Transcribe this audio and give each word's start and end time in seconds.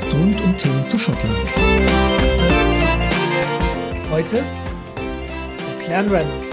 Podcast 0.00 0.14
rund 0.14 0.40
um 0.40 0.56
Themen 0.56 0.86
zu 0.86 0.98
Schottland. 0.98 1.52
Heute 4.10 4.36
der 4.36 5.84
Clan 5.84 6.08
Reynolds. 6.08 6.50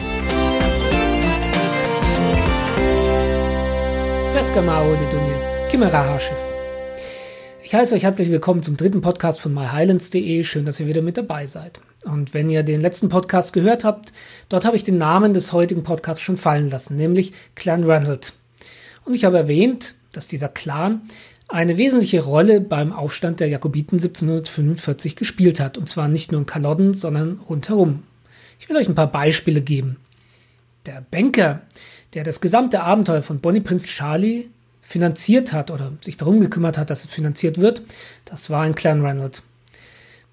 Veskamao 4.33 4.95
de 4.95 5.09
Dunje, 5.09 5.67
Kimera-Haarschiff. 5.69 6.37
Ich 7.63 7.73
heiße 7.73 7.95
euch 7.95 8.03
herzlich 8.03 8.29
willkommen 8.29 8.63
zum 8.63 8.75
dritten 8.75 9.01
Podcast 9.01 9.39
von 9.39 9.53
myhighlands.de. 9.53 10.43
Schön, 10.43 10.65
dass 10.65 10.79
ihr 10.79 10.87
wieder 10.87 11.01
mit 11.01 11.17
dabei 11.17 11.45
seid. 11.45 11.79
Und 12.05 12.33
wenn 12.33 12.49
ihr 12.49 12.63
den 12.63 12.81
letzten 12.81 13.09
Podcast 13.09 13.53
gehört 13.53 13.83
habt, 13.83 14.13
dort 14.49 14.65
habe 14.65 14.75
ich 14.75 14.83
den 14.83 14.97
Namen 14.97 15.33
des 15.33 15.53
heutigen 15.53 15.83
Podcasts 15.83 16.21
schon 16.21 16.37
fallen 16.37 16.69
lassen, 16.69 16.95
nämlich 16.95 17.33
Clan 17.55 17.83
Reynolds. 17.83 18.33
Und 19.05 19.13
ich 19.13 19.25
habe 19.25 19.37
erwähnt, 19.37 19.95
dass 20.11 20.27
dieser 20.27 20.49
Clan 20.49 21.01
eine 21.47 21.77
wesentliche 21.77 22.23
Rolle 22.23 22.59
beim 22.59 22.91
Aufstand 22.91 23.39
der 23.39 23.47
Jakobiten 23.47 23.97
1745 23.97 25.15
gespielt 25.15 25.59
hat. 25.59 25.77
Und 25.77 25.87
zwar 25.87 26.07
nicht 26.07 26.31
nur 26.31 26.41
in 26.41 26.45
Kalodden, 26.45 26.93
sondern 26.93 27.39
rundherum. 27.49 28.03
Ich 28.59 28.69
will 28.69 28.77
euch 28.77 28.89
ein 28.89 28.95
paar 28.95 29.11
Beispiele 29.11 29.61
geben. 29.61 29.97
Der 30.85 31.03
Banker, 31.09 31.61
der 32.13 32.23
das 32.23 32.41
gesamte 32.41 32.81
Abenteuer 32.81 33.21
von 33.21 33.39
Bonnie 33.39 33.61
Prince 33.61 33.85
Charlie 33.85 34.49
finanziert 34.81 35.53
hat 35.53 35.71
oder 35.71 35.93
sich 36.01 36.17
darum 36.17 36.39
gekümmert 36.39 36.77
hat, 36.77 36.89
dass 36.89 37.03
es 37.03 37.09
finanziert 37.09 37.59
wird, 37.59 37.81
das 38.25 38.49
war 38.49 38.63
ein 38.63 38.75
Clan 38.75 39.01
Reynolds. 39.01 39.43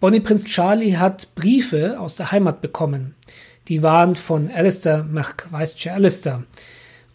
Bonnie 0.00 0.20
Prince 0.20 0.46
Charlie 0.46 0.96
hat 0.96 1.34
Briefe 1.34 1.98
aus 1.98 2.16
der 2.16 2.30
Heimat 2.30 2.60
bekommen. 2.60 3.14
Die 3.68 3.82
waren 3.82 4.16
von 4.16 4.50
Alistair 4.50 5.04
McWeische 5.04 5.92
Alistair. 5.92 6.44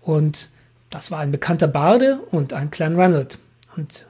Und 0.02 0.50
das 0.90 1.12
war 1.12 1.20
ein 1.20 1.32
bekannter 1.32 1.68
Barde 1.68 2.20
und 2.32 2.54
ein 2.54 2.72
Clan 2.72 2.96
Reynolds. 2.96 3.38
Und 3.80 4.08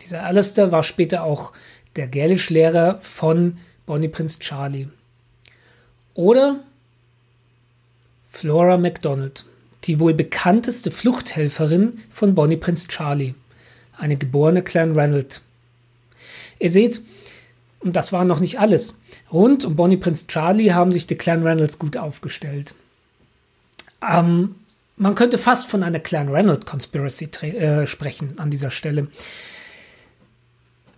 dieser 0.00 0.24
Alistair 0.24 0.72
war 0.72 0.82
später 0.82 1.22
auch 1.22 1.52
der 1.94 2.08
Gälischlehrer 2.08 2.98
von 3.00 3.58
Bonnie 3.86 4.08
Prince 4.08 4.40
Charlie. 4.40 4.88
Oder 6.14 6.64
Flora 8.32 8.76
MacDonald, 8.76 9.44
die 9.84 10.00
wohl 10.00 10.14
bekannteste 10.14 10.90
Fluchthelferin 10.90 12.00
von 12.10 12.34
Bonnie 12.34 12.56
Prince 12.56 12.88
Charlie, 12.88 13.34
eine 13.96 14.16
geborene 14.16 14.62
Clan 14.62 14.96
Reynolds. 14.98 15.42
Ihr 16.58 16.72
seht, 16.72 17.00
und 17.78 17.94
das 17.94 18.12
war 18.12 18.24
noch 18.24 18.40
nicht 18.40 18.58
alles. 18.58 18.98
Rund 19.32 19.64
um 19.64 19.76
Bonnie 19.76 19.96
Prince 19.96 20.26
Charlie 20.26 20.72
haben 20.72 20.90
sich 20.90 21.06
die 21.06 21.14
Clan 21.14 21.44
Reynolds 21.44 21.78
gut 21.78 21.96
aufgestellt. 21.96 22.74
Ähm, 24.02 24.56
man 24.96 25.14
könnte 25.14 25.38
fast 25.38 25.68
von 25.68 25.82
einer 25.82 26.00
Clan 26.00 26.28
Reynolds 26.28 26.66
Conspiracy 26.66 27.24
äh, 27.24 27.86
sprechen 27.86 28.38
an 28.38 28.50
dieser 28.50 28.70
Stelle. 28.70 29.08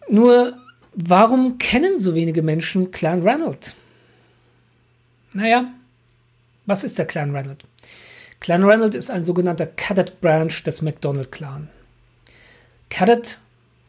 Nur, 0.08 0.56
warum 0.94 1.58
kennen 1.58 1.98
so 1.98 2.14
wenige 2.14 2.42
Menschen 2.42 2.90
Clan 2.90 3.22
Reynolds? 3.22 3.74
Naja, 5.32 5.72
was 6.66 6.84
ist 6.84 6.98
der 6.98 7.06
Clan 7.06 7.34
Reynolds? 7.34 7.64
Clan 8.40 8.64
Reynolds 8.64 8.96
ist 8.96 9.10
ein 9.10 9.24
sogenannter 9.24 9.66
Cadet 9.66 10.20
Branch 10.20 10.62
des 10.64 10.82
McDonald 10.82 11.32
Clan. 11.32 11.68
Cadet, 12.90 13.40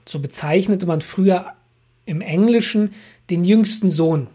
so 0.05 0.19
bezeichnete 0.19 0.85
man 0.85 1.02
früher 1.02 1.53
im 2.05 2.22
Englischen 2.22 2.94
den 3.30 3.44
jüngsten 3.44 3.91
Sohn. 3.91 4.28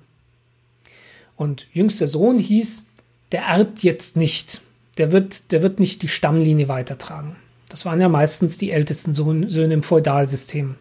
Und 1.37 1.67
jüngster 1.73 2.07
Sohn 2.07 2.39
hieß, 2.39 2.87
der 3.33 3.43
erbt 3.45 3.83
jetzt 3.83 4.17
nicht 4.17 4.61
der 4.99 5.13
wird, 5.13 5.53
der 5.53 5.63
wird 5.63 5.81
nicht 5.81 6.03
die 6.03 6.09
Stammlinie 6.09 6.69
weitertragen. 6.69 7.37
Das 7.69 7.87
waren 7.87 8.01
ja 8.01 8.09
meistens 8.09 8.59
die 8.59 8.71
ältesten 8.71 9.15
Söhne 9.15 9.75
im 9.75 9.83
Feudalsystem. 9.83 10.77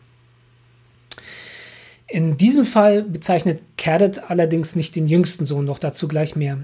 In 2.07 2.35
diesem 2.35 2.65
Fall 2.65 3.03
bezeichnet 3.03 3.61
Cadet 3.77 4.29
allerdings 4.29 4.75
nicht 4.75 4.97
den 4.97 5.07
jüngsten 5.07 5.45
Sohn, 5.45 5.63
noch 5.63 5.79
dazu 5.79 6.09
gleich 6.09 6.35
mehr. 6.35 6.57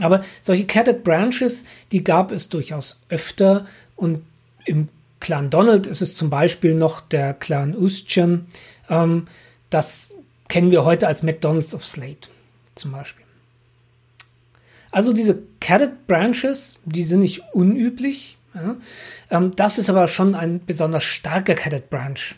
Aber 0.00 0.22
solche 0.40 0.66
Cadet 0.66 1.04
Branches, 1.04 1.64
die 1.92 2.02
gab 2.02 2.32
es 2.32 2.48
durchaus 2.48 3.00
öfter 3.08 3.66
und 3.94 4.22
im 4.64 4.88
Clan 5.20 5.50
Donald 5.50 5.86
ist 5.86 6.02
es 6.02 6.16
zum 6.16 6.30
Beispiel 6.30 6.74
noch 6.74 7.00
der 7.00 7.34
Clan 7.34 7.76
Ustchen. 7.76 8.46
Ähm, 8.88 9.28
das 9.70 10.14
kennen 10.48 10.72
wir 10.72 10.84
heute 10.84 11.06
als 11.06 11.22
McDonald's 11.22 11.74
of 11.74 11.84
Slate 11.84 12.28
zum 12.74 12.92
Beispiel. 12.92 13.24
Also 14.90 15.12
diese 15.12 15.42
Cadet 15.60 16.06
Branches, 16.06 16.80
die 16.84 17.02
sind 17.02 17.20
nicht 17.20 17.42
unüblich. 17.52 18.38
Ja. 18.54 18.76
Ähm, 19.30 19.54
das 19.56 19.78
ist 19.78 19.90
aber 19.90 20.08
schon 20.08 20.34
ein 20.34 20.64
besonders 20.64 21.04
starker 21.04 21.54
Cadet 21.54 21.90
Branch. 21.90 22.34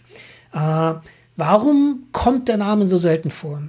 Äh, 0.53 0.95
warum 1.37 2.07
kommt 2.13 2.49
der 2.49 2.57
Name 2.57 2.89
so 2.89 2.99
selten 2.99 3.31
vor? 3.31 3.63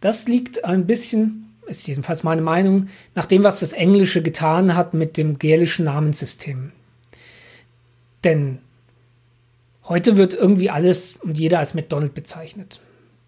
Das 0.00 0.28
liegt 0.28 0.64
ein 0.64 0.86
bisschen, 0.86 1.52
ist 1.66 1.86
jedenfalls 1.88 2.22
meine 2.22 2.42
Meinung, 2.42 2.88
nach 3.14 3.24
dem, 3.24 3.42
was 3.42 3.60
das 3.60 3.72
Englische 3.72 4.22
getan 4.22 4.76
hat 4.76 4.94
mit 4.94 5.16
dem 5.16 5.38
gälischen 5.38 5.86
Namenssystem. 5.86 6.72
Denn 8.24 8.58
heute 9.84 10.16
wird 10.16 10.34
irgendwie 10.34 10.70
alles 10.70 11.14
und 11.16 11.38
jeder 11.38 11.58
als 11.58 11.74
McDonald 11.74 12.14
bezeichnet. 12.14 12.80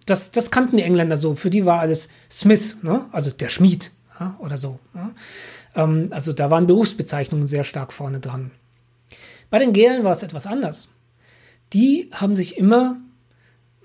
Das, 0.06 0.30
das 0.30 0.50
kannten 0.50 0.76
die 0.76 0.82
Engländer 0.82 1.16
so. 1.16 1.34
Für 1.34 1.50
die 1.50 1.66
war 1.66 1.80
alles 1.80 2.08
Smith, 2.30 2.76
ne? 2.82 3.06
also 3.12 3.30
der 3.30 3.48
Schmied 3.48 3.92
ja, 4.18 4.36
oder 4.38 4.56
so. 4.56 4.78
Ja. 4.94 5.12
Ähm, 5.74 6.08
also 6.10 6.32
da 6.32 6.50
waren 6.50 6.66
Berufsbezeichnungen 6.66 7.48
sehr 7.48 7.64
stark 7.64 7.92
vorne 7.92 8.20
dran. 8.20 8.50
Bei 9.50 9.58
den 9.58 9.72
Gelen 9.72 10.04
war 10.04 10.12
es 10.12 10.22
etwas 10.22 10.46
anders. 10.46 10.88
Die 11.72 12.10
haben 12.12 12.36
sich 12.36 12.58
immer 12.58 12.96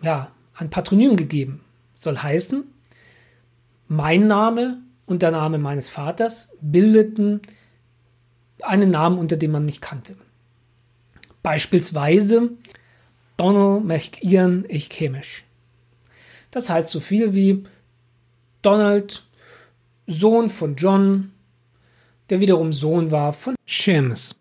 ja, 0.01 0.31
ein 0.55 0.69
Patronym 0.69 1.15
gegeben. 1.15 1.61
Soll 1.95 2.17
heißen, 2.17 2.63
mein 3.87 4.27
Name 4.27 4.79
und 5.05 5.21
der 5.21 5.31
Name 5.31 5.57
meines 5.57 5.89
Vaters 5.89 6.49
bildeten 6.61 7.41
einen 8.61 8.91
Namen, 8.91 9.17
unter 9.17 9.37
dem 9.37 9.51
man 9.51 9.65
mich 9.65 9.81
kannte. 9.81 10.15
Beispielsweise 11.41 12.51
Donald 13.37 13.85
McIan 13.85 14.65
ich 14.67 14.89
chemisch. 14.89 15.43
Das 16.51 16.69
heißt 16.69 16.89
so 16.89 16.99
viel 16.99 17.33
wie 17.33 17.63
Donald 18.61 19.23
Sohn 20.07 20.49
von 20.49 20.75
John, 20.75 21.31
der 22.29 22.39
wiederum 22.39 22.73
Sohn 22.73 23.11
war 23.11 23.33
von 23.33 23.55
Seamus. 23.65 24.35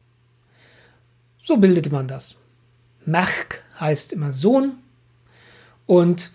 So 1.43 1.57
bildete 1.57 1.91
man 1.91 2.09
das. 2.09 2.37
Mach 3.05 3.31
heißt 3.81 4.13
immer 4.13 4.33
Sohn 4.33 4.75
und 5.87 6.33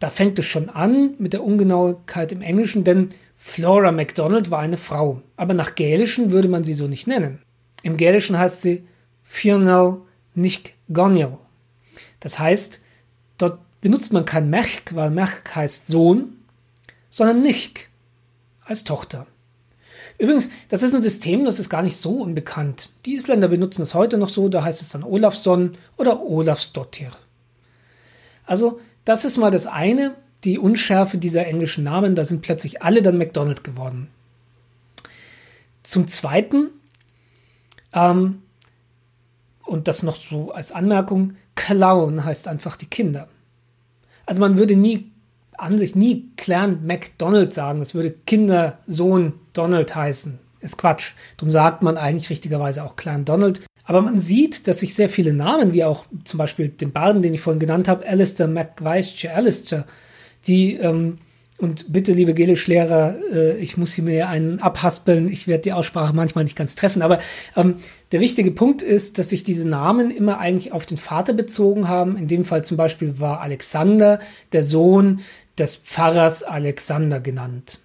da 0.00 0.10
fängt 0.10 0.38
es 0.38 0.46
schon 0.46 0.68
an 0.68 1.14
mit 1.18 1.32
der 1.32 1.44
Ungenauigkeit 1.44 2.32
im 2.32 2.42
Englischen, 2.42 2.84
denn 2.84 3.10
Flora 3.36 3.92
MacDonald 3.92 4.50
war 4.50 4.60
eine 4.60 4.78
Frau, 4.78 5.22
aber 5.36 5.54
nach 5.54 5.74
Gälischen 5.74 6.30
würde 6.30 6.48
man 6.48 6.64
sie 6.64 6.74
so 6.74 6.86
nicht 6.86 7.06
nennen. 7.06 7.42
Im 7.82 7.96
Gälischen 7.96 8.38
heißt 8.38 8.62
sie 8.62 8.86
Fionel 9.22 9.98
nicht 10.34 10.74
Goniel. 10.92 11.38
Das 12.20 12.38
heißt, 12.38 12.80
dort 13.36 13.58
benutzt 13.80 14.12
man 14.12 14.24
kein 14.24 14.48
Mech, 14.48 14.82
weil 14.90 15.10
Mech 15.10 15.30
heißt 15.54 15.86
Sohn, 15.86 16.38
sondern 17.10 17.42
nicht 17.42 17.88
als 18.64 18.84
Tochter. 18.84 19.26
Übrigens, 20.18 20.50
das 20.68 20.82
ist 20.82 20.94
ein 20.94 21.02
System, 21.02 21.44
das 21.44 21.58
ist 21.58 21.68
gar 21.68 21.82
nicht 21.82 21.96
so 21.96 22.12
unbekannt. 22.20 22.90
Die 23.04 23.14
Isländer 23.14 23.48
benutzen 23.48 23.82
es 23.82 23.94
heute 23.94 24.18
noch 24.18 24.28
so, 24.28 24.48
da 24.48 24.62
heißt 24.62 24.80
es 24.80 24.90
dann 24.90 25.02
Olafsson 25.02 25.76
oder 25.96 26.22
Olafsdottir. 26.22 27.10
Also, 28.46 28.80
das 29.04 29.24
ist 29.24 29.38
mal 29.38 29.50
das 29.50 29.66
eine, 29.66 30.14
die 30.44 30.58
Unschärfe 30.58 31.18
dieser 31.18 31.46
englischen 31.46 31.84
Namen, 31.84 32.14
da 32.14 32.24
sind 32.24 32.42
plötzlich 32.42 32.82
alle 32.82 33.02
dann 33.02 33.18
McDonald 33.18 33.64
geworden. 33.64 34.08
Zum 35.82 36.06
Zweiten, 36.06 36.68
ähm, 37.92 38.42
und 39.64 39.88
das 39.88 40.02
noch 40.02 40.20
so 40.20 40.52
als 40.52 40.72
Anmerkung, 40.72 41.36
Clown 41.54 42.24
heißt 42.24 42.48
einfach 42.48 42.76
die 42.76 42.86
Kinder. 42.86 43.28
Also 44.26 44.40
man 44.40 44.58
würde 44.58 44.76
nie 44.76 45.10
an 45.58 45.78
sich 45.78 45.94
nie 45.94 46.30
Clan 46.36 46.86
McDonald 46.86 47.52
sagen. 47.52 47.80
Es 47.80 47.94
würde 47.94 48.10
Kindersohn 48.10 49.34
Donald 49.52 49.94
heißen. 49.94 50.38
Ist 50.60 50.78
Quatsch. 50.78 51.12
Darum 51.36 51.50
sagt 51.50 51.82
man 51.82 51.96
eigentlich 51.98 52.30
richtigerweise 52.30 52.84
auch 52.84 52.96
Clan 52.96 53.24
Donald. 53.24 53.60
Aber 53.84 54.00
man 54.00 54.18
sieht, 54.18 54.66
dass 54.66 54.80
sich 54.80 54.94
sehr 54.94 55.10
viele 55.10 55.34
Namen, 55.34 55.72
wie 55.74 55.84
auch 55.84 56.06
zum 56.24 56.38
Beispiel 56.38 56.68
den 56.68 56.92
Barden, 56.92 57.20
den 57.20 57.34
ich 57.34 57.42
vorhin 57.42 57.60
genannt 57.60 57.86
habe, 57.86 58.06
Alistair 58.06 58.48
McWeiss, 58.48 59.14
Alistair, 59.26 59.84
die 60.46 60.74
ähm, 60.74 61.18
und 61.56 61.92
bitte, 61.92 62.12
liebe 62.12 62.34
Gelisch-Lehrer, 62.34 63.14
äh, 63.32 63.56
ich 63.58 63.76
muss 63.76 63.94
hier 63.94 64.02
mir 64.02 64.28
einen 64.28 64.58
abhaspeln. 64.58 65.28
Ich 65.30 65.46
werde 65.46 65.62
die 65.62 65.72
Aussprache 65.72 66.14
manchmal 66.14 66.42
nicht 66.42 66.56
ganz 66.56 66.74
treffen. 66.74 67.00
Aber 67.00 67.20
ähm, 67.56 67.76
der 68.10 68.20
wichtige 68.20 68.50
Punkt 68.50 68.82
ist, 68.82 69.18
dass 69.18 69.30
sich 69.30 69.44
diese 69.44 69.68
Namen 69.68 70.10
immer 70.10 70.38
eigentlich 70.38 70.72
auf 70.72 70.84
den 70.84 70.98
Vater 70.98 71.32
bezogen 71.32 71.86
haben. 71.88 72.16
In 72.16 72.26
dem 72.26 72.44
Fall 72.44 72.64
zum 72.64 72.76
Beispiel 72.76 73.20
war 73.20 73.40
Alexander 73.40 74.18
der 74.52 74.64
Sohn 74.64 75.20
des 75.58 75.76
Pfarrers 75.76 76.42
Alexander 76.42 77.20
genannt. 77.20 77.80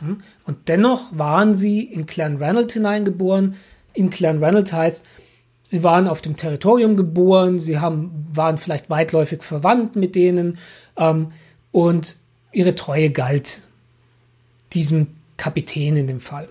Hm? 0.00 0.22
Und 0.44 0.68
dennoch 0.68 1.16
waren 1.16 1.54
sie 1.54 1.82
in 1.82 2.06
Clan 2.06 2.36
Ranald 2.36 2.72
hineingeboren. 2.72 3.56
In 3.94 4.10
Clan 4.10 4.42
Ranald 4.42 4.72
heißt, 4.72 5.04
Sie 5.70 5.84
waren 5.84 6.08
auf 6.08 6.20
dem 6.20 6.36
Territorium 6.36 6.96
geboren, 6.96 7.60
sie 7.60 7.78
haben, 7.78 8.26
waren 8.32 8.58
vielleicht 8.58 8.90
weitläufig 8.90 9.44
verwandt 9.44 9.94
mit 9.94 10.16
denen 10.16 10.58
ähm, 10.96 11.30
und 11.70 12.16
ihre 12.50 12.74
Treue 12.74 13.10
galt 13.10 13.68
diesem 14.72 15.06
Kapitän 15.36 15.94
in 15.94 16.08
dem 16.08 16.18
Fall. 16.18 16.48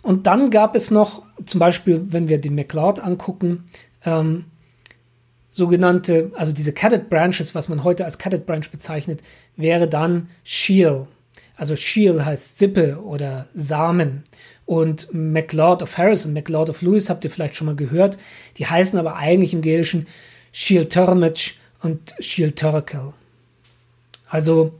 Und 0.00 0.26
dann 0.26 0.50
gab 0.50 0.76
es 0.76 0.90
noch, 0.90 1.22
zum 1.44 1.60
Beispiel, 1.60 2.06
wenn 2.08 2.28
wir 2.28 2.40
den 2.40 2.54
McLeod 2.54 3.00
angucken, 3.00 3.64
ähm, 4.06 4.46
sogenannte, 5.50 6.30
also 6.34 6.52
diese 6.52 6.72
Cadet 6.72 7.10
Branches, 7.10 7.54
was 7.54 7.68
man 7.68 7.84
heute 7.84 8.04
als 8.04 8.18
Cadet 8.18 8.46
Branch 8.46 8.68
bezeichnet, 8.70 9.20
wäre 9.56 9.88
dann 9.88 10.28
Shield. 10.44 11.08
Also 11.56 11.76
Shield 11.76 12.24
heißt 12.24 12.58
Sippe 12.58 13.02
oder 13.02 13.48
Samen. 13.54 14.22
Und 14.64 15.12
MacLeod 15.12 15.82
of 15.82 15.98
Harrison, 15.98 16.32
MacLeod 16.32 16.70
of 16.70 16.80
Lewis 16.80 17.10
habt 17.10 17.24
ihr 17.24 17.30
vielleicht 17.30 17.56
schon 17.56 17.66
mal 17.66 17.76
gehört. 17.76 18.16
Die 18.56 18.66
heißen 18.66 18.98
aber 18.98 19.16
eigentlich 19.16 19.52
im 19.52 19.60
Gälischen 19.60 20.06
Shield 20.52 20.92
Turmage 20.92 21.54
und 21.82 22.14
Shield 22.20 22.58
Turkel. 22.58 23.12
Also, 24.28 24.72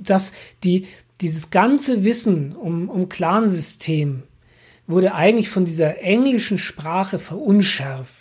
das, 0.00 0.32
die, 0.64 0.86
dieses 1.20 1.50
ganze 1.50 2.02
Wissen 2.04 2.56
um, 2.56 2.88
um 2.88 3.08
Clansystem 3.08 4.22
wurde 4.86 5.14
eigentlich 5.14 5.50
von 5.50 5.64
dieser 5.66 6.00
englischen 6.00 6.58
Sprache 6.58 7.18
verunschärft. 7.18 8.17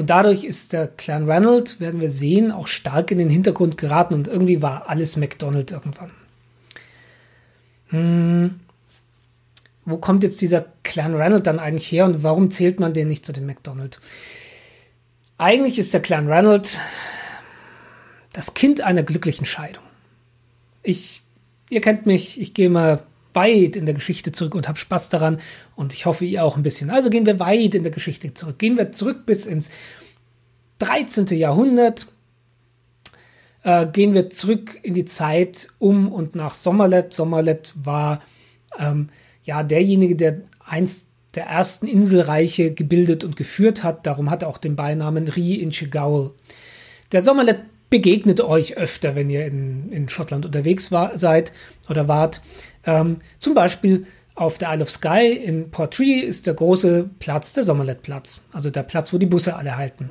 Und 0.00 0.08
dadurch 0.08 0.44
ist 0.44 0.72
der 0.72 0.88
Clan 0.88 1.30
Ranald, 1.30 1.78
werden 1.78 2.00
wir 2.00 2.08
sehen, 2.08 2.52
auch 2.52 2.68
stark 2.68 3.10
in 3.10 3.18
den 3.18 3.28
Hintergrund 3.28 3.76
geraten 3.76 4.14
und 4.14 4.28
irgendwie 4.28 4.62
war 4.62 4.88
alles 4.88 5.18
McDonald 5.18 5.72
irgendwann. 5.72 6.10
Hm. 7.88 8.60
Wo 9.84 9.98
kommt 9.98 10.22
jetzt 10.22 10.40
dieser 10.40 10.64
Clan 10.84 11.14
Ranald 11.14 11.46
dann 11.46 11.58
eigentlich 11.58 11.92
her 11.92 12.06
und 12.06 12.22
warum 12.22 12.50
zählt 12.50 12.80
man 12.80 12.94
den 12.94 13.08
nicht 13.08 13.26
zu 13.26 13.34
dem 13.34 13.44
McDonald? 13.44 14.00
Eigentlich 15.36 15.78
ist 15.78 15.92
der 15.92 16.00
Clan 16.00 16.32
Ranald 16.32 16.80
das 18.32 18.54
Kind 18.54 18.80
einer 18.80 19.02
glücklichen 19.02 19.44
Scheidung. 19.44 19.84
Ich, 20.82 21.20
ihr 21.68 21.82
kennt 21.82 22.06
mich, 22.06 22.40
ich 22.40 22.54
gehe 22.54 22.70
mal 22.70 23.02
weit 23.32 23.76
in 23.76 23.86
der 23.86 23.94
Geschichte 23.94 24.32
zurück 24.32 24.54
und 24.54 24.68
habe 24.68 24.78
Spaß 24.78 25.08
daran 25.08 25.40
und 25.76 25.92
ich 25.92 26.06
hoffe, 26.06 26.24
ihr 26.24 26.44
auch 26.44 26.56
ein 26.56 26.62
bisschen. 26.62 26.90
Also 26.90 27.10
gehen 27.10 27.26
wir 27.26 27.40
weit 27.40 27.74
in 27.74 27.82
der 27.82 27.92
Geschichte 27.92 28.34
zurück. 28.34 28.58
Gehen 28.58 28.76
wir 28.76 28.92
zurück 28.92 29.26
bis 29.26 29.46
ins 29.46 29.70
13. 30.78 31.26
Jahrhundert. 31.38 32.06
Äh, 33.62 33.86
gehen 33.86 34.14
wir 34.14 34.30
zurück 34.30 34.78
in 34.82 34.94
die 34.94 35.04
Zeit 35.04 35.68
um 35.78 36.10
und 36.10 36.34
nach 36.34 36.54
Sommerlet. 36.54 37.12
Sommerlet 37.12 37.74
war 37.76 38.22
ähm, 38.78 39.10
ja 39.44 39.62
derjenige, 39.62 40.16
der 40.16 40.40
einst 40.64 41.08
der 41.34 41.46
ersten 41.46 41.86
Inselreiche 41.86 42.72
gebildet 42.72 43.22
und 43.22 43.36
geführt 43.36 43.82
hat. 43.82 44.06
Darum 44.06 44.30
hat 44.30 44.42
er 44.42 44.48
auch 44.48 44.58
den 44.58 44.76
Beinamen 44.76 45.28
Ri 45.28 45.54
in 45.54 45.70
Chigaul. 45.70 46.32
Der 47.12 47.22
Sommerlet 47.22 47.60
begegnet 47.90 48.40
euch 48.40 48.76
öfter, 48.76 49.14
wenn 49.14 49.28
ihr 49.28 49.44
in, 49.44 49.90
in 49.92 50.08
Schottland 50.08 50.46
unterwegs 50.46 50.90
war, 50.92 51.18
seid 51.18 51.52
oder 51.88 52.08
wart. 52.08 52.40
Ähm, 52.86 53.18
zum 53.38 53.54
Beispiel 53.54 54.06
auf 54.36 54.56
der 54.58 54.72
Isle 54.72 54.82
of 54.82 54.90
Skye 54.90 55.32
in 55.32 55.70
Portree 55.70 56.20
ist 56.20 56.46
der 56.46 56.54
große 56.54 57.10
Platz 57.18 57.52
der 57.52 57.64
Sommerlet-Platz, 57.64 58.40
also 58.52 58.70
der 58.70 58.84
Platz, 58.84 59.12
wo 59.12 59.18
die 59.18 59.26
Busse 59.26 59.56
alle 59.56 59.76
halten. 59.76 60.10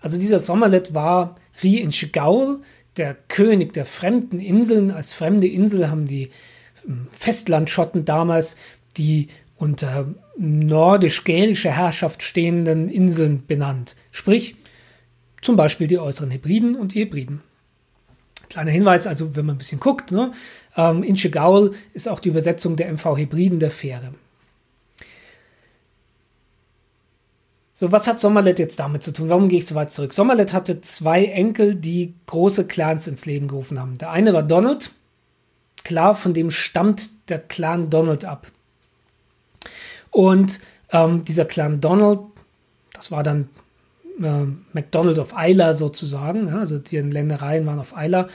Also 0.00 0.18
dieser 0.18 0.40
Sommerlet 0.40 0.92
war 0.92 1.36
Ri 1.62 1.76
in 1.78 1.90
Chigaul, 1.90 2.60
der 2.96 3.14
König 3.14 3.72
der 3.72 3.86
fremden 3.86 4.40
Inseln. 4.40 4.90
Als 4.90 5.12
fremde 5.12 5.46
Insel 5.46 5.88
haben 5.88 6.06
die 6.06 6.30
ähm, 6.86 7.06
Festlandschotten 7.12 8.04
damals 8.04 8.56
die 8.96 9.28
unter 9.56 10.14
nordisch-gälischer 10.36 11.70
Herrschaft 11.70 12.22
stehenden 12.22 12.88
Inseln 12.88 13.46
benannt. 13.46 13.96
Sprich, 14.10 14.56
zum 15.42 15.56
Beispiel 15.56 15.86
die 15.86 15.98
äußeren 15.98 16.30
Hebriden 16.30 16.76
und 16.76 16.94
die 16.94 17.00
Hebriden. 17.00 17.42
Kleiner 18.48 18.70
Hinweis, 18.70 19.06
also 19.06 19.34
wenn 19.36 19.46
man 19.46 19.56
ein 19.56 19.58
bisschen 19.58 19.80
guckt, 19.80 20.12
ne, 20.12 20.32
ähm, 20.76 21.02
in 21.02 21.16
Chegaul 21.16 21.74
ist 21.94 22.08
auch 22.08 22.20
die 22.20 22.28
Übersetzung 22.28 22.76
der 22.76 22.88
MV 22.92 23.16
Hebriden 23.16 23.58
der 23.58 23.70
Fähre. 23.70 24.14
So, 27.78 27.92
was 27.92 28.06
hat 28.06 28.18
Sommerlet 28.18 28.58
jetzt 28.58 28.78
damit 28.80 29.02
zu 29.02 29.12
tun? 29.12 29.28
Warum 29.28 29.50
gehe 29.50 29.58
ich 29.58 29.66
so 29.66 29.74
weit 29.74 29.92
zurück? 29.92 30.14
Sommerlet 30.14 30.54
hatte 30.54 30.80
zwei 30.80 31.26
Enkel, 31.26 31.74
die 31.74 32.14
große 32.24 32.66
Clans 32.66 33.06
ins 33.06 33.26
Leben 33.26 33.48
gerufen 33.48 33.78
haben. 33.78 33.98
Der 33.98 34.10
eine 34.10 34.32
war 34.32 34.42
Donald. 34.42 34.92
Klar, 35.84 36.14
von 36.14 36.32
dem 36.32 36.50
stammt 36.50 37.10
der 37.28 37.38
Clan 37.38 37.90
Donald 37.90 38.24
ab. 38.24 38.50
Und 40.10 40.58
ähm, 40.90 41.24
dieser 41.24 41.44
Clan 41.44 41.82
Donald, 41.82 42.20
das 42.94 43.10
war 43.10 43.22
dann 43.22 43.50
äh, 44.22 44.46
McDonald 44.72 45.18
of 45.18 45.34
Isla 45.38 45.74
sozusagen, 45.74 46.48
ja, 46.48 46.58
also 46.58 46.78
die 46.78 46.98
Ländereien 46.98 47.66
waren 47.66 47.78
auf 47.78 47.94
Isla, 47.96 48.28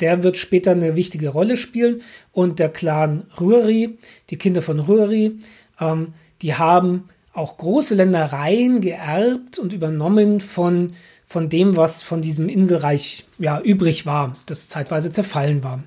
der 0.00 0.22
wird 0.22 0.38
später 0.38 0.72
eine 0.72 0.96
wichtige 0.96 1.28
Rolle 1.28 1.56
spielen. 1.56 2.02
Und 2.32 2.58
der 2.58 2.70
Clan 2.70 3.26
Ruri, 3.38 3.98
die 4.30 4.36
Kinder 4.36 4.62
von 4.62 4.80
Ruri, 4.80 5.38
ähm, 5.78 6.14
die 6.42 6.54
haben 6.54 7.08
auch 7.32 7.58
große 7.58 7.94
Ländereien 7.94 8.80
geerbt 8.80 9.58
und 9.58 9.72
übernommen 9.72 10.40
von, 10.40 10.94
von 11.26 11.48
dem, 11.48 11.76
was 11.76 12.02
von 12.02 12.22
diesem 12.22 12.48
Inselreich 12.48 13.24
ja, 13.38 13.60
übrig 13.60 14.06
war, 14.06 14.32
das 14.46 14.68
zeitweise 14.68 15.12
zerfallen 15.12 15.62
war. 15.62 15.82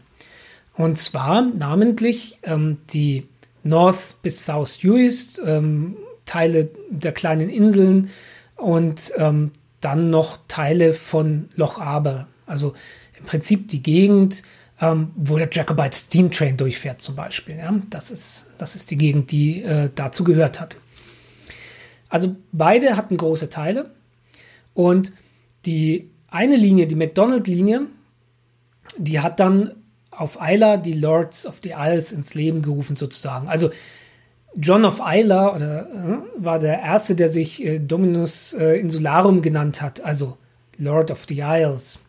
Und 0.75 0.97
zwar 0.97 1.41
namentlich 1.41 2.39
ähm, 2.43 2.77
die 2.91 3.27
North 3.63 4.21
bis 4.21 4.45
South 4.45 4.83
Uist, 4.83 5.41
ähm, 5.45 5.97
Teile 6.25 6.69
der 6.89 7.11
kleinen 7.11 7.49
Inseln 7.49 8.09
und 8.63 9.11
ähm, 9.17 9.51
dann 9.81 10.09
noch 10.09 10.39
Teile 10.47 10.93
von 10.93 11.49
Loch 11.55 11.79
Aber. 11.79 12.27
Also 12.45 12.73
im 13.17 13.25
Prinzip 13.25 13.67
die 13.67 13.83
Gegend, 13.83 14.43
ähm, 14.79 15.11
wo 15.15 15.37
der 15.37 15.49
Jacobite 15.51 15.95
Steam 15.95 16.31
Train 16.31 16.57
durchfährt 16.57 17.01
zum 17.01 17.15
Beispiel. 17.15 17.57
Ja? 17.57 17.73
Das, 17.89 18.11
ist, 18.11 18.47
das 18.57 18.75
ist 18.75 18.91
die 18.91 18.97
Gegend, 18.97 19.31
die 19.31 19.61
äh, 19.63 19.89
dazu 19.93 20.23
gehört 20.23 20.59
hat. 20.59 20.77
Also 22.09 22.35
beide 22.51 22.95
hatten 22.95 23.17
große 23.17 23.49
Teile 23.49 23.91
und 24.73 25.13
die 25.65 26.09
eine 26.29 26.55
Linie, 26.55 26.87
die 26.87 26.95
McDonald-Linie, 26.95 27.87
die 28.97 29.19
hat 29.19 29.39
dann 29.39 29.71
auf 30.11 30.37
Isla 30.39 30.77
die 30.77 30.93
Lords 30.93 31.45
of 31.45 31.55
the 31.63 31.73
Isles 31.75 32.11
ins 32.11 32.33
Leben 32.33 32.61
gerufen 32.61 32.95
sozusagen. 32.95 33.47
Also 33.47 33.71
John 34.55 34.85
of 34.85 35.01
Isla 35.03 35.55
oder, 35.55 35.87
äh, 35.87 36.43
war 36.43 36.59
der 36.59 36.79
erste, 36.79 37.15
der 37.15 37.29
sich 37.29 37.63
äh, 37.65 37.79
Dominus 37.79 38.53
äh, 38.53 38.79
Insularum 38.79 39.41
genannt 39.41 39.81
hat, 39.81 40.01
also 40.01 40.37
Lord 40.77 41.11
of 41.11 41.25
the 41.27 41.39
Isles. 41.39 41.99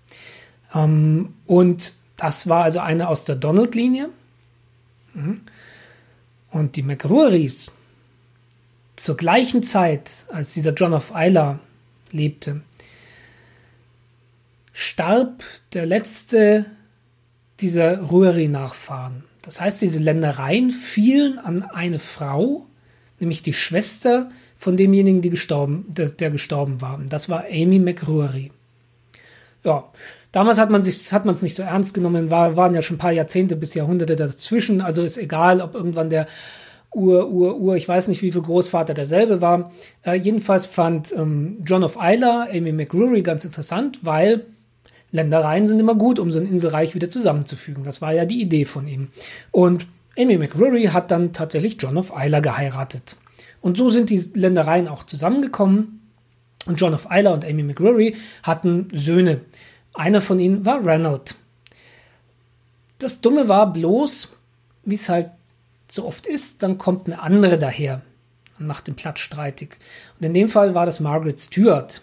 Ähm, 0.74 1.34
und 1.46 1.94
das 2.16 2.48
war 2.48 2.64
also 2.64 2.80
eine 2.80 3.08
aus 3.08 3.24
der 3.24 3.36
Donald-Linie. 3.36 4.10
Mhm. 5.14 5.40
Und 6.50 6.76
die 6.76 6.82
McRueries, 6.82 7.72
zur 8.96 9.16
gleichen 9.16 9.62
Zeit, 9.62 10.26
als 10.30 10.54
dieser 10.54 10.72
John 10.72 10.92
of 10.92 11.12
Isla 11.16 11.58
lebte, 12.12 12.60
starb 14.72 15.42
der 15.72 15.86
letzte 15.86 16.66
dieser 17.60 18.00
Rueri-Nachfahren. 18.00 19.24
Das 19.44 19.60
heißt, 19.60 19.82
diese 19.82 20.02
Ländereien 20.02 20.70
fielen 20.70 21.38
an 21.38 21.62
eine 21.64 21.98
Frau, 21.98 22.66
nämlich 23.20 23.42
die 23.42 23.52
Schwester 23.52 24.30
von 24.56 24.76
demjenigen, 24.76 25.20
gestorben, 25.20 25.84
der, 25.88 26.08
der 26.08 26.30
gestorben 26.30 26.80
war. 26.80 26.98
Das 27.08 27.28
war 27.28 27.44
Amy 27.50 27.78
McRuery. 27.78 28.50
Ja, 29.62 29.84
damals 30.32 30.58
hat 30.58 30.70
man 30.70 30.82
sich, 30.82 31.12
hat 31.12 31.26
man 31.26 31.34
es 31.34 31.42
nicht 31.42 31.56
so 31.56 31.62
ernst 31.62 31.92
genommen, 31.92 32.30
war, 32.30 32.56
waren 32.56 32.74
ja 32.74 32.80
schon 32.80 32.96
ein 32.96 32.98
paar 32.98 33.12
Jahrzehnte 33.12 33.56
bis 33.56 33.74
Jahrhunderte 33.74 34.16
dazwischen. 34.16 34.80
Also 34.80 35.02
ist 35.02 35.18
egal, 35.18 35.60
ob 35.60 35.74
irgendwann 35.74 36.08
der 36.08 36.26
Ur, 36.94 37.28
Ur, 37.28 37.56
Ur, 37.58 37.76
ich 37.76 37.88
weiß 37.88 38.08
nicht, 38.08 38.22
wie 38.22 38.32
viel 38.32 38.40
Großvater 38.40 38.94
derselbe 38.94 39.40
war. 39.40 39.72
Äh, 40.02 40.14
jedenfalls 40.14 40.64
fand 40.64 41.12
ähm, 41.12 41.58
John 41.64 41.84
of 41.84 41.98
Isla 42.00 42.46
Amy 42.50 42.72
McRuery 42.72 43.22
ganz 43.22 43.44
interessant, 43.44 43.98
weil 44.02 44.46
Ländereien 45.14 45.68
sind 45.68 45.78
immer 45.78 45.94
gut, 45.94 46.18
um 46.18 46.32
so 46.32 46.40
ein 46.40 46.46
Inselreich 46.46 46.96
wieder 46.96 47.08
zusammenzufügen. 47.08 47.84
Das 47.84 48.02
war 48.02 48.12
ja 48.12 48.24
die 48.24 48.42
Idee 48.42 48.64
von 48.64 48.88
ihm. 48.88 49.10
Und 49.52 49.86
Amy 50.18 50.36
McRury 50.36 50.86
hat 50.86 51.12
dann 51.12 51.32
tatsächlich 51.32 51.76
John 51.80 51.96
of 51.96 52.12
Isla 52.16 52.40
geheiratet. 52.40 53.16
Und 53.60 53.76
so 53.76 53.90
sind 53.90 54.10
die 54.10 54.18
Ländereien 54.34 54.88
auch 54.88 55.04
zusammengekommen. 55.04 56.00
Und 56.66 56.80
John 56.80 56.94
of 56.94 57.06
Isla 57.12 57.32
und 57.32 57.44
Amy 57.44 57.62
McRury 57.62 58.16
hatten 58.42 58.88
Söhne. 58.92 59.42
Einer 59.94 60.20
von 60.20 60.40
ihnen 60.40 60.64
war 60.64 60.84
Ranald. 60.84 61.36
Das 62.98 63.20
Dumme 63.20 63.46
war 63.46 63.72
bloß, 63.72 64.34
wie 64.84 64.96
es 64.96 65.08
halt 65.08 65.30
so 65.86 66.06
oft 66.06 66.26
ist, 66.26 66.64
dann 66.64 66.76
kommt 66.76 67.06
eine 67.06 67.22
andere 67.22 67.56
daher 67.56 68.02
und 68.58 68.66
macht 68.66 68.88
den 68.88 68.96
Platz 68.96 69.20
streitig. 69.20 69.78
Und 70.18 70.26
in 70.26 70.34
dem 70.34 70.48
Fall 70.48 70.74
war 70.74 70.86
das 70.86 70.98
Margaret 70.98 71.38
Stewart. 71.38 72.02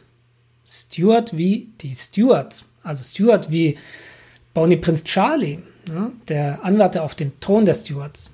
Stewart 0.65 1.35
wie 1.35 1.71
die 1.81 1.93
Stewarts 1.93 2.63
also 2.83 3.03
Stuart 3.03 3.51
wie 3.51 3.77
Bonnie 4.53 4.77
Prinz 4.77 5.03
Charlie, 5.03 5.59
ja, 5.87 6.11
der 6.27 6.63
Anwärter 6.63 7.03
auf 7.03 7.15
den 7.15 7.39
Thron 7.39 7.65
der 7.65 7.75
Stuarts. 7.75 8.31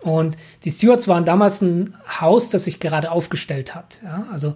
Und 0.00 0.36
die 0.64 0.70
Stewards 0.70 1.08
waren 1.08 1.24
damals 1.24 1.62
ein 1.62 1.94
Haus, 2.20 2.50
das 2.50 2.64
sich 2.64 2.78
gerade 2.78 3.10
aufgestellt 3.10 3.74
hat. 3.74 4.00
Ja, 4.04 4.26
also 4.30 4.54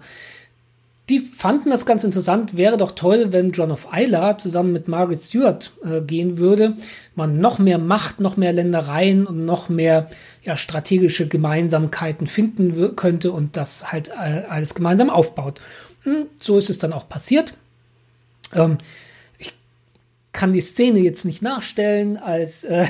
die 1.09 1.19
fanden 1.19 1.71
das 1.71 1.87
ganz 1.87 2.03
interessant. 2.03 2.55
Wäre 2.55 2.77
doch 2.77 2.91
toll, 2.91 3.31
wenn 3.31 3.51
John 3.51 3.71
of 3.71 3.87
Isla 3.91 4.37
zusammen 4.37 4.71
mit 4.71 4.87
Margaret 4.87 5.21
Stewart 5.21 5.71
äh, 5.83 6.01
gehen 6.01 6.37
würde. 6.37 6.75
Man 7.15 7.39
noch 7.39 7.57
mehr 7.57 7.79
Macht, 7.79 8.19
noch 8.19 8.37
mehr 8.37 8.53
Ländereien 8.53 9.25
und 9.25 9.43
noch 9.43 9.69
mehr 9.69 10.11
ja, 10.43 10.55
strategische 10.55 11.27
Gemeinsamkeiten 11.27 12.27
finden 12.27 12.95
könnte 12.95 13.31
und 13.31 13.57
das 13.57 13.91
halt 13.91 14.09
äh, 14.09 14.43
alles 14.47 14.75
gemeinsam 14.75 15.09
aufbaut. 15.09 15.59
Hm, 16.03 16.27
so 16.37 16.59
ist 16.59 16.69
es 16.69 16.77
dann 16.77 16.93
auch 16.93 17.09
passiert. 17.09 17.55
Ähm, 18.53 18.77
ich 19.37 19.53
kann 20.31 20.53
die 20.53 20.61
Szene 20.61 20.99
jetzt 20.99 21.25
nicht 21.25 21.41
nachstellen, 21.41 22.17
als 22.17 22.63
äh, 22.63 22.87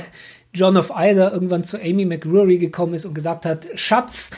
John 0.52 0.76
of 0.76 0.90
Isla 0.90 1.32
irgendwann 1.32 1.64
zu 1.64 1.80
Amy 1.80 2.04
McRory 2.04 2.58
gekommen 2.58 2.94
ist 2.94 3.04
und 3.04 3.14
gesagt 3.14 3.46
hat, 3.46 3.68
Schatz, 3.74 4.30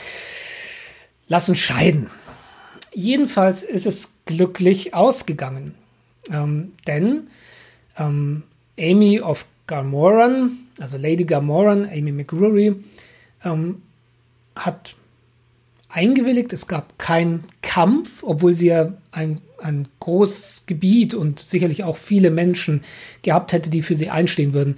lass 1.27 1.49
uns 1.49 1.59
scheiden. 1.59 2.09
Jedenfalls 2.93 3.63
ist 3.63 3.87
es 3.87 4.09
glücklich 4.25 4.93
ausgegangen. 4.93 5.73
Ähm, 6.31 6.73
denn 6.87 7.27
ähm, 7.97 8.43
Amy 8.79 9.19
of 9.19 9.45
Garmoran, 9.67 10.57
also 10.79 10.97
Lady 10.97 11.25
Garmoran, 11.25 11.85
Amy 11.85 12.11
McRory, 12.11 12.75
ähm, 13.43 13.81
hat 14.55 14.95
eingewilligt. 15.93 16.51
Es 16.53 16.67
gab 16.67 16.97
keinen 16.99 17.43
Kampf, 17.61 18.23
obwohl 18.23 18.53
sie 18.53 18.67
ja 18.67 18.93
ein, 19.11 19.41
ein 19.59 19.87
großes 19.99 20.65
Gebiet 20.65 21.13
und 21.13 21.39
sicherlich 21.39 21.83
auch 21.83 21.97
viele 21.97 22.31
Menschen 22.31 22.83
gehabt 23.21 23.53
hätte, 23.53 23.69
die 23.69 23.81
für 23.81 23.95
sie 23.95 24.09
einstehen 24.09 24.53
würden 24.53 24.77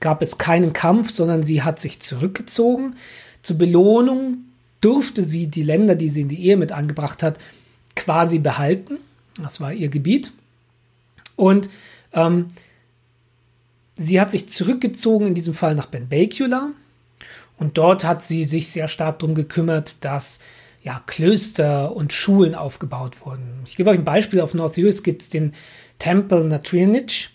gab 0.00 0.22
es 0.22 0.38
keinen 0.38 0.72
Kampf, 0.72 1.10
sondern 1.10 1.42
sie 1.42 1.62
hat 1.62 1.80
sich 1.80 2.00
zurückgezogen. 2.00 2.96
Zur 3.42 3.58
Belohnung 3.58 4.38
durfte 4.80 5.22
sie 5.22 5.48
die 5.48 5.62
Länder, 5.62 5.94
die 5.94 6.08
sie 6.08 6.22
in 6.22 6.28
die 6.28 6.44
Ehe 6.44 6.56
mit 6.56 6.72
angebracht 6.72 7.22
hat, 7.22 7.38
quasi 7.96 8.38
behalten. 8.38 8.98
Das 9.40 9.60
war 9.60 9.72
ihr 9.72 9.88
Gebiet. 9.88 10.32
Und 11.36 11.68
ähm, 12.12 12.46
sie 13.96 14.20
hat 14.20 14.30
sich 14.30 14.48
zurückgezogen, 14.48 15.26
in 15.26 15.34
diesem 15.34 15.54
Fall 15.54 15.74
nach 15.74 15.86
Benbecula. 15.86 16.70
Und 17.58 17.76
dort 17.76 18.04
hat 18.04 18.24
sie 18.24 18.44
sich 18.44 18.68
sehr 18.68 18.88
stark 18.88 19.18
darum 19.18 19.34
gekümmert, 19.34 20.04
dass 20.04 20.38
ja, 20.82 21.02
Klöster 21.06 21.94
und 21.94 22.12
Schulen 22.12 22.54
aufgebaut 22.54 23.24
wurden. 23.24 23.60
Ich 23.66 23.76
gebe 23.76 23.90
euch 23.90 23.98
ein 23.98 24.04
Beispiel. 24.04 24.40
Auf 24.40 24.54
North 24.54 24.78
US 24.78 25.02
gibt 25.02 25.22
es 25.22 25.28
den 25.28 25.52
Tempel 25.98 26.44
Natrinich 26.44 27.30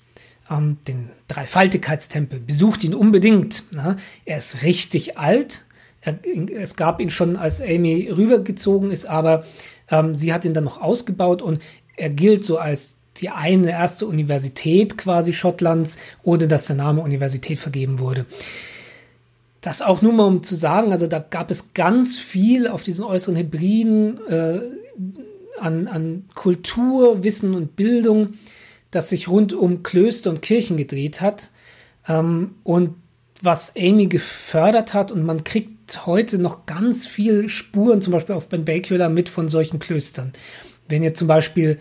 ähm, 0.49 0.77
den 0.87 1.09
Dreifaltigkeitstempel. 1.27 2.39
Besucht 2.39 2.83
ihn 2.83 2.95
unbedingt. 2.95 3.73
Ne? 3.73 3.97
Er 4.25 4.37
ist 4.37 4.63
richtig 4.63 5.17
alt. 5.17 5.65
Er, 6.01 6.17
es 6.55 6.75
gab 6.75 6.99
ihn 6.99 7.09
schon, 7.09 7.35
als 7.35 7.61
Amy 7.61 8.09
rübergezogen 8.09 8.91
ist, 8.91 9.05
aber 9.05 9.45
ähm, 9.89 10.15
sie 10.15 10.33
hat 10.33 10.45
ihn 10.45 10.53
dann 10.53 10.65
noch 10.65 10.81
ausgebaut 10.81 11.41
und 11.41 11.61
er 11.95 12.09
gilt 12.09 12.43
so 12.43 12.57
als 12.57 12.95
die 13.17 13.29
eine 13.29 13.69
erste 13.69 14.07
Universität 14.07 14.97
quasi 14.97 15.33
Schottlands, 15.33 15.97
ohne 16.23 16.47
dass 16.47 16.65
der 16.65 16.75
Name 16.75 17.01
Universität 17.01 17.59
vergeben 17.59 17.99
wurde. 17.99 18.25
Das 19.63 19.82
auch 19.82 20.01
nur 20.01 20.12
mal 20.12 20.25
um 20.25 20.43
zu 20.43 20.55
sagen, 20.55 20.91
also 20.91 21.08
da 21.08 21.20
gab 21.20 21.50
es 21.50 21.74
ganz 21.74 22.20
viel 22.20 22.67
auf 22.67 22.84
diesen 22.84 23.05
äußeren 23.05 23.38
Hybriden 23.38 24.20
äh, 24.27 24.60
an, 25.58 25.88
an 25.88 26.25
Kultur, 26.36 27.24
Wissen 27.24 27.53
und 27.53 27.77
Bildung, 27.77 28.34
das 28.91 29.08
sich 29.08 29.29
rund 29.29 29.53
um 29.53 29.82
Klöster 29.82 30.32
und 30.32 30.41
Kirchen 30.41 30.75
gedreht 30.75 31.22
hat 31.22 31.50
ähm, 32.10 32.55
und 32.63 32.96
was 33.41 33.74
Amy 33.77 34.08
gefördert 34.08 34.93
hat 34.93 35.13
und 35.13 35.24
man 35.24 35.46
kriegt 35.46 36.05
heute 36.05 36.39
noch 36.39 36.65
ganz 36.65 37.08
viel 37.08 37.48
Spuren, 37.48 38.01
zum 38.01 38.12
Beispiel 38.12 38.36
auf 38.36 38.50
Ben 38.50 38.65
Bakula 38.65 39.08
mit 39.08 39.29
von 39.29 39.48
solchen 39.48 39.79
Klöstern. 39.79 40.34
Wenn 40.89 41.03
ihr 41.03 41.13
zum 41.13 41.29
Beispiel 41.29 41.79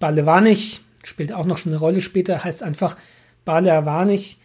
Balewanich, 0.00 0.80
spielt 1.04 1.32
auch 1.32 1.46
noch 1.46 1.64
eine 1.64 1.76
Rolle 1.76 2.02
später, 2.02 2.42
heißt 2.42 2.64
einfach 2.64 2.96
Balewanich, 3.44 4.38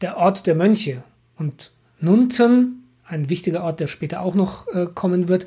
der 0.00 0.16
Ort 0.16 0.46
der 0.46 0.54
Mönche. 0.54 1.04
Und 1.36 1.70
Nunten, 2.00 2.84
ein 3.04 3.28
wichtiger 3.28 3.64
Ort, 3.64 3.80
der 3.80 3.88
später 3.88 4.20
auch 4.20 4.34
noch 4.34 4.66
äh, 4.68 4.86
kommen 4.86 5.28
wird, 5.28 5.46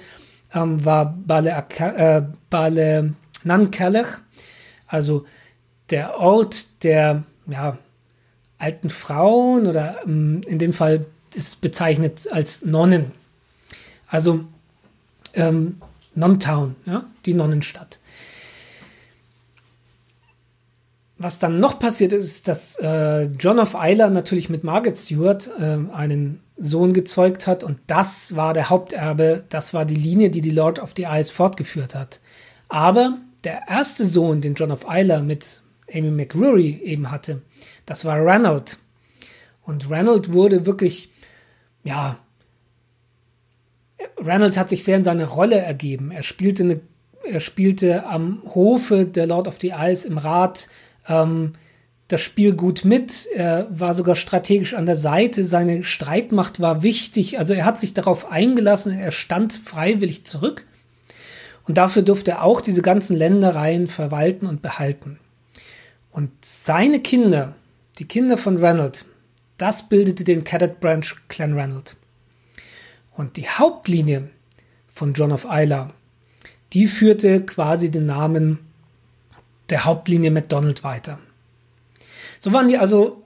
ähm, 0.54 0.84
war 0.84 1.18
Bale, 1.26 1.66
äh, 1.80 2.24
Bale 2.50 3.14
Nankerlech, 3.44 4.08
also 4.88 5.26
der 5.90 6.20
Ort 6.20 6.84
der 6.84 7.24
ja, 7.48 7.78
alten 8.58 8.90
Frauen 8.90 9.68
oder 9.68 10.00
ähm, 10.06 10.42
in 10.46 10.60
dem 10.60 10.74
Fall 10.74 11.06
ist 11.34 11.62
bezeichnet 11.62 12.28
als 12.32 12.64
Nonnen. 12.66 13.12
Also 14.08 14.42
ähm, 15.34 15.82
Non-Town, 16.16 16.76
ja, 16.86 17.06
die 17.26 17.34
Nonnenstadt. 17.34 18.00
Was 21.24 21.38
dann 21.38 21.60
noch 21.60 21.78
passiert 21.78 22.14
ist, 22.14 22.48
dass 22.48 22.78
äh, 22.78 23.26
John 23.38 23.60
of 23.60 23.76
Isla 23.80 24.10
natürlich 24.10 24.50
mit 24.50 24.64
Margaret 24.64 24.98
Stewart 24.98 25.52
äh, 25.60 25.78
einen 25.94 26.42
Sohn 26.58 26.94
gezeugt 26.94 27.46
hat 27.46 27.64
und 27.64 27.78
das 27.86 28.36
war 28.36 28.56
der 28.56 28.72
Haupterbe, 28.72 29.44
das 29.50 29.76
war 29.76 29.86
die 29.86 29.94
Linie, 29.96 30.32
die 30.32 30.42
die 30.42 30.50
Lord 30.50 30.80
of 30.80 30.94
the 30.96 31.04
Isles 31.04 31.30
fortgeführt 31.30 31.94
hat. 31.94 32.22
Aber 32.70 33.20
der 33.44 33.62
erste 33.68 34.08
Sohn, 34.08 34.42
den 34.42 34.56
John 34.56 34.72
of 34.72 34.88
Isla 34.90 35.22
mit 35.22 35.62
Amy 35.94 36.10
McRury 36.10 36.82
eben 36.84 37.12
hatte. 37.12 37.44
Das 37.86 38.04
war 38.04 38.20
Ranald. 38.20 38.80
Und 39.62 39.92
Ranald 39.92 40.34
wurde 40.34 40.66
wirklich, 40.66 41.12
ja, 41.84 42.18
Ranald 44.18 44.58
hat 44.58 44.70
sich 44.70 44.84
sehr 44.84 44.98
in 44.98 45.04
seine 45.04 45.28
Rolle 45.28 45.58
ergeben. 45.58 46.10
Er 46.10 46.24
spielte, 46.24 46.64
eine, 46.64 46.80
er 47.24 47.42
spielte 47.42 48.08
am 48.08 48.42
Hofe 48.56 49.06
der 49.06 49.28
Lord 49.28 49.48
of 49.48 49.60
the 49.62 49.74
Isles 49.78 50.06
im 50.06 50.18
Rat 50.18 50.68
ähm, 51.08 51.54
das 52.08 52.22
Spiel 52.22 52.54
gut 52.54 52.84
mit. 52.84 53.28
Er 53.34 53.68
war 53.72 53.94
sogar 53.94 54.16
strategisch 54.16 54.74
an 54.74 54.86
der 54.86 54.96
Seite. 54.96 55.44
Seine 55.44 55.84
Streitmacht 55.84 56.60
war 56.60 56.84
wichtig. 56.84 57.40
Also 57.40 57.54
er 57.54 57.66
hat 57.66 57.80
sich 57.80 57.94
darauf 57.94 58.32
eingelassen. 58.32 58.98
Er 58.98 59.12
stand 59.12 59.54
freiwillig 59.54 60.26
zurück. 60.26 60.66
Und 61.68 61.78
dafür 61.78 62.02
durfte 62.02 62.32
er 62.32 62.44
auch 62.44 62.60
diese 62.60 62.82
ganzen 62.82 63.16
Ländereien 63.16 63.88
verwalten 63.88 64.46
und 64.46 64.62
behalten. 64.62 65.20
Und 66.12 66.32
seine 66.44 67.00
Kinder, 67.00 67.56
die 68.00 68.08
Kinder 68.08 68.38
von 68.38 68.58
Ranald, 68.58 69.06
das 69.58 69.88
bildete 69.88 70.24
den 70.24 70.44
Cadet 70.44 70.80
Branch 70.80 71.06
Clan 71.30 71.58
Ranald. 71.58 71.96
Und 73.12 73.38
die 73.38 73.48
Hauptlinie 73.48 74.30
von 74.94 75.14
John 75.14 75.32
of 75.32 75.46
Isla, 75.50 75.94
die 76.74 76.88
führte 76.88 77.46
quasi 77.46 77.92
den 77.92 78.06
Namen 78.06 78.60
der 79.72 79.86
Hauptlinie 79.86 80.32
McDonald 80.32 80.84
weiter. 80.84 81.20
So 82.40 82.54
waren 82.54 82.68
die 82.68 82.78
also 82.78 83.21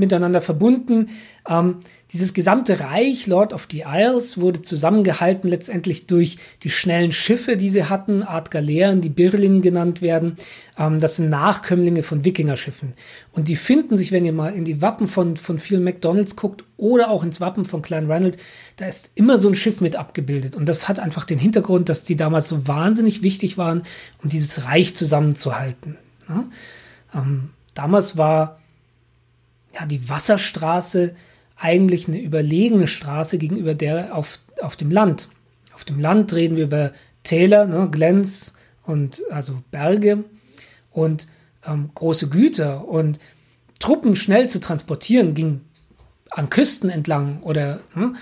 miteinander 0.00 0.40
verbunden. 0.40 1.10
Ähm, 1.48 1.76
dieses 2.12 2.34
gesamte 2.34 2.80
Reich, 2.80 3.28
Lord 3.28 3.52
of 3.52 3.68
the 3.70 3.84
Isles, 3.86 4.40
wurde 4.40 4.62
zusammengehalten 4.62 5.48
letztendlich 5.48 6.08
durch 6.08 6.38
die 6.64 6.70
schnellen 6.70 7.12
Schiffe, 7.12 7.56
die 7.56 7.70
sie 7.70 7.84
hatten, 7.84 8.24
Art 8.24 8.50
Galeeren, 8.50 9.00
die 9.00 9.08
Birlin 9.08 9.60
genannt 9.60 10.02
werden. 10.02 10.36
Ähm, 10.76 10.98
das 10.98 11.16
sind 11.16 11.30
Nachkömmlinge 11.30 12.02
von 12.02 12.24
Wikingerschiffen. 12.24 12.94
Und 13.30 13.46
die 13.46 13.54
finden 13.54 13.96
sich, 13.96 14.10
wenn 14.10 14.24
ihr 14.24 14.32
mal 14.32 14.52
in 14.52 14.64
die 14.64 14.82
Wappen 14.82 15.06
von, 15.06 15.36
von 15.36 15.60
vielen 15.60 15.84
McDonalds 15.84 16.34
guckt 16.34 16.64
oder 16.76 17.10
auch 17.10 17.22
ins 17.22 17.40
Wappen 17.40 17.64
von 17.64 17.82
Klein 17.82 18.10
Ranald, 18.10 18.38
da 18.76 18.86
ist 18.86 19.12
immer 19.14 19.38
so 19.38 19.48
ein 19.48 19.54
Schiff 19.54 19.80
mit 19.80 19.94
abgebildet. 19.94 20.56
Und 20.56 20.68
das 20.68 20.88
hat 20.88 20.98
einfach 20.98 21.24
den 21.24 21.38
Hintergrund, 21.38 21.88
dass 21.88 22.02
die 22.02 22.16
damals 22.16 22.48
so 22.48 22.66
wahnsinnig 22.66 23.22
wichtig 23.22 23.56
waren, 23.56 23.84
um 24.20 24.28
dieses 24.28 24.64
Reich 24.64 24.96
zusammenzuhalten. 24.96 25.96
Ja? 26.28 26.44
Ähm, 27.14 27.50
damals 27.74 28.16
war 28.16 28.59
ja, 29.74 29.86
die 29.86 30.08
Wasserstraße 30.08 31.14
eigentlich 31.56 32.08
eine 32.08 32.20
überlegene 32.20 32.88
Straße 32.88 33.38
gegenüber 33.38 33.74
der 33.74 34.16
auf, 34.16 34.38
auf 34.62 34.76
dem 34.76 34.90
Land. 34.90 35.28
Auf 35.74 35.84
dem 35.84 35.98
Land 35.98 36.32
reden 36.34 36.56
wir 36.56 36.64
über 36.64 36.92
Täler, 37.22 37.66
ne, 37.66 37.88
Glens 37.90 38.54
und 38.84 39.22
also 39.30 39.62
Berge 39.70 40.24
und 40.90 41.26
ähm, 41.66 41.90
große 41.94 42.28
Güter 42.28 42.88
und 42.88 43.18
Truppen 43.78 44.16
schnell 44.16 44.48
zu 44.48 44.60
transportieren 44.60 45.34
ging 45.34 45.60
an 46.30 46.48
Küsten 46.48 46.90
entlang 46.90 47.42
oder 47.42 47.80
ne, 47.94 48.14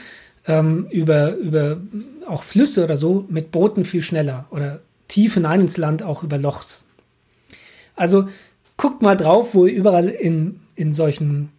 ähm, 0.47 0.87
über, 0.91 1.35
über 1.37 1.81
auch 2.27 2.43
Flüsse 2.43 2.85
oder 2.85 2.97
so 2.97 3.27
mit 3.29 3.51
Booten 3.51 3.85
viel 3.85 4.03
schneller 4.03 4.47
oder 4.51 4.81
tief 5.09 5.35
hinein 5.35 5.61
ins 5.63 5.77
Land 5.77 6.03
auch 6.03 6.23
über 6.23 6.39
Lochs. 6.39 6.89
Also 7.97 8.29
guckt 8.77 9.03
mal 9.03 9.17
drauf, 9.17 9.55
wo 9.55 9.67
ihr 9.67 9.75
überall 9.75 10.09
in, 10.09 10.61
in 10.79 10.93
solchen 10.93 11.51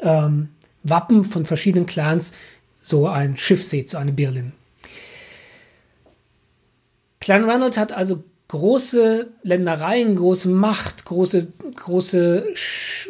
ähm, 0.00 0.48
Wappen 0.82 1.24
von 1.24 1.44
verschiedenen 1.44 1.86
Clans 1.86 2.32
so 2.76 3.06
ein 3.06 3.36
Schiff 3.36 3.62
seht, 3.62 3.90
so 3.90 3.98
eine 3.98 4.12
Birlin. 4.12 4.52
Clan 7.20 7.44
Ranald 7.44 7.76
hat 7.76 7.92
also 7.92 8.24
große 8.48 9.28
Ländereien, 9.42 10.16
große 10.16 10.48
Macht, 10.48 11.04
große, 11.04 11.52
große 11.74 12.54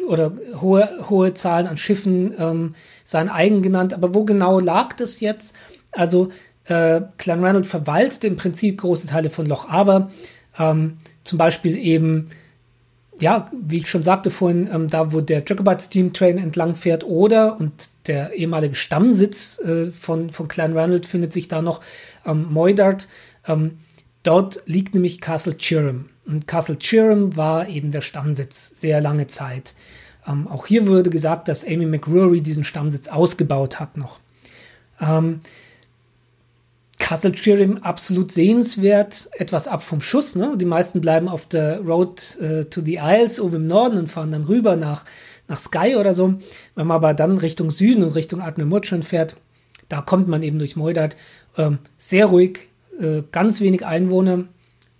oder 0.07 0.33
hohe, 0.61 0.89
hohe 1.09 1.33
Zahlen 1.33 1.67
an 1.67 1.77
Schiffen 1.77 2.33
ähm, 2.37 2.75
sein 3.03 3.29
eigen 3.29 3.61
genannt. 3.61 3.93
Aber 3.93 4.13
wo 4.13 4.23
genau 4.23 4.59
lag 4.59 4.93
das 4.93 5.19
jetzt? 5.19 5.55
Also 5.91 6.29
äh, 6.65 7.01
Clanranald 7.17 7.67
verwaltet 7.67 8.23
im 8.23 8.37
Prinzip 8.37 8.81
große 8.81 9.07
Teile 9.07 9.29
von 9.29 9.45
Loch 9.45 9.67
Aber, 9.67 10.11
ähm, 10.57 10.97
zum 11.23 11.37
Beispiel 11.37 11.77
eben 11.77 12.29
ja, 13.19 13.49
wie 13.53 13.77
ich 13.77 13.89
schon 13.89 14.03
sagte 14.03 14.31
vorhin, 14.31 14.69
ähm, 14.71 14.89
da 14.89 15.13
wo 15.13 15.21
der 15.21 15.43
Jacobite 15.45 15.83
Steam 15.83 16.13
Train 16.13 16.37
entlang 16.37 16.75
fährt 16.75 17.03
oder 17.03 17.59
und 17.59 17.89
der 18.07 18.33
ehemalige 18.33 18.75
Stammsitz 18.75 19.59
äh, 19.59 19.91
von, 19.91 20.29
von 20.31 20.47
Clan 20.47 20.77
Ranald 20.77 21.05
findet 21.05 21.33
sich 21.33 21.47
da 21.47 21.61
noch 21.61 21.81
ähm, 22.25 22.47
Moidart. 22.51 23.07
Ähm, 23.47 23.79
dort 24.23 24.61
liegt 24.65 24.93
nämlich 24.93 25.21
Castle 25.21 25.55
Chirham. 25.57 26.09
Und 26.25 26.47
Castle 26.47 26.77
Chirham 26.79 27.35
war 27.35 27.67
eben 27.67 27.91
der 27.91 28.01
Stammsitz 28.01 28.79
sehr 28.79 29.01
lange 29.01 29.27
Zeit. 29.27 29.75
Ähm, 30.27 30.47
auch 30.47 30.65
hier 30.65 30.87
wurde 30.87 31.09
gesagt, 31.09 31.47
dass 31.47 31.65
Amy 31.65 31.85
McRory 31.85 32.41
diesen 32.41 32.63
Stammsitz 32.63 33.07
ausgebaut 33.09 33.79
hat 33.79 33.97
noch. 33.97 34.19
Ähm, 34.99 35.41
Castle 36.99 37.31
Cherim 37.31 37.77
absolut 37.79 38.31
sehenswert, 38.31 39.29
etwas 39.33 39.67
ab 39.67 39.83
vom 39.83 40.01
Schuss. 40.01 40.35
Ne? 40.35 40.55
Die 40.57 40.65
meisten 40.65 41.01
bleiben 41.01 41.27
auf 41.27 41.47
der 41.47 41.79
Road 41.79 42.37
äh, 42.39 42.65
to 42.65 42.81
the 42.81 42.99
Isles 43.01 43.39
oben 43.39 43.55
im 43.55 43.67
Norden 43.67 43.97
und 43.97 44.07
fahren 44.07 44.31
dann 44.31 44.45
rüber 44.45 44.75
nach, 44.75 45.05
nach 45.47 45.59
Skye 45.59 45.95
oder 45.95 46.13
so. 46.13 46.35
Wenn 46.75 46.87
man 46.87 46.95
aber 46.95 47.13
dann 47.13 47.37
Richtung 47.37 47.71
Süden 47.71 48.03
und 48.03 48.15
Richtung 48.15 48.41
Adnemurchan 48.41 49.03
fährt, 49.03 49.35
da 49.89 50.01
kommt 50.01 50.27
man 50.27 50.43
eben 50.43 50.59
durch 50.59 50.75
Moidat. 50.75 51.17
Ähm, 51.57 51.79
sehr 51.97 52.27
ruhig, 52.27 52.59
äh, 52.99 53.23
ganz 53.31 53.61
wenig 53.61 53.85
Einwohner 53.85 54.45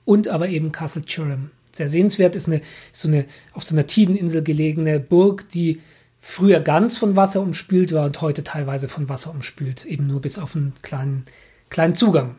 und 0.06 0.28
aber 0.28 0.50
eben 0.50 0.72
Castle 0.72 1.04
Cherim. 1.06 1.52
Sehr 1.72 1.90
sehenswert 1.90 2.36
ist 2.36 2.48
eine, 2.48 2.62
so 2.92 3.08
eine 3.08 3.26
auf 3.54 3.64
so 3.64 3.76
einer 3.76 3.88
Tideninsel 3.88 4.44
gelegene 4.44 5.00
Burg, 5.00 5.50
die 5.50 5.82
früher 6.20 6.60
ganz 6.60 6.98
von 6.98 7.16
Wasser 7.16 7.42
umspült 7.42 7.92
war 7.92 8.06
und 8.06 8.22
heute 8.22 8.44
teilweise 8.44 8.88
von 8.88 9.10
Wasser 9.10 9.32
umspült, 9.32 9.86
eben 9.86 10.08
nur 10.08 10.22
bis 10.22 10.38
auf 10.38 10.56
einen 10.56 10.74
kleinen 10.82 11.26
kleinen 11.74 11.96
Zugang. 11.96 12.36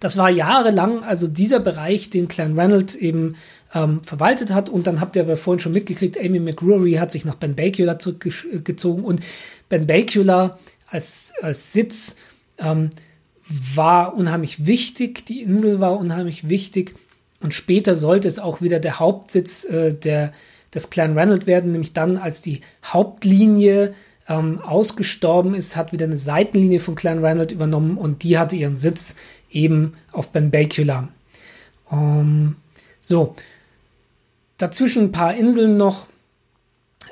Das 0.00 0.16
war 0.16 0.30
jahrelang 0.30 1.02
also 1.02 1.26
dieser 1.26 1.58
Bereich, 1.58 2.10
den 2.10 2.28
Clan 2.28 2.58
Reynolds 2.58 2.94
eben 2.94 3.34
ähm, 3.74 4.00
verwaltet 4.04 4.52
hat. 4.52 4.68
Und 4.68 4.86
dann 4.86 5.00
habt 5.00 5.16
ihr 5.16 5.22
aber 5.22 5.36
vorhin 5.36 5.60
schon 5.60 5.72
mitgekriegt, 5.72 6.16
Amy 6.18 6.38
McGrory 6.38 6.94
hat 6.94 7.10
sich 7.10 7.24
nach 7.24 7.34
Ben 7.34 7.56
Bakula 7.56 7.98
zurückgezogen 7.98 9.02
und 9.02 9.20
Ben 9.68 9.86
Bakula 9.86 10.58
als, 10.86 11.32
als 11.42 11.72
Sitz 11.72 12.16
ähm, 12.58 12.90
war 13.74 14.14
unheimlich 14.14 14.66
wichtig. 14.66 15.26
Die 15.26 15.42
Insel 15.42 15.80
war 15.80 15.98
unheimlich 15.98 16.48
wichtig. 16.48 16.94
Und 17.40 17.54
später 17.54 17.94
sollte 17.94 18.28
es 18.28 18.38
auch 18.38 18.60
wieder 18.60 18.78
der 18.78 18.98
Hauptsitz 18.98 19.64
äh, 19.64 19.94
der, 19.94 20.32
des 20.74 20.90
Clan 20.90 21.18
Reynolds 21.18 21.46
werden, 21.46 21.72
nämlich 21.72 21.92
dann, 21.92 22.16
als 22.16 22.40
die 22.40 22.60
Hauptlinie 22.84 23.94
ähm, 24.28 24.60
ausgestorben 24.60 25.54
ist, 25.54 25.76
hat 25.76 25.92
wieder 25.92 26.06
eine 26.06 26.16
Seitenlinie 26.16 26.80
von 26.80 26.94
Clan 26.94 27.24
Randall 27.24 27.50
übernommen 27.50 27.96
und 27.96 28.22
die 28.22 28.38
hatte 28.38 28.56
ihren 28.56 28.76
Sitz 28.76 29.16
eben 29.50 29.94
auf 30.12 30.30
Benbacula. 30.30 31.08
Um, 31.90 32.56
so, 33.00 33.34
dazwischen 34.58 35.04
ein 35.04 35.12
paar 35.12 35.34
Inseln 35.34 35.78
noch, 35.78 36.08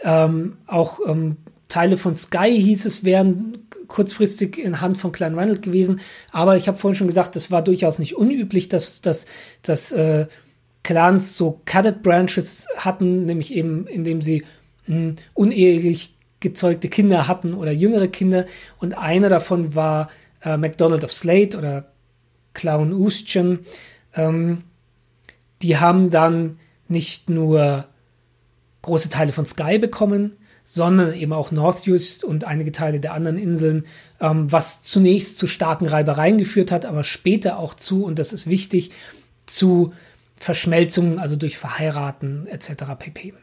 ähm, 0.02 0.58
auch 0.66 1.00
ähm, 1.06 1.36
Teile 1.68 1.96
von 1.96 2.14
Sky 2.14 2.60
hieß 2.60 2.84
es, 2.84 3.04
wären 3.04 3.66
kurzfristig 3.88 4.58
in 4.58 4.80
Hand 4.80 4.98
von 4.98 5.12
Clan 5.12 5.38
Randall 5.38 5.58
gewesen. 5.58 6.00
Aber 6.32 6.56
ich 6.56 6.68
habe 6.68 6.76
vorhin 6.76 6.96
schon 6.96 7.06
gesagt, 7.06 7.34
das 7.34 7.50
war 7.50 7.62
durchaus 7.62 7.98
nicht 7.98 8.16
unüblich, 8.16 8.68
dass, 8.68 9.00
dass, 9.00 9.26
dass 9.62 9.92
äh, 9.92 10.26
Clans 10.82 11.36
so 11.36 11.60
Cadet 11.64 12.02
Branches 12.02 12.68
hatten, 12.76 13.24
nämlich 13.24 13.54
eben 13.54 13.86
indem 13.86 14.22
sie 14.22 14.44
mh, 14.86 14.94
hm, 14.94 15.16
unehelich 15.34 16.15
gezeugte 16.48 16.88
Kinder 16.88 17.28
hatten 17.28 17.54
oder 17.54 17.72
jüngere 17.72 18.08
Kinder. 18.08 18.46
Und 18.78 18.96
einer 18.96 19.28
davon 19.28 19.74
war 19.74 20.10
äh, 20.42 20.56
MacDonald 20.56 21.04
of 21.04 21.12
Slate 21.12 21.58
oder 21.58 21.92
Clown 22.54 22.92
Ustchen. 22.92 23.60
Ähm, 24.14 24.62
die 25.62 25.78
haben 25.78 26.10
dann 26.10 26.58
nicht 26.88 27.28
nur 27.28 27.86
große 28.82 29.08
Teile 29.08 29.32
von 29.32 29.46
Sky 29.46 29.78
bekommen, 29.78 30.32
sondern 30.64 31.14
eben 31.14 31.32
auch 31.32 31.52
North 31.52 31.86
und 32.24 32.44
einige 32.44 32.72
Teile 32.72 33.00
der 33.00 33.14
anderen 33.14 33.38
Inseln, 33.38 33.84
ähm, 34.20 34.50
was 34.50 34.82
zunächst 34.82 35.38
zu 35.38 35.46
starken 35.46 35.86
Reibereien 35.86 36.38
geführt 36.38 36.72
hat, 36.72 36.86
aber 36.86 37.04
später 37.04 37.58
auch 37.58 37.74
zu, 37.74 38.04
und 38.04 38.18
das 38.18 38.32
ist 38.32 38.48
wichtig, 38.48 38.90
zu 39.46 39.92
Verschmelzungen, 40.36 41.18
also 41.18 41.36
durch 41.36 41.56
Verheiraten 41.56 42.46
etc. 42.48 42.84
pp. 42.98 43.34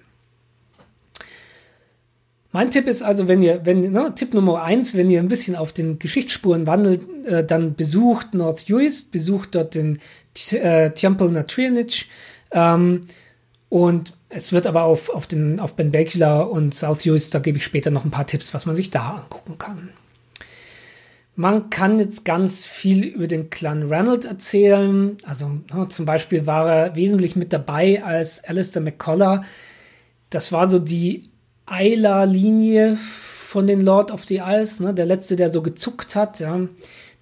Mein 2.54 2.70
Tipp 2.70 2.88
ist 2.88 3.02
also, 3.02 3.28
wenn 3.28 3.42
ihr, 3.42 3.66
wenn, 3.66 3.92
ne, 3.92 4.14
Tipp 4.16 4.34
Nummer 4.34 4.64
eins, 4.64 4.96
wenn 4.96 5.10
ihr 5.10 5.20
ein 5.20 5.28
bisschen 5.28 5.56
auf 5.56 5.74
den 5.74 6.00
Geschichtsspuren 6.00 6.68
wandelt, 6.68 7.02
äh, 7.26 7.44
dann 7.44 7.74
besucht 7.74 8.36
North 8.36 8.70
Uist, 8.70 9.12
besucht 9.12 9.56
dort 9.56 9.74
den 9.74 10.00
äh, 10.52 10.92
Temple 10.92 11.32
Natrianich, 11.32 12.10
ähm, 12.52 13.02
und 13.70 14.14
es 14.30 14.52
wird 14.52 14.68
aber 14.68 14.84
auf, 14.84 15.10
auf 15.10 15.26
den, 15.26 15.60
auf 15.60 15.74
Ben 15.74 15.92
Bakula 15.92 16.42
und 16.42 16.76
South 16.76 17.08
Uist, 17.08 17.34
da 17.34 17.40
gebe 17.40 17.58
ich 17.58 17.64
später 17.64 17.90
noch 17.90 18.06
ein 18.06 18.12
paar 18.12 18.28
Tipps, 18.28 18.54
was 18.54 18.68
man 18.68 18.76
sich 18.76 18.92
da 18.92 19.16
angucken 19.16 19.58
kann. 19.58 19.90
Man 21.36 21.72
kann 21.72 21.98
jetzt 21.98 22.24
ganz 22.24 22.68
viel 22.68 23.04
über 23.04 23.26
den 23.26 23.50
Clan 23.50 23.92
Ranald 23.92 24.26
erzählen. 24.26 25.18
Also 25.24 25.50
ne, 25.74 25.88
zum 25.88 26.06
Beispiel 26.06 26.46
war 26.46 26.70
er 26.70 26.96
wesentlich 26.96 27.36
mit 27.36 27.52
dabei 27.52 28.04
als 28.04 28.44
Alistair 28.44 28.84
McCullough. 28.84 29.44
Das 30.30 30.52
war 30.52 30.70
so 30.70 30.78
die 30.78 31.33
Eiler-Linie 31.74 32.98
von 32.98 33.68
den 33.68 33.82
Lord 33.82 34.12
of 34.12 34.26
the 34.26 34.42
Isles, 34.46 34.80
ne? 34.80 34.94
der 34.94 35.06
letzte, 35.06 35.36
der 35.36 35.50
so 35.50 35.62
gezuckt 35.62 36.16
hat, 36.16 36.40
ja. 36.40 36.60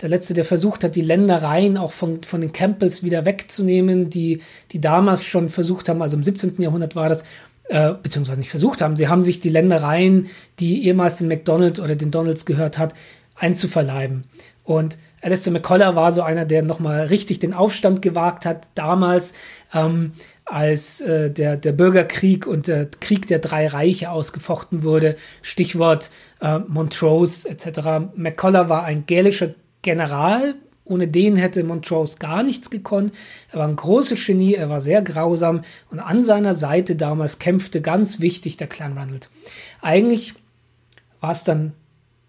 Der 0.01 0.09
letzte, 0.09 0.33
der 0.33 0.45
versucht 0.45 0.83
hat, 0.83 0.95
die 0.95 1.01
Ländereien 1.01 1.77
auch 1.77 1.91
von, 1.91 2.23
von 2.23 2.41
den 2.41 2.51
Campbells 2.51 3.03
wieder 3.03 3.23
wegzunehmen, 3.23 4.09
die, 4.09 4.41
die 4.71 4.81
damals 4.81 5.23
schon 5.23 5.49
versucht 5.49 5.89
haben, 5.89 6.01
also 6.01 6.17
im 6.17 6.23
17. 6.23 6.59
Jahrhundert 6.59 6.95
war 6.95 7.07
das, 7.07 7.23
äh, 7.69 7.93
beziehungsweise 8.01 8.39
nicht 8.39 8.49
versucht 8.49 8.81
haben, 8.81 8.95
sie 8.95 9.07
haben 9.07 9.23
sich 9.23 9.41
die 9.41 9.49
Ländereien, 9.49 10.27
die 10.59 10.87
ehemals 10.87 11.17
den 11.17 11.27
McDonald 11.27 11.79
oder 11.79 11.95
den 11.95 12.09
Donalds 12.09 12.45
gehört 12.45 12.79
hat, 12.79 12.95
einzuverleiben. 13.35 14.23
Und 14.63 14.97
Alistair 15.21 15.53
McCullough 15.53 15.95
war 15.95 16.11
so 16.11 16.23
einer, 16.23 16.45
der 16.45 16.63
nochmal 16.63 17.05
richtig 17.05 17.39
den 17.39 17.53
Aufstand 17.53 18.01
gewagt 18.01 18.45
hat, 18.45 18.69
damals, 18.73 19.33
ähm, 19.73 20.13
als 20.51 20.99
äh, 20.99 21.31
der, 21.31 21.55
der 21.55 21.71
Bürgerkrieg 21.71 22.45
und 22.45 22.67
der 22.67 22.87
Krieg 22.99 23.25
der 23.27 23.39
drei 23.39 23.67
Reiche 23.67 24.11
ausgefochten 24.11 24.83
wurde. 24.83 25.15
Stichwort 25.41 26.11
äh, 26.41 26.59
Montrose 26.59 27.49
etc. 27.49 28.11
McCullough 28.15 28.67
war 28.67 28.83
ein 28.83 29.05
gälischer 29.05 29.53
General. 29.81 30.55
Ohne 30.83 31.07
den 31.07 31.37
hätte 31.37 31.63
Montrose 31.63 32.17
gar 32.17 32.43
nichts 32.43 32.69
gekonnt. 32.69 33.13
Er 33.51 33.59
war 33.59 33.67
ein 33.67 33.77
großes 33.77 34.25
Genie, 34.25 34.55
er 34.55 34.67
war 34.67 34.81
sehr 34.81 35.01
grausam 35.01 35.61
und 35.89 35.99
an 35.99 36.21
seiner 36.21 36.55
Seite 36.55 36.97
damals 36.97 37.39
kämpfte 37.39 37.81
ganz 37.81 38.19
wichtig 38.19 38.57
der 38.57 38.67
Clan 38.67 38.97
Randall. 38.97 39.21
Eigentlich 39.81 40.33
war 41.21 41.31
es 41.31 41.45
dann 41.45 41.71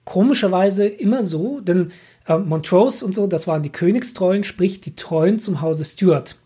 komischerweise 0.04 0.86
immer 0.86 1.24
so, 1.24 1.60
denn 1.60 1.90
äh, 2.28 2.38
Montrose 2.38 3.04
und 3.04 3.16
so, 3.16 3.26
das 3.26 3.48
waren 3.48 3.64
die 3.64 3.70
Königstreuen, 3.70 4.44
sprich 4.44 4.80
die 4.80 4.94
Treuen 4.94 5.40
zum 5.40 5.60
Hause 5.60 5.84
Stuart. 5.84 6.36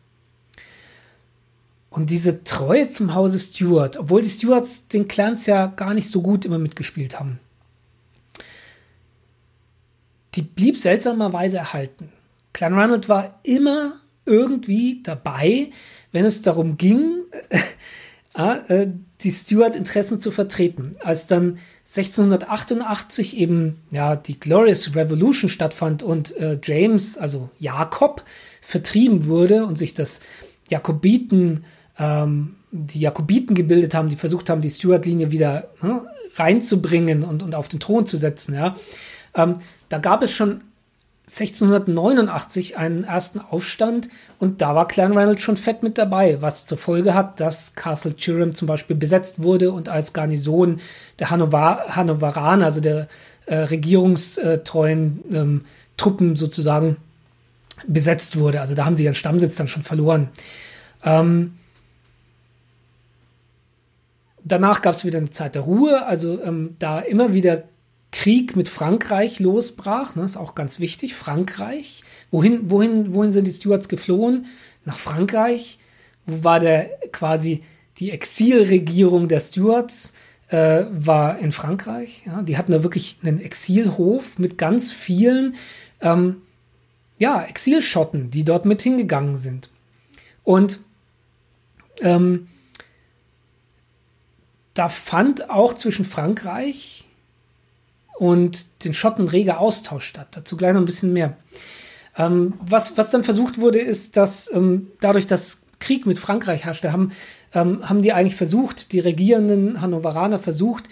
Und 1.97 2.11
diese 2.11 2.45
Treue 2.45 2.91
zum 2.91 3.15
Hause 3.15 3.39
Stuart, 3.39 3.97
obwohl 3.97 4.21
die 4.21 4.29
Stuarts 4.29 4.87
den 4.87 5.09
Clans 5.09 5.47
ja 5.47 5.67
gar 5.67 5.95
nicht 5.95 6.11
so 6.11 6.21
gut 6.21 6.45
immer 6.45 6.59
mitgespielt 6.59 7.19
haben, 7.19 7.41
die 10.35 10.43
blieb 10.43 10.77
seltsamerweise 10.77 11.57
erhalten. 11.57 12.13
Clan 12.53 12.79
Ronald 12.79 13.09
war 13.09 13.41
immer 13.45 13.95
irgendwie 14.27 15.01
dabei, 15.05 15.71
wenn 16.13 16.27
es 16.27 16.43
darum 16.43 16.77
ging, 16.77 17.23
äh, 18.35 18.89
die 19.23 19.33
Stuart-Interessen 19.33 20.21
zu 20.21 20.31
vertreten. 20.33 20.97
Als 21.03 21.27
dann 21.27 21.59
1688 21.87 23.39
eben 23.39 23.81
ja 23.91 24.17
die 24.17 24.39
Glorious 24.39 24.95
Revolution 24.95 25.49
stattfand 25.49 26.03
und 26.03 26.37
äh, 26.37 26.59
James, 26.63 27.17
also 27.17 27.49
Jakob, 27.59 28.23
vertrieben 28.61 29.25
wurde 29.29 29.65
und 29.65 29.79
sich 29.79 29.95
das 29.95 30.21
Jakobiten 30.69 31.65
ähm, 31.99 32.57
die 32.71 33.01
Jakobiten 33.01 33.55
gebildet 33.55 33.95
haben, 33.95 34.09
die 34.09 34.17
versucht 34.17 34.51
haben, 34.51 34.61
die 34.61 34.71
Stuart-Linie 34.71 35.31
wieder 35.31 35.69
ne, 35.83 36.03
reinzubringen 36.35 37.25
und, 37.25 37.43
und 37.43 37.55
auf 37.55 37.69
den 37.69 37.81
Thron 37.81 38.07
zu 38.07 38.17
setzen. 38.17 38.55
Ja. 38.55 38.77
Ähm, 39.35 39.55
da 39.89 39.99
gab 39.99 40.23
es 40.23 40.33
schon 40.33 40.63
1689 41.29 42.79
einen 42.79 43.03
ersten 43.03 43.41
Aufstand 43.41 44.09
und 44.39 44.63
da 44.63 44.77
war 44.77 44.87
Clan 44.87 45.17
Reynolds 45.17 45.43
schon 45.43 45.57
fett 45.57 45.83
mit 45.83 45.99
dabei, 45.99 46.41
was 46.41 46.67
zur 46.67 46.79
Folge 46.79 47.15
hat, 47.15 47.41
dass 47.41 47.75
Castle 47.75 48.15
Chirham 48.17 48.55
zum 48.55 48.69
Beispiel 48.69 48.95
besetzt 48.95 49.43
wurde 49.43 49.73
und 49.73 49.89
als 49.89 50.13
Garnison 50.13 50.79
der 51.19 51.31
Hannover 51.31 51.85
Hannoveraner, 51.89 52.67
also 52.67 52.81
der 52.81 53.09
äh, 53.47 53.57
regierungstreuen 53.57 55.25
ähm, 55.33 55.65
Truppen 55.97 56.37
sozusagen 56.37 56.97
besetzt 57.89 58.39
wurde. 58.39 58.61
Also 58.61 58.77
da 58.77 58.85
haben 58.85 58.95
sie 58.95 59.05
ihren 59.05 59.15
Stammsitz 59.15 59.57
dann 59.57 59.69
schon 59.69 59.83
verloren. 59.83 60.29
Ähm, 61.05 61.55
danach 64.47 64.83
gab 64.83 64.95
es 64.95 65.05
wieder 65.05 65.19
eine 65.19 65.31
Zeit 65.31 65.55
der 65.55 65.63
Ruhe, 65.63 66.07
also 66.07 66.41
ähm, 66.43 66.77
da 66.79 67.01
immer 67.01 67.35
wieder 67.35 67.65
Krieg 68.13 68.57
mit 68.57 68.69
Frankreich 68.69 69.41
losbrach, 69.41 70.15
ne, 70.15 70.25
ist 70.25 70.37
auch 70.37 70.55
ganz 70.55 70.81
wichtig, 70.81 71.15
Frankreich. 71.15 72.03
Wohin, 72.31 72.71
wohin, 72.71 73.13
wohin 73.13 73.33
sind 73.33 73.47
die 73.47 73.53
Stuarts 73.53 73.89
geflohen? 73.89 74.47
Nach 74.85 74.99
Frankreich. 74.99 75.79
Wo 76.25 76.45
war 76.45 76.61
der 76.61 76.89
quasi 77.13 77.63
die 77.99 78.11
Exilregierung 78.11 79.29
der 79.29 79.41
Stuarts? 79.41 80.15
Äh, 80.49 80.85
war 80.93 81.41
in 81.41 81.51
Frankreich. 81.51 82.23
Ja, 82.25 82.41
die 82.41 82.57
hatten 82.57 82.71
da 82.71 82.85
wirklich 82.85 83.19
einen 83.23 83.41
Exilhof 83.41 84.39
mit 84.39 84.57
ganz 84.59 84.93
vielen 84.93 85.57
ähm, 86.01 86.43
ja, 87.19 87.43
Exilschotten, 87.43 88.31
die 88.31 88.45
dort 88.45 88.65
mit 88.65 88.81
hingegangen 88.81 89.37
sind. 89.37 89.71
Und 90.45 90.79
ähm, 92.01 92.47
da 94.77 94.89
fand 94.89 95.51
auch 95.51 95.75
zwischen 95.75 96.05
Frankreich 96.05 97.07
und 98.19 98.85
den 98.85 98.95
Schotten 98.95 99.29
reger 99.29 99.61
Austausch 99.61 100.07
statt. 100.07 100.29
Dazu 100.33 100.57
gleich 100.57 100.75
noch 100.75 100.81
ein 100.81 100.87
bisschen 100.87 101.13
mehr. 101.13 101.37
Ähm, 102.17 102.55
was, 102.61 102.97
was 102.97 103.11
dann 103.11 103.25
versucht 103.25 103.59
wurde, 103.59 103.79
ist, 103.79 104.17
dass 104.17 104.51
ähm, 104.53 104.89
dadurch, 105.01 105.27
dass 105.27 105.63
Krieg 105.79 106.07
mit 106.07 106.19
Frankreich 106.19 106.65
herrschte, 106.65 106.93
haben, 106.93 107.13
ähm, 107.55 107.89
haben 107.89 108.03
die 108.03 108.13
eigentlich 108.13 108.37
versucht, 108.37 108.93
die 108.93 109.01
regierenden 109.01 109.81
Hannoveraner 109.81 110.39
versucht, 110.39 110.85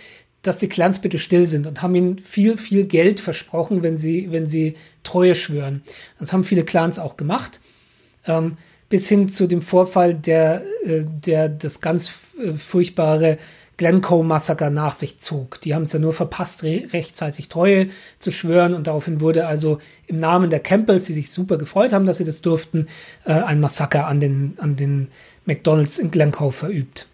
dass 0.42 0.58
die 0.58 0.68
Clans 0.68 0.98
bitte 0.98 1.18
still 1.18 1.46
sind 1.46 1.66
und 1.66 1.82
haben 1.82 1.94
ihnen 1.94 2.18
viel, 2.18 2.56
viel 2.56 2.84
Geld 2.84 3.20
versprochen, 3.20 3.82
wenn 3.82 3.96
sie, 3.96 4.30
wenn 4.30 4.46
sie 4.46 4.76
Treue 5.02 5.34
schwören. 5.34 5.82
Das 6.18 6.32
haben 6.32 6.44
viele 6.44 6.64
Clans 6.64 6.98
auch 6.98 7.16
gemacht. 7.16 7.60
Ähm, 8.26 8.56
bis 8.88 9.08
hin 9.08 9.28
zu 9.28 9.46
dem 9.46 9.62
Vorfall, 9.62 10.14
der, 10.14 10.62
äh, 10.84 11.04
der 11.04 11.48
das 11.48 11.80
ganz 11.80 12.12
äh, 12.38 12.52
furchtbare 12.52 13.38
Glencoe-Massaker 13.76 14.70
nach 14.70 14.94
sich 14.94 15.18
zog. 15.18 15.60
Die 15.60 15.74
haben 15.74 15.82
es 15.82 15.92
ja 15.92 15.98
nur 15.98 16.12
verpasst, 16.12 16.62
re 16.62 16.84
rechtzeitig 16.92 17.48
Treue 17.48 17.88
zu 18.18 18.30
schwören 18.30 18.74
und 18.74 18.86
daraufhin 18.86 19.20
wurde 19.20 19.46
also 19.46 19.78
im 20.06 20.20
Namen 20.20 20.50
der 20.50 20.60
Campbells, 20.60 21.04
die 21.04 21.12
sich 21.12 21.30
super 21.30 21.58
gefreut 21.58 21.92
haben, 21.92 22.06
dass 22.06 22.18
sie 22.18 22.24
das 22.24 22.42
durften, 22.42 22.86
äh, 23.24 23.32
ein 23.32 23.60
Massaker 23.60 24.06
an 24.06 24.20
den, 24.20 24.54
an 24.58 24.76
den 24.76 25.08
McDonalds 25.44 25.98
in 25.98 26.10
Glencoe 26.10 26.52
verübt. 26.52 27.06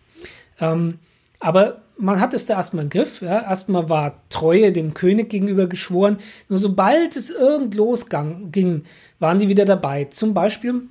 Ähm, 0.61 0.99
aber 1.39 1.81
man 2.01 2.21
hat 2.21 2.35
es 2.35 2.47
da 2.47 2.55
erstmal 2.55 2.85
im 2.85 2.91
Griff. 2.91 3.23
Ja. 3.23 3.43
Erstmal 3.43 3.89
war 3.89 4.15
Treue 4.31 4.73
dem 4.73 4.95
König 4.95 5.31
gegenüber 5.31 5.67
geschworen. 5.67 6.19
Nur 6.49 6.59
sobald 6.59 7.17
es 7.17 7.31
irgend 7.31 7.75
losging, 7.75 8.85
waren 9.19 9.39
die 9.39 9.49
wieder 9.49 9.65
dabei. 9.65 10.05
Zum 10.05 10.35
Beispiel 10.35 10.83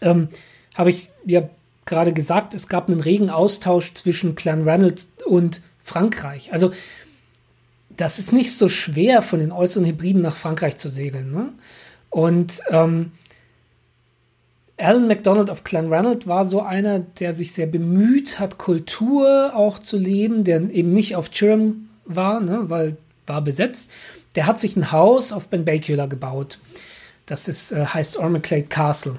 ähm, 0.00 0.28
habe 0.74 0.90
ich 0.90 1.08
ja 1.24 1.48
gerade 1.86 2.12
gesagt, 2.12 2.54
es 2.54 2.68
gab 2.68 2.88
einen 2.88 3.00
regen 3.00 3.30
Austausch 3.30 3.94
zwischen 3.94 4.34
Clan 4.34 4.62
Reynolds 4.68 5.12
und 5.26 5.62
Frankreich. 5.82 6.52
Also 6.52 6.72
das 7.96 8.18
ist 8.18 8.32
nicht 8.32 8.56
so 8.56 8.68
schwer, 8.68 9.22
von 9.22 9.38
den 9.38 9.52
äußeren 9.52 9.86
Hybriden 9.86 10.22
nach 10.22 10.36
Frankreich 10.36 10.76
zu 10.76 10.88
segeln. 10.88 11.30
Ne? 11.30 11.52
Und 12.10 12.62
ähm, 12.70 13.12
Alan 14.76 15.06
MacDonald 15.06 15.50
of 15.50 15.62
Clan 15.62 15.92
Reynolds 15.92 16.26
war 16.26 16.44
so 16.44 16.60
einer, 16.60 16.98
der 16.98 17.34
sich 17.34 17.52
sehr 17.52 17.66
bemüht 17.66 18.40
hat, 18.40 18.58
Kultur 18.58 19.52
auch 19.54 19.78
zu 19.78 19.96
leben, 19.96 20.42
der 20.42 20.70
eben 20.70 20.92
nicht 20.92 21.14
auf 21.14 21.30
Chirham 21.30 21.88
war, 22.04 22.40
ne, 22.40 22.64
weil 22.68 22.96
war 23.26 23.40
besetzt. 23.40 23.90
Der 24.34 24.46
hat 24.46 24.60
sich 24.60 24.76
ein 24.76 24.90
Haus 24.90 25.32
auf 25.32 25.48
Benbecula 25.48 26.06
gebaut. 26.06 26.58
Das 27.26 27.48
ist, 27.48 27.72
äh, 27.72 27.86
heißt 27.86 28.16
Ormaclade 28.16 28.64
Castle. 28.64 29.18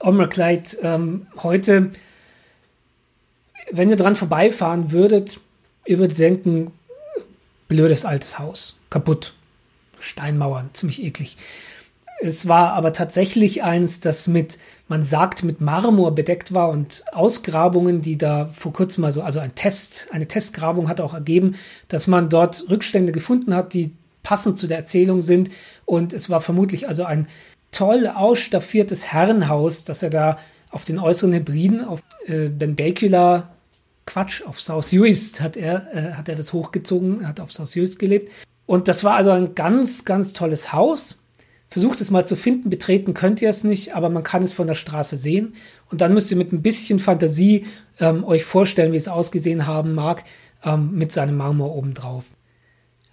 Ommerkleid 0.00 0.78
ähm, 0.82 1.26
heute, 1.42 1.90
wenn 3.70 3.90
ihr 3.90 3.96
dran 3.96 4.16
vorbeifahren 4.16 4.92
würdet, 4.92 5.40
ihr 5.86 5.98
würdet 5.98 6.18
denken, 6.18 6.72
blödes 7.68 8.04
altes 8.04 8.38
Haus, 8.38 8.76
kaputt, 8.90 9.34
Steinmauern, 10.00 10.70
ziemlich 10.72 11.02
eklig. 11.02 11.36
Es 12.20 12.48
war 12.48 12.72
aber 12.72 12.92
tatsächlich 12.92 13.62
eins, 13.62 14.00
das 14.00 14.26
mit, 14.26 14.58
man 14.88 15.04
sagt, 15.04 15.44
mit 15.44 15.60
Marmor 15.60 16.14
bedeckt 16.14 16.52
war 16.52 16.70
und 16.70 17.04
Ausgrabungen, 17.12 18.00
die 18.00 18.18
da 18.18 18.50
vor 18.56 18.72
kurzem 18.72 19.02
mal 19.02 19.12
so, 19.12 19.22
also 19.22 19.38
ein 19.38 19.54
Test, 19.54 20.08
eine 20.10 20.26
Testgrabung 20.26 20.88
hat 20.88 21.00
auch 21.00 21.14
ergeben, 21.14 21.54
dass 21.86 22.08
man 22.08 22.28
dort 22.28 22.68
Rückstände 22.70 23.12
gefunden 23.12 23.54
hat, 23.54 23.72
die 23.72 23.92
passend 24.24 24.58
zu 24.58 24.66
der 24.66 24.78
Erzählung 24.78 25.22
sind. 25.22 25.50
Und 25.84 26.12
es 26.12 26.28
war 26.28 26.40
vermutlich 26.40 26.88
also 26.88 27.04
ein 27.04 27.28
toll 27.70 28.06
ausstaffiertes 28.06 29.12
Herrenhaus, 29.12 29.84
das 29.84 30.02
er 30.02 30.10
da 30.10 30.38
auf 30.70 30.84
den 30.84 30.98
äußeren 30.98 31.32
Hybriden, 31.32 31.84
auf 31.84 32.02
äh, 32.26 32.48
Benbecula, 32.48 33.50
Quatsch, 34.06 34.42
auf 34.42 34.58
South 34.58 34.92
Uist 34.92 35.40
hat 35.40 35.56
er, 35.56 35.94
äh, 35.94 36.12
hat 36.14 36.28
er 36.28 36.34
das 36.34 36.52
hochgezogen, 36.52 37.28
hat 37.28 37.40
auf 37.40 37.52
South 37.52 37.76
Uist 37.76 37.98
gelebt. 37.98 38.30
Und 38.64 38.88
das 38.88 39.04
war 39.04 39.14
also 39.14 39.30
ein 39.30 39.54
ganz, 39.54 40.04
ganz 40.04 40.32
tolles 40.32 40.72
Haus. 40.72 41.22
Versucht 41.68 42.00
es 42.00 42.10
mal 42.10 42.26
zu 42.26 42.34
finden, 42.34 42.70
betreten 42.70 43.12
könnt 43.12 43.42
ihr 43.42 43.50
es 43.50 43.64
nicht, 43.64 43.94
aber 43.94 44.08
man 44.08 44.22
kann 44.22 44.42
es 44.42 44.54
von 44.54 44.66
der 44.66 44.74
Straße 44.74 45.18
sehen. 45.18 45.54
Und 45.90 46.00
dann 46.00 46.14
müsst 46.14 46.30
ihr 46.30 46.38
mit 46.38 46.52
ein 46.52 46.62
bisschen 46.62 46.98
Fantasie 46.98 47.66
ähm, 48.00 48.24
euch 48.24 48.44
vorstellen, 48.44 48.92
wie 48.92 48.96
es 48.96 49.08
ausgesehen 49.08 49.66
haben 49.66 49.94
mag, 49.94 50.24
ähm, 50.64 50.92
mit 50.94 51.12
seinem 51.12 51.36
Marmor 51.36 51.74
obendrauf. 51.76 52.24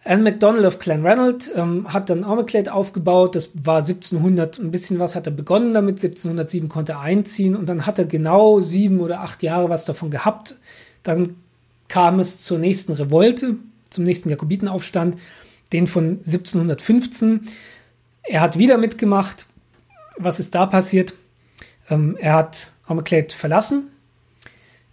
Anne 0.08 0.22
MacDonald 0.22 0.66
of 0.66 0.78
Clanranald 0.78 1.52
ähm, 1.56 1.92
hat 1.92 2.12
dann 2.12 2.24
Armaclade 2.24 2.72
aufgebaut. 2.72 3.36
Das 3.36 3.50
war 3.56 3.80
1700, 3.80 4.60
ein 4.60 4.70
bisschen 4.70 5.00
was 5.00 5.16
hat 5.16 5.26
er 5.26 5.34
begonnen 5.34 5.74
damit. 5.74 5.96
1707 5.96 6.70
konnte 6.70 6.94
er 6.94 7.02
einziehen 7.02 7.56
und 7.56 7.68
dann 7.68 7.88
hat 7.88 7.98
er 7.98 8.06
genau 8.06 8.60
sieben 8.60 9.00
oder 9.00 9.22
acht 9.22 9.42
Jahre 9.42 9.70
was 9.70 9.84
davon 9.84 10.12
gehabt. 10.12 10.60
Dann 11.02 11.36
kam 11.88 12.20
es 12.20 12.44
zur 12.44 12.60
nächsten 12.60 12.94
Revolte, 12.94 13.56
zum 13.90 14.04
nächsten 14.04 14.30
Jakobitenaufstand, 14.30 15.18
den 15.74 15.88
von 15.88 16.20
1715. 16.20 17.48
Er 18.22 18.42
hat 18.42 18.60
wieder 18.60 18.78
mitgemacht. 18.78 19.48
Was 20.18 20.40
ist 20.40 20.54
da 20.54 20.68
passiert? 20.68 21.16
Ähm, 21.90 22.16
er 22.20 22.34
hat 22.34 22.74
Armaclade 22.86 23.34
verlassen. 23.36 23.88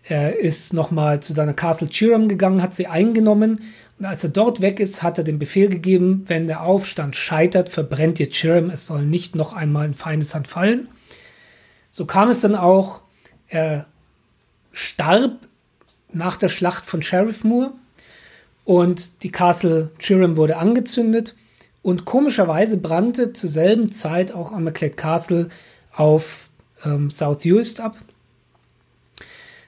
Er 0.05 0.39
ist 0.39 0.73
nochmal 0.73 1.21
zu 1.21 1.35
seiner 1.35 1.53
Castle 1.53 1.89
Chiram 1.89 2.29
gegangen, 2.29 2.63
hat 2.63 2.75
sie 2.75 2.87
eingenommen 2.87 3.61
und 4.03 4.09
als 4.09 4.25
er 4.25 4.31
dort 4.31 4.61
weg 4.61 4.81
ist, 4.81 5.05
hat 5.05 5.19
er 5.19 5.23
den 5.23 5.39
Befehl 5.39 5.69
gegeben, 5.69 6.25
wenn 6.27 6.49
der 6.49 6.65
Aufstand 6.65 7.15
scheitert, 7.15 7.69
verbrennt 7.69 8.19
ihr 8.19 8.29
Chirm, 8.31 8.69
es 8.69 8.89
soll 8.89 9.07
nicht 9.07 9.37
noch 9.37 9.53
einmal 9.53 9.87
in 9.87 9.95
Feindeshand 9.95 10.49
fallen. 10.49 10.89
So 11.89 12.05
kam 12.05 12.29
es 12.29 12.41
dann 12.41 12.57
auch, 12.57 13.03
er 13.47 13.87
starb 14.73 15.39
nach 16.13 16.37
der 16.37 16.49
Schlacht 16.49 16.85
von 16.85 17.01
Sheriff 17.01 17.45
Moor 17.45 17.75
und 18.65 19.23
die 19.23 19.31
Castle 19.31 19.93
Chirham 20.01 20.37
wurde 20.37 20.57
angezündet 20.57 21.37
und 21.83 22.05
komischerweise 22.05 22.79
brannte 22.79 23.33
zur 23.33 23.51
selben 23.51 23.93
Zeit 23.93 24.33
auch 24.33 24.51
Amaclade 24.51 24.97
Castle 24.97 25.49
auf 25.95 26.49
ähm, 26.85 27.09
South 27.09 27.47
Uist 27.47 27.81
ab. 27.81 27.97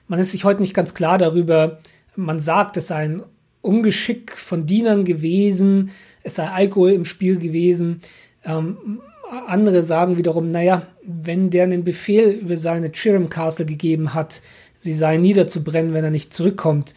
Man 0.08 0.18
ist 0.18 0.32
sich 0.32 0.42
heute 0.42 0.60
nicht 0.60 0.74
ganz 0.74 0.92
klar 0.92 1.18
darüber. 1.18 1.78
Man 2.16 2.40
sagt, 2.40 2.76
es 2.76 2.88
sei 2.88 3.04
ein 3.04 3.22
Ungeschick 3.64 4.36
von 4.36 4.66
Dienern 4.66 5.04
gewesen, 5.04 5.90
es 6.22 6.36
sei 6.36 6.48
Alkohol 6.48 6.92
im 6.92 7.04
Spiel 7.04 7.38
gewesen. 7.38 8.00
Ähm, 8.44 9.00
andere 9.46 9.82
sagen 9.82 10.16
wiederum, 10.16 10.50
naja, 10.50 10.86
wenn 11.02 11.50
der 11.50 11.64
einen 11.64 11.84
Befehl 11.84 12.30
über 12.30 12.56
seine 12.56 12.92
Chiram 12.92 13.28
Castle 13.30 13.66
gegeben 13.66 14.14
hat, 14.14 14.42
sie 14.76 14.94
sei 14.94 15.16
niederzubrennen, 15.16 15.94
wenn 15.94 16.04
er 16.04 16.10
nicht 16.10 16.34
zurückkommt, 16.34 16.94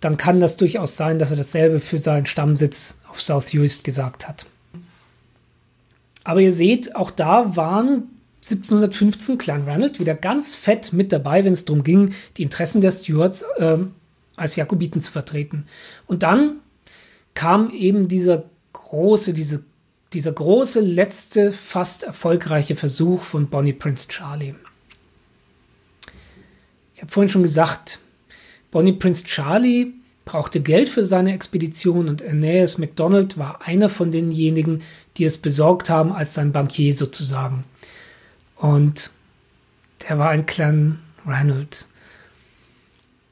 dann 0.00 0.16
kann 0.16 0.40
das 0.40 0.56
durchaus 0.56 0.96
sein, 0.96 1.18
dass 1.18 1.30
er 1.30 1.36
dasselbe 1.36 1.80
für 1.80 1.98
seinen 1.98 2.26
Stammsitz 2.26 2.98
auf 3.08 3.20
South 3.20 3.54
Uist 3.54 3.84
gesagt 3.84 4.28
hat. 4.28 4.46
Aber 6.24 6.40
ihr 6.40 6.52
seht, 6.52 6.96
auch 6.96 7.10
da 7.10 7.56
waren 7.56 8.08
1715 8.42 9.38
Clan 9.38 9.64
Ranald 9.64 10.00
wieder 10.00 10.14
ganz 10.14 10.54
fett 10.54 10.92
mit 10.92 11.12
dabei, 11.12 11.44
wenn 11.44 11.52
es 11.52 11.64
darum 11.64 11.84
ging, 11.84 12.14
die 12.36 12.42
Interessen 12.42 12.80
der 12.80 12.90
Stuarts 12.90 13.44
ähm, 13.58 13.92
als 14.42 14.56
Jakobiten 14.56 15.00
zu 15.00 15.10
vertreten. 15.10 15.66
Und 16.06 16.22
dann 16.22 16.56
kam 17.34 17.70
eben 17.70 18.08
dieser 18.08 18.44
große, 18.72 19.32
diese, 19.32 19.64
dieser 20.12 20.32
große, 20.32 20.80
letzte, 20.80 21.52
fast 21.52 22.02
erfolgreiche 22.02 22.76
Versuch 22.76 23.22
von 23.22 23.48
Bonnie 23.48 23.72
Prince 23.72 24.08
Charlie. 24.08 24.54
Ich 26.94 27.00
habe 27.00 27.10
vorhin 27.10 27.30
schon 27.30 27.42
gesagt, 27.42 28.00
Bonnie 28.70 28.92
Prince 28.92 29.24
Charlie 29.24 29.94
brauchte 30.24 30.60
Geld 30.60 30.88
für 30.88 31.04
seine 31.04 31.32
Expedition 31.32 32.08
und 32.08 32.22
Aeneas 32.22 32.78
MacDonald 32.78 33.38
war 33.38 33.66
einer 33.66 33.88
von 33.88 34.10
denjenigen, 34.10 34.82
die 35.16 35.24
es 35.24 35.38
besorgt 35.38 35.90
haben 35.90 36.12
als 36.12 36.34
sein 36.34 36.52
Bankier 36.52 36.94
sozusagen. 36.94 37.64
Und 38.56 39.10
der 40.08 40.18
war 40.18 40.30
ein 40.30 40.46
Clan 40.46 41.00
Ranald 41.26 41.86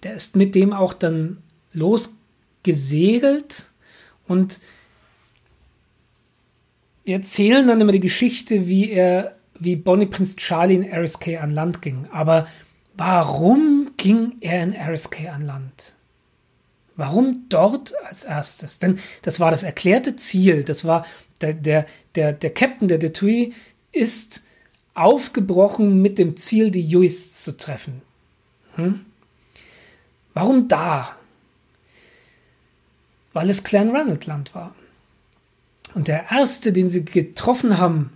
der 0.02 0.14
ist 0.14 0.36
mit 0.36 0.54
dem 0.54 0.72
auch 0.72 0.92
dann 0.92 1.42
losgesegelt 1.72 3.70
und 4.26 4.60
wir 7.04 7.16
erzählen 7.16 7.66
dann 7.66 7.80
immer 7.80 7.92
die 7.92 8.00
Geschichte, 8.00 8.68
wie 8.68 8.90
er, 8.90 9.36
wie 9.58 9.74
Bonnie 9.76 10.06
Prince 10.06 10.36
Charlie 10.36 10.76
in 10.76 10.84
RSK 10.84 11.40
an 11.40 11.50
Land 11.50 11.82
ging. 11.82 12.06
Aber 12.12 12.46
warum 12.96 13.90
ging 13.96 14.36
er 14.40 14.62
in 14.62 14.72
Eriskay 14.72 15.28
an 15.28 15.42
Land? 15.42 15.96
Warum 16.96 17.46
dort 17.48 17.94
als 18.06 18.24
erstes? 18.24 18.78
Denn 18.78 18.98
das 19.22 19.40
war 19.40 19.50
das 19.50 19.62
erklärte 19.62 20.16
Ziel. 20.16 20.62
Das 20.64 20.84
war 20.84 21.06
der, 21.40 21.54
der, 21.54 21.86
der, 22.14 22.32
der 22.32 22.50
Captain 22.50 22.88
der 22.88 22.98
Detui 22.98 23.54
ist 23.90 24.42
aufgebrochen 24.94 26.02
mit 26.02 26.18
dem 26.18 26.36
Ziel, 26.36 26.70
die 26.70 26.86
Juice 26.86 27.42
zu 27.42 27.56
treffen. 27.56 28.02
Hm? 28.76 29.06
Warum 30.40 30.68
da? 30.68 31.14
Weil 33.34 33.50
es 33.50 33.62
Clan 33.62 33.94
Ranald 33.94 34.24
Land 34.24 34.54
war. 34.54 34.74
Und 35.94 36.08
der 36.08 36.30
erste, 36.30 36.72
den 36.72 36.88
sie 36.88 37.04
getroffen 37.04 37.76
haben, 37.76 38.10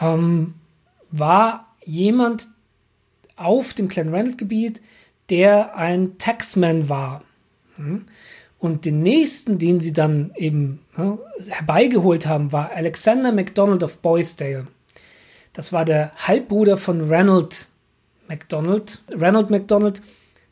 ähm, 0.00 0.54
war 1.10 1.74
jemand 1.84 2.46
auf 3.34 3.74
dem 3.74 3.88
Clan 3.88 4.14
Ranald 4.14 4.38
Gebiet, 4.38 4.80
der 5.28 5.74
ein 5.74 6.16
Taxman 6.18 6.88
war. 6.88 7.24
Hm? 7.74 8.06
Und 8.60 8.84
den 8.84 9.02
nächsten, 9.02 9.58
den 9.58 9.80
sie 9.80 9.92
dann 9.92 10.32
eben 10.36 10.78
ne, 10.96 11.18
herbeigeholt 11.48 12.26
haben, 12.26 12.52
war 12.52 12.70
Alexander 12.70 13.32
MacDonald 13.32 13.82
of 13.82 13.98
Boysdale. 13.98 14.68
Das 15.52 15.72
war 15.72 15.84
der 15.84 16.12
Halbbruder 16.14 16.76
von 16.76 17.12
Ranald 17.12 17.66
MacDonald. 18.28 19.02
Ranald 19.10 19.50
MacDonald, 19.50 20.02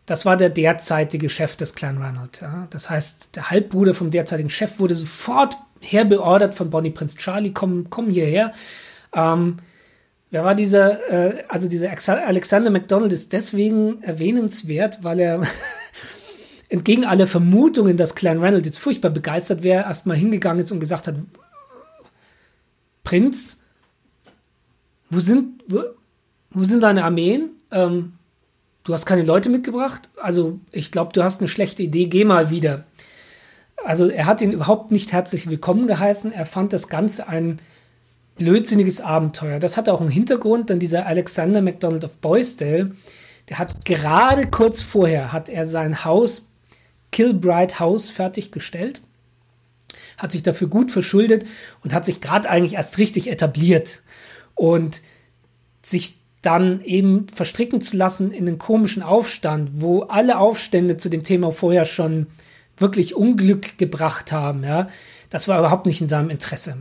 das 0.07 0.27
war 0.27 0.37
der 0.37 0.51
derzeitige 0.51 1.31
Chef 1.31 1.57
des 1.57 1.75
Clan 1.75 1.99
Ranald. 1.99 2.41
Ja. 2.43 2.67
Das 2.71 2.91
heißt, 2.91 3.37
der 3.37 3.51
Halbbruder 3.51 3.95
vom 3.95 4.11
derzeitigen 4.11 4.51
Chef 4.51 4.79
wurde 4.79 4.95
sofort 4.95 5.57
herbeordert 5.81 6.55
von 6.55 6.71
Bonnie 6.71 6.91
Prince 6.91 7.17
Charlie, 7.17 7.53
komm, 7.53 7.89
komm 7.91 8.11
hierher. 8.11 8.53
Ähm, 9.15 9.59
wer 10.31 10.45
war 10.45 10.55
dieser, 10.55 11.11
äh, 11.11 11.45
also 11.49 11.69
dieser 11.69 11.91
Alexander 12.27 12.71
MacDonald 12.71 13.13
ist 13.13 13.33
deswegen 13.33 14.03
erwähnenswert, 14.03 15.03
weil 15.03 15.21
er 15.21 15.43
entgegen 16.69 17.05
aller 17.05 17.27
Vermutungen, 17.27 17.97
dass 17.97 18.15
Clan 18.15 18.41
Reynolds 18.41 18.67
jetzt 18.67 18.79
furchtbar 18.79 19.11
begeistert 19.11 19.63
wäre, 19.63 19.85
erstmal 19.85 20.17
hingegangen 20.17 20.63
ist 20.63 20.73
und 20.73 20.81
gesagt 20.81 21.07
hat, 21.07 21.17
Prinz, 23.05 23.61
wo 25.11 25.21
sind, 25.21 25.63
wo, 25.69 25.83
wo 26.51 26.65
sind 26.65 26.83
deine 26.83 27.05
Armeen? 27.05 27.51
Ähm, 27.71 28.15
du 28.85 28.93
hast 28.93 29.07
keine 29.07 29.23
Leute 29.23 29.49
mitgebracht? 29.49 30.11
Also 30.21 30.61
ich 30.71 30.93
glaube, 30.93 31.13
du 31.13 31.25
hast 31.25 31.41
eine 31.41 31.49
schlechte 31.49 31.83
Idee, 31.83 32.07
geh 32.07 32.25
mal 32.25 32.51
wieder. 32.51 32.85
Also 33.83 34.09
er 34.09 34.27
hat 34.27 34.41
ihn 34.41 34.53
überhaupt 34.53 34.93
nicht 34.93 35.13
herzlich 35.13 35.51
willkommen 35.51 35.87
geheißen. 35.87 36.33
Er 36.33 36.47
fand 36.47 36.73
das 36.73 36.89
Ganze 36.89 37.29
ein 37.29 37.61
blödsinniges 38.37 39.01
Abenteuer. 39.01 39.59
Das 39.59 39.77
hatte 39.77 39.93
auch 39.93 40.01
einen 40.01 40.11
Hintergrund, 40.11 40.71
denn 40.71 40.79
dieser 40.79 41.07
Alexander 41.07 41.63
MacDonald 41.63 42.05
of 42.05 42.17
Boysdale, 42.19 42.93
der 43.49 43.59
hat 43.59 43.85
gerade 43.85 44.47
kurz 44.47 44.83
vorher, 44.83 45.33
hat 45.33 45.49
er 45.49 45.67
sein 45.67 46.05
Haus 46.05 46.47
Kilbride 47.11 47.79
House 47.79 48.11
fertiggestellt, 48.11 49.01
hat 50.19 50.33
sich 50.33 50.43
dafür 50.43 50.67
gut 50.67 50.91
verschuldet 50.91 51.45
und 51.85 51.95
hat 51.95 52.05
sich 52.05 52.21
gerade 52.21 52.51
eigentlich 52.51 52.75
erst 52.75 52.99
richtig 52.99 53.31
etabliert. 53.31 54.03
Und 54.57 55.03
sich 55.83 56.19
dann 56.45 56.81
eben 56.83 57.27
verstricken 57.35 57.81
zu 57.81 57.97
lassen 57.97 58.31
in 58.31 58.47
einen 58.47 58.59
komischen 58.59 59.03
Aufstand, 59.03 59.71
wo 59.75 60.03
alle 60.03 60.39
Aufstände 60.39 60.97
zu 60.97 61.09
dem 61.09 61.23
Thema 61.23 61.53
vorher 61.53 61.85
schon 61.85 62.27
wirklich 62.77 63.15
Unglück 63.15 63.79
gebracht 63.79 64.33
haben, 64.33 64.65
ja, 64.65 64.89
das 65.31 65.49
war 65.49 65.59
überhaupt 65.59 65.87
nicht 65.87 66.01
in 66.01 66.09
seinem 66.09 66.31
Interesse. 66.31 66.79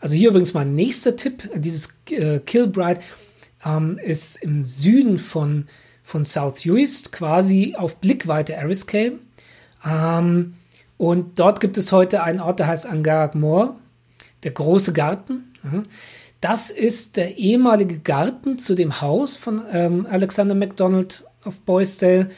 Also 0.00 0.16
hier 0.16 0.30
übrigens 0.30 0.54
mein 0.54 0.74
nächster 0.74 1.16
Tipp, 1.16 1.48
dieses 1.54 1.94
äh, 2.10 2.40
Kilbride 2.40 3.00
ähm, 3.64 3.98
ist 3.98 4.36
im 4.36 4.62
Süden 4.62 5.18
von, 5.18 5.66
von 6.02 6.24
South 6.24 6.64
Uist, 6.66 7.12
quasi 7.12 7.74
auf 7.76 7.96
Blickweite 7.96 8.54
Eriskay. 8.54 9.12
Ähm, 9.84 10.54
und 10.98 11.38
dort 11.38 11.60
gibt 11.60 11.78
es 11.78 11.92
heute 11.92 12.22
einen 12.22 12.40
Ort, 12.40 12.60
der 12.60 12.66
heißt 12.66 12.86
Angarag 12.86 13.34
Moor, 13.34 13.76
der 14.42 14.52
große 14.52 14.92
Garten. 14.92 15.52
Das 16.40 16.70
ist 16.70 17.16
der 17.16 17.38
ehemalige 17.38 17.98
Garten 17.98 18.58
zu 18.58 18.74
dem 18.74 19.00
Haus 19.00 19.36
von 19.36 19.62
ähm, 19.72 20.06
Alexander 20.08 20.54
MacDonald 20.54 21.24
of 21.44 21.58
Boysdale. 21.60 22.30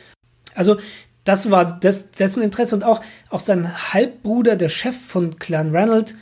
Also 0.54 0.76
das 1.24 1.50
war 1.50 1.78
das, 1.78 2.10
dessen 2.12 2.42
Interesse 2.42 2.74
und 2.74 2.84
auch, 2.84 3.00
auch 3.28 3.40
sein 3.40 3.92
Halbbruder, 3.92 4.56
der 4.56 4.68
Chef 4.68 4.96
von 4.96 5.38
Clan 5.38 5.74
Ranald, 5.74 6.14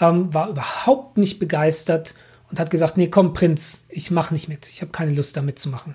ähm, 0.00 0.32
war 0.32 0.48
überhaupt 0.48 1.18
nicht 1.18 1.38
begeistert 1.38 2.14
und 2.50 2.60
hat 2.60 2.70
gesagt, 2.70 2.96
nee, 2.96 3.08
komm, 3.08 3.34
Prinz, 3.34 3.86
ich 3.88 4.10
mach 4.10 4.30
nicht 4.30 4.48
mit. 4.48 4.66
Ich 4.68 4.80
habe 4.80 4.92
keine 4.92 5.12
Lust, 5.12 5.36
da 5.36 5.42
mitzumachen. 5.42 5.94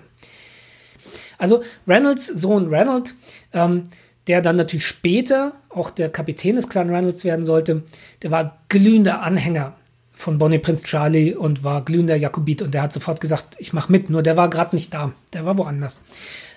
Also 1.38 1.62
Reynolds 1.86 2.26
Sohn 2.26 2.72
Ranald, 2.72 3.14
ähm, 3.52 3.84
der 4.26 4.42
dann 4.42 4.56
natürlich 4.56 4.86
später 4.86 5.54
auch 5.70 5.90
der 5.90 6.10
Kapitän 6.10 6.56
des 6.56 6.68
Clan 6.68 6.90
Reynolds 6.90 7.24
werden 7.24 7.44
sollte, 7.44 7.82
der 8.22 8.30
war 8.30 8.58
glühender 8.68 9.22
Anhänger 9.22 9.74
von 10.20 10.38
Bonnie 10.38 10.58
Prince 10.58 10.84
Charlie 10.84 11.34
und 11.34 11.64
war 11.64 11.84
glühender 11.84 12.16
Jakobit 12.16 12.62
und 12.62 12.74
der 12.74 12.82
hat 12.82 12.92
sofort 12.92 13.20
gesagt, 13.20 13.56
ich 13.58 13.72
mach 13.72 13.88
mit, 13.88 14.10
nur 14.10 14.22
der 14.22 14.36
war 14.36 14.50
gerade 14.50 14.76
nicht 14.76 14.92
da, 14.92 15.12
der 15.32 15.46
war 15.46 15.56
woanders. 15.56 16.02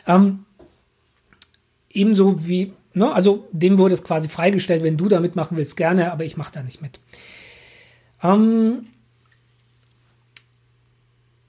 Ähm, 0.05 0.45
ebenso 1.89 2.45
wie, 2.45 2.73
ne, 2.93 3.13
also 3.13 3.47
dem 3.51 3.77
wurde 3.77 3.93
es 3.93 4.03
quasi 4.03 4.27
freigestellt, 4.27 4.83
wenn 4.83 4.97
du 4.97 5.07
da 5.07 5.19
mitmachen 5.19 5.55
willst, 5.55 5.77
gerne, 5.77 6.11
aber 6.11 6.25
ich 6.25 6.35
mache 6.35 6.51
da 6.51 6.61
nicht 6.61 6.81
mit. 6.81 6.99
Ähm, 8.21 8.87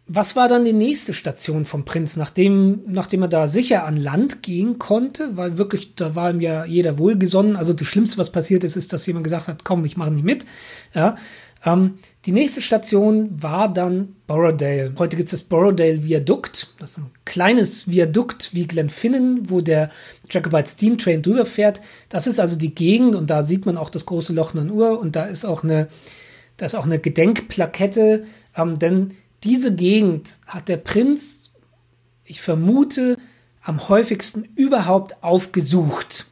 was 0.06 0.36
war 0.36 0.48
dann 0.48 0.64
die 0.64 0.74
nächste 0.74 1.14
Station 1.14 1.64
vom 1.64 1.84
Prinz, 1.84 2.16
nachdem, 2.16 2.82
nachdem 2.86 3.22
er 3.22 3.28
da 3.28 3.48
sicher 3.48 3.86
an 3.86 3.96
Land 3.96 4.42
gehen 4.42 4.78
konnte, 4.78 5.36
weil 5.36 5.56
wirklich, 5.56 5.94
da 5.94 6.14
war 6.14 6.30
ihm 6.30 6.40
ja 6.40 6.66
jeder 6.66 6.98
wohlgesonnen. 6.98 7.56
Also 7.56 7.72
das 7.72 7.88
Schlimmste, 7.88 8.18
was 8.18 8.30
passiert 8.30 8.64
ist, 8.64 8.76
ist, 8.76 8.92
dass 8.92 9.06
jemand 9.06 9.24
gesagt 9.24 9.48
hat, 9.48 9.64
komm, 9.64 9.84
ich 9.86 9.96
mache 9.96 10.10
nicht 10.10 10.24
mit. 10.24 10.44
Ja, 10.94 11.16
ähm, 11.64 11.98
die 12.26 12.32
nächste 12.32 12.60
Station 12.60 13.30
war 13.42 13.72
dann 13.72 14.16
Borrowdale. 14.26 14.92
Heute 14.98 15.16
gibt 15.16 15.28
es 15.28 15.40
das 15.40 15.42
Borrowdale 15.42 16.04
Viadukt. 16.04 16.74
Das 16.78 16.92
ist 16.92 16.98
ein 16.98 17.10
kleines 17.24 17.88
Viadukt 17.88 18.50
wie 18.52 18.66
Glenfinnan, 18.66 19.48
wo 19.48 19.60
der 19.62 19.90
Jacobite 20.28 20.68
Steam 20.68 20.98
Train 20.98 21.22
drüber 21.22 21.46
fährt. 21.46 21.80
Das 22.10 22.26
ist 22.26 22.38
also 22.38 22.56
die 22.56 22.74
Gegend 22.74 23.14
und 23.14 23.30
da 23.30 23.44
sieht 23.44 23.64
man 23.66 23.78
auch 23.78 23.88
das 23.88 24.04
große 24.06 24.32
Loch 24.34 24.54
in 24.54 24.70
Uhr 24.70 24.98
und 24.98 25.16
da 25.16 25.24
ist 25.24 25.44
auch 25.46 25.64
eine, 25.64 25.88
da 26.58 26.66
ist 26.66 26.74
auch 26.74 26.84
eine 26.84 26.98
Gedenkplakette, 26.98 28.24
ähm, 28.56 28.78
denn 28.78 29.14
diese 29.42 29.74
Gegend 29.74 30.38
hat 30.46 30.68
der 30.68 30.78
Prinz, 30.78 31.50
ich 32.24 32.40
vermute, 32.42 33.16
am 33.62 33.88
häufigsten 33.88 34.48
überhaupt 34.54 35.22
aufgesucht. 35.22 36.26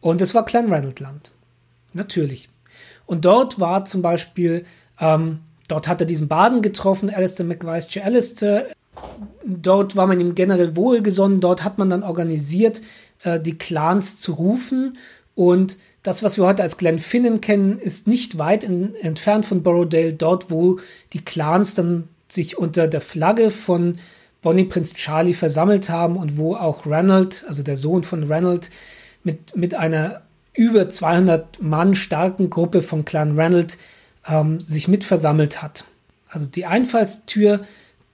Und 0.00 0.20
es 0.20 0.34
war 0.34 0.44
Clanranald-Land. 0.44 1.32
Natürlich. 1.92 2.48
Und 3.06 3.24
dort 3.24 3.60
war 3.60 3.84
zum 3.84 4.02
Beispiel, 4.02 4.64
ähm, 5.00 5.40
dort 5.68 5.88
hat 5.88 6.00
er 6.00 6.06
diesen 6.06 6.28
Baden 6.28 6.62
getroffen, 6.62 7.10
Alistair 7.10 7.46
McWeiss 7.46 7.88
Alistair. 8.02 8.66
Dort 9.44 9.96
war 9.96 10.06
man 10.06 10.20
ihm 10.20 10.34
generell 10.34 10.76
wohlgesonnen. 10.76 11.40
Dort 11.40 11.64
hat 11.64 11.78
man 11.78 11.90
dann 11.90 12.02
organisiert, 12.02 12.80
äh, 13.24 13.40
die 13.40 13.58
Clans 13.58 14.18
zu 14.18 14.32
rufen. 14.32 14.96
Und 15.34 15.78
das, 16.02 16.22
was 16.22 16.38
wir 16.38 16.46
heute 16.46 16.62
als 16.62 16.76
Glenfinnan 16.76 17.40
kennen, 17.40 17.78
ist 17.78 18.06
nicht 18.06 18.38
weit 18.38 18.64
in, 18.64 18.94
entfernt 18.96 19.46
von 19.46 19.62
Borrowdale, 19.62 20.12
dort, 20.12 20.50
wo 20.50 20.78
die 21.12 21.24
Clans 21.24 21.74
dann 21.74 22.08
sich 22.28 22.58
unter 22.58 22.88
der 22.88 23.00
Flagge 23.00 23.50
von 23.50 23.98
Bonnie 24.42 24.64
Prince 24.64 24.94
Charlie 24.94 25.32
versammelt 25.32 25.88
haben 25.88 26.16
und 26.16 26.36
wo 26.36 26.54
auch 26.54 26.86
Ranald, 26.86 27.44
also 27.48 27.62
der 27.62 27.76
Sohn 27.76 28.04
von 28.04 28.30
Ranald, 28.30 28.70
mit, 29.22 29.56
mit 29.56 29.74
einer 29.74 30.23
über 30.54 30.88
200 30.88 31.60
Mann 31.62 31.94
starken 31.94 32.48
Gruppe 32.48 32.82
von 32.82 33.04
Clan 33.04 33.38
Ranald 33.38 33.76
ähm, 34.26 34.60
sich 34.60 34.88
mit 34.88 35.04
versammelt 35.04 35.62
hat. 35.62 35.84
Also 36.28 36.46
die 36.46 36.66
Einfallstür 36.66 37.66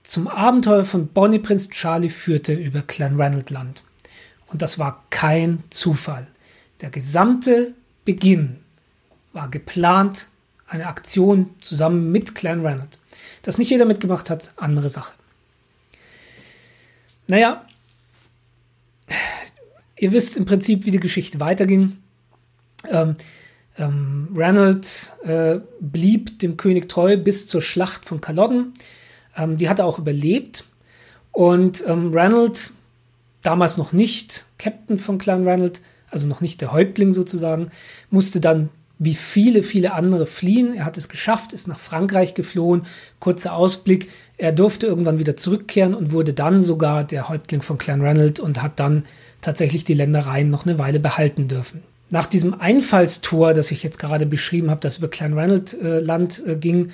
zum 0.03 0.27
Abenteuer 0.27 0.85
von 0.85 1.07
Bonnie 1.07 1.39
Prince 1.39 1.69
Charlie 1.69 2.09
führte 2.09 2.53
über 2.53 2.81
Clan 2.81 3.19
Ranald 3.19 3.49
Land. 3.51 3.83
Und 4.47 4.61
das 4.61 4.79
war 4.79 5.05
kein 5.09 5.63
Zufall. 5.69 6.27
Der 6.81 6.89
gesamte 6.89 7.73
Beginn 8.03 8.59
war 9.33 9.49
geplant, 9.49 10.27
eine 10.67 10.87
Aktion 10.87 11.51
zusammen 11.61 12.11
mit 12.11 12.33
Clan 12.33 12.65
Ranald. 12.65 12.99
Dass 13.43 13.57
nicht 13.57 13.69
jeder 13.69 13.85
mitgemacht 13.85 14.29
hat, 14.29 14.51
andere 14.57 14.89
Sache. 14.89 15.13
Naja, 17.27 17.65
ihr 19.95 20.11
wisst 20.11 20.37
im 20.37 20.45
Prinzip, 20.45 20.85
wie 20.85 20.91
die 20.91 20.99
Geschichte 20.99 21.39
weiterging. 21.39 21.97
Ähm, 22.89 23.15
ähm, 23.77 24.29
Ranald 24.35 25.11
äh, 25.23 25.59
blieb 25.79 26.39
dem 26.39 26.57
König 26.57 26.89
treu 26.89 27.17
bis 27.17 27.47
zur 27.47 27.61
Schlacht 27.61 28.05
von 28.05 28.21
Culloden. 28.21 28.73
Ähm, 29.37 29.57
die 29.57 29.69
hat 29.69 29.79
er 29.79 29.85
auch 29.85 29.99
überlebt. 29.99 30.65
Und 31.31 31.83
ähm, 31.87 32.11
Ranald, 32.13 32.71
damals 33.41 33.77
noch 33.77 33.93
nicht 33.93 34.45
Captain 34.59 34.97
von 34.97 35.17
Clan 35.17 35.47
Ranald, 35.47 35.81
also 36.09 36.27
noch 36.27 36.41
nicht 36.41 36.59
der 36.61 36.73
Häuptling 36.73 37.13
sozusagen, 37.13 37.71
musste 38.09 38.41
dann 38.41 38.69
wie 38.99 39.15
viele, 39.15 39.63
viele 39.63 39.93
andere 39.93 40.27
fliehen. 40.27 40.75
Er 40.75 40.85
hat 40.85 40.97
es 40.97 41.09
geschafft, 41.09 41.53
ist 41.53 41.67
nach 41.67 41.79
Frankreich 41.79 42.35
geflohen. 42.35 42.83
Kurzer 43.19 43.55
Ausblick. 43.55 44.09
Er 44.37 44.51
durfte 44.51 44.85
irgendwann 44.85 45.17
wieder 45.17 45.35
zurückkehren 45.37 45.95
und 45.95 46.11
wurde 46.11 46.33
dann 46.33 46.61
sogar 46.61 47.03
der 47.03 47.27
Häuptling 47.27 47.63
von 47.63 47.79
Clan 47.79 48.01
Ranald 48.01 48.39
und 48.39 48.61
hat 48.61 48.79
dann 48.79 49.05
tatsächlich 49.39 49.85
die 49.85 49.95
Ländereien 49.95 50.51
noch 50.51 50.67
eine 50.67 50.77
Weile 50.77 50.99
behalten 50.99 51.47
dürfen. 51.47 51.81
Nach 52.11 52.25
diesem 52.25 52.59
Einfallstor, 52.59 53.53
das 53.53 53.71
ich 53.71 53.83
jetzt 53.83 53.97
gerade 53.97 54.25
beschrieben 54.25 54.69
habe, 54.69 54.81
das 54.81 54.97
über 54.97 55.09
Ranald 55.19 55.73
äh, 55.81 55.99
Land 55.99 56.43
äh, 56.45 56.57
ging, 56.57 56.91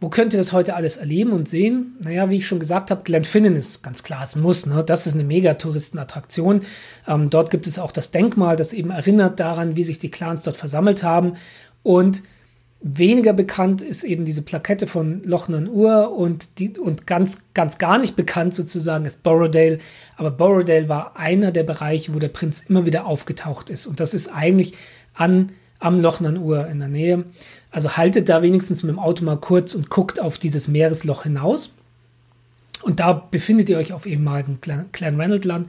wo 0.00 0.08
könnt 0.08 0.32
ihr 0.32 0.38
das 0.38 0.52
heute 0.52 0.74
alles 0.74 0.96
erleben 0.96 1.30
und 1.30 1.48
sehen? 1.48 1.96
Naja, 2.02 2.28
wie 2.28 2.38
ich 2.38 2.46
schon 2.48 2.58
gesagt 2.58 2.90
habe, 2.90 3.04
Glenfinnan 3.04 3.54
ist 3.54 3.84
ganz 3.84 4.02
klar, 4.02 4.24
es 4.24 4.34
muss. 4.34 4.66
Ne? 4.66 4.82
Das 4.82 5.06
ist 5.06 5.14
eine 5.14 5.22
Megatouristenattraktion. 5.22 6.62
Ähm, 7.06 7.30
dort 7.30 7.50
gibt 7.50 7.68
es 7.68 7.78
auch 7.78 7.92
das 7.92 8.10
Denkmal, 8.10 8.56
das 8.56 8.72
eben 8.72 8.90
erinnert 8.90 9.38
daran, 9.38 9.76
wie 9.76 9.84
sich 9.84 10.00
die 10.00 10.10
Clans 10.10 10.42
dort 10.42 10.56
versammelt 10.56 11.04
haben. 11.04 11.34
Und 11.84 12.24
weniger 12.82 13.32
bekannt 13.32 13.80
ist 13.80 14.02
eben 14.02 14.24
diese 14.24 14.42
Plakette 14.42 14.86
von 14.86 15.22
Lochner 15.24 15.70
Uhr 15.70 16.12
und, 16.16 16.58
die, 16.58 16.76
und 16.78 17.06
ganz, 17.06 17.42
ganz 17.54 17.78
gar 17.78 17.98
nicht 17.98 18.16
bekannt 18.16 18.54
sozusagen 18.54 19.04
ist 19.04 19.22
Borrowdale. 19.22 19.78
Aber 20.16 20.30
Borrowdale 20.30 20.88
war 20.88 21.16
einer 21.16 21.52
der 21.52 21.62
Bereiche, 21.62 22.14
wo 22.14 22.18
der 22.18 22.28
Prinz 22.28 22.64
immer 22.68 22.84
wieder 22.84 23.06
aufgetaucht 23.06 23.70
ist. 23.70 23.86
Und 23.86 24.00
das 24.00 24.14
ist 24.14 24.28
eigentlich 24.28 24.72
an 25.14 25.52
am 25.78 26.00
Lochnernuhr 26.00 26.68
in 26.68 26.78
der 26.78 26.88
Nähe. 26.88 27.24
Also 27.70 27.96
haltet 27.96 28.28
da 28.28 28.42
wenigstens 28.42 28.82
mit 28.82 28.94
dem 28.94 28.98
Auto 29.00 29.24
mal 29.24 29.36
kurz 29.36 29.74
und 29.74 29.90
guckt 29.90 30.20
auf 30.20 30.38
dieses 30.38 30.68
Meeresloch 30.68 31.24
hinaus. 31.24 31.76
Und 32.82 33.00
da 33.00 33.12
befindet 33.12 33.68
ihr 33.68 33.78
euch 33.78 33.92
auf 33.92 34.06
ehemaligen 34.06 34.60
Clan 34.60 35.20
Reynolds 35.20 35.46
Land. 35.46 35.68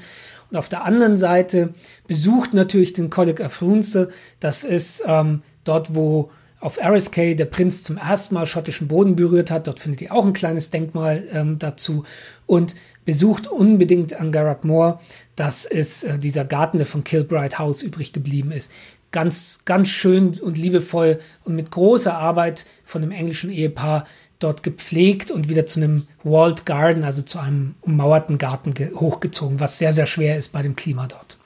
Und 0.49 0.57
auf 0.57 0.69
der 0.69 0.83
anderen 0.83 1.17
Seite 1.17 1.73
besucht 2.07 2.53
natürlich 2.53 2.93
den 2.93 3.09
Codec 3.09 3.41
Afrunze. 3.41 4.09
Das 4.39 4.63
ist 4.63 5.03
ähm, 5.05 5.41
dort, 5.63 5.95
wo 5.95 6.29
auf 6.63 6.81
Ariskay 6.81 7.35
der 7.35 7.45
Prinz 7.45 7.83
zum 7.83 7.97
ersten 7.97 8.35
Mal 8.35 8.47
schottischen 8.47 8.87
Boden 8.87 9.15
berührt 9.15 9.51
hat. 9.51 9.67
Dort 9.67 9.79
findet 9.79 10.01
ihr 10.01 10.13
auch 10.13 10.25
ein 10.25 10.33
kleines 10.33 10.69
Denkmal 10.69 11.23
ähm, 11.33 11.59
dazu. 11.59 12.05
Und 12.45 12.75
besucht 13.05 13.47
unbedingt 13.47 14.19
Angarak 14.19 14.63
Moor. 14.63 15.01
Das 15.35 15.65
ist 15.65 16.03
äh, 16.03 16.17
dieser 16.17 16.45
Garten, 16.45 16.77
der 16.77 16.87
von 16.87 17.03
Kilbride 17.03 17.59
House 17.59 17.81
übrig 17.83 18.13
geblieben 18.13 18.51
ist 18.51 18.71
ganz, 19.13 19.59
ganz 19.63 19.87
schön 19.87 20.37
und 20.41 20.57
liebevoll 20.57 21.21
und 21.45 21.55
mit 21.55 21.71
großer 21.71 22.13
Arbeit 22.13 22.65
von 22.83 23.01
dem 23.01 23.11
englischen 23.11 23.49
Ehepaar 23.49 24.05
dort 24.39 24.63
gepflegt 24.63 25.31
und 25.31 25.47
wieder 25.47 25.65
zu 25.65 25.79
einem 25.79 26.07
Walled 26.23 26.65
Garden, 26.65 27.05
also 27.05 27.21
zu 27.21 27.39
einem 27.39 27.75
ummauerten 27.79 28.37
Garten 28.37 28.73
hochgezogen, 28.95 29.61
was 29.61 29.77
sehr, 29.77 29.93
sehr 29.93 30.07
schwer 30.07 30.37
ist 30.37 30.51
bei 30.51 30.61
dem 30.61 30.75
Klima 30.75 31.07
dort. 31.07 31.37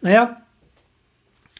Naja, 0.00 0.42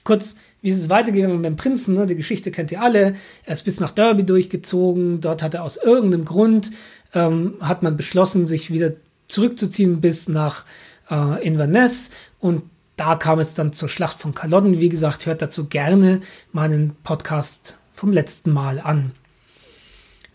kurz, 0.03 0.37
wie 0.63 0.71
ist 0.71 0.79
es 0.79 0.89
weitergegangen 0.89 1.37
mit 1.37 1.47
dem 1.47 1.57
Prinzen? 1.57 1.95
Ne? 1.95 2.07
Die 2.07 2.15
Geschichte 2.15 2.51
kennt 2.51 2.73
ihr 2.73 2.81
alle. 2.81 3.17
Er 3.45 3.53
ist 3.53 3.65
bis 3.65 3.81
nach 3.81 3.91
Derby 3.91 4.25
durchgezogen. 4.25 5.21
Dort 5.21 5.43
hat 5.43 5.55
er 5.55 5.65
aus 5.65 5.77
irgendeinem 5.77 6.25
Grund, 6.25 6.71
ähm, 7.15 7.55
hat 7.61 7.83
man 7.83 7.97
beschlossen, 7.97 8.47
sich 8.47 8.71
wieder 8.71 8.95
zurückzuziehen 9.27 10.01
bis 10.01 10.29
nach 10.29 10.65
äh, 11.11 11.45
Inverness 11.45 12.11
und 12.39 12.63
da 12.97 13.17
kam 13.17 13.39
es 13.39 13.55
dann 13.55 13.73
zur 13.73 13.89
Schlacht 13.89 14.21
von 14.21 14.35
Kalodden. 14.35 14.79
Wie 14.79 14.89
gesagt, 14.89 15.27
hört 15.27 15.43
dazu 15.43 15.67
gerne 15.67 16.21
meinen 16.53 16.95
Podcast 17.03 17.81
vom 17.95 18.13
letzten 18.13 18.53
Mal 18.53 18.79
an. 18.79 19.13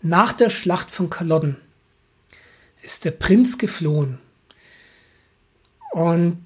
Nach 0.02 0.32
der 0.32 0.50
Schlacht 0.50 0.90
von 0.90 1.08
Kalodden 1.08 1.56
ist 2.82 3.04
der 3.04 3.12
Prinz 3.12 3.58
geflohen. 3.58 4.18
Und 5.92 6.44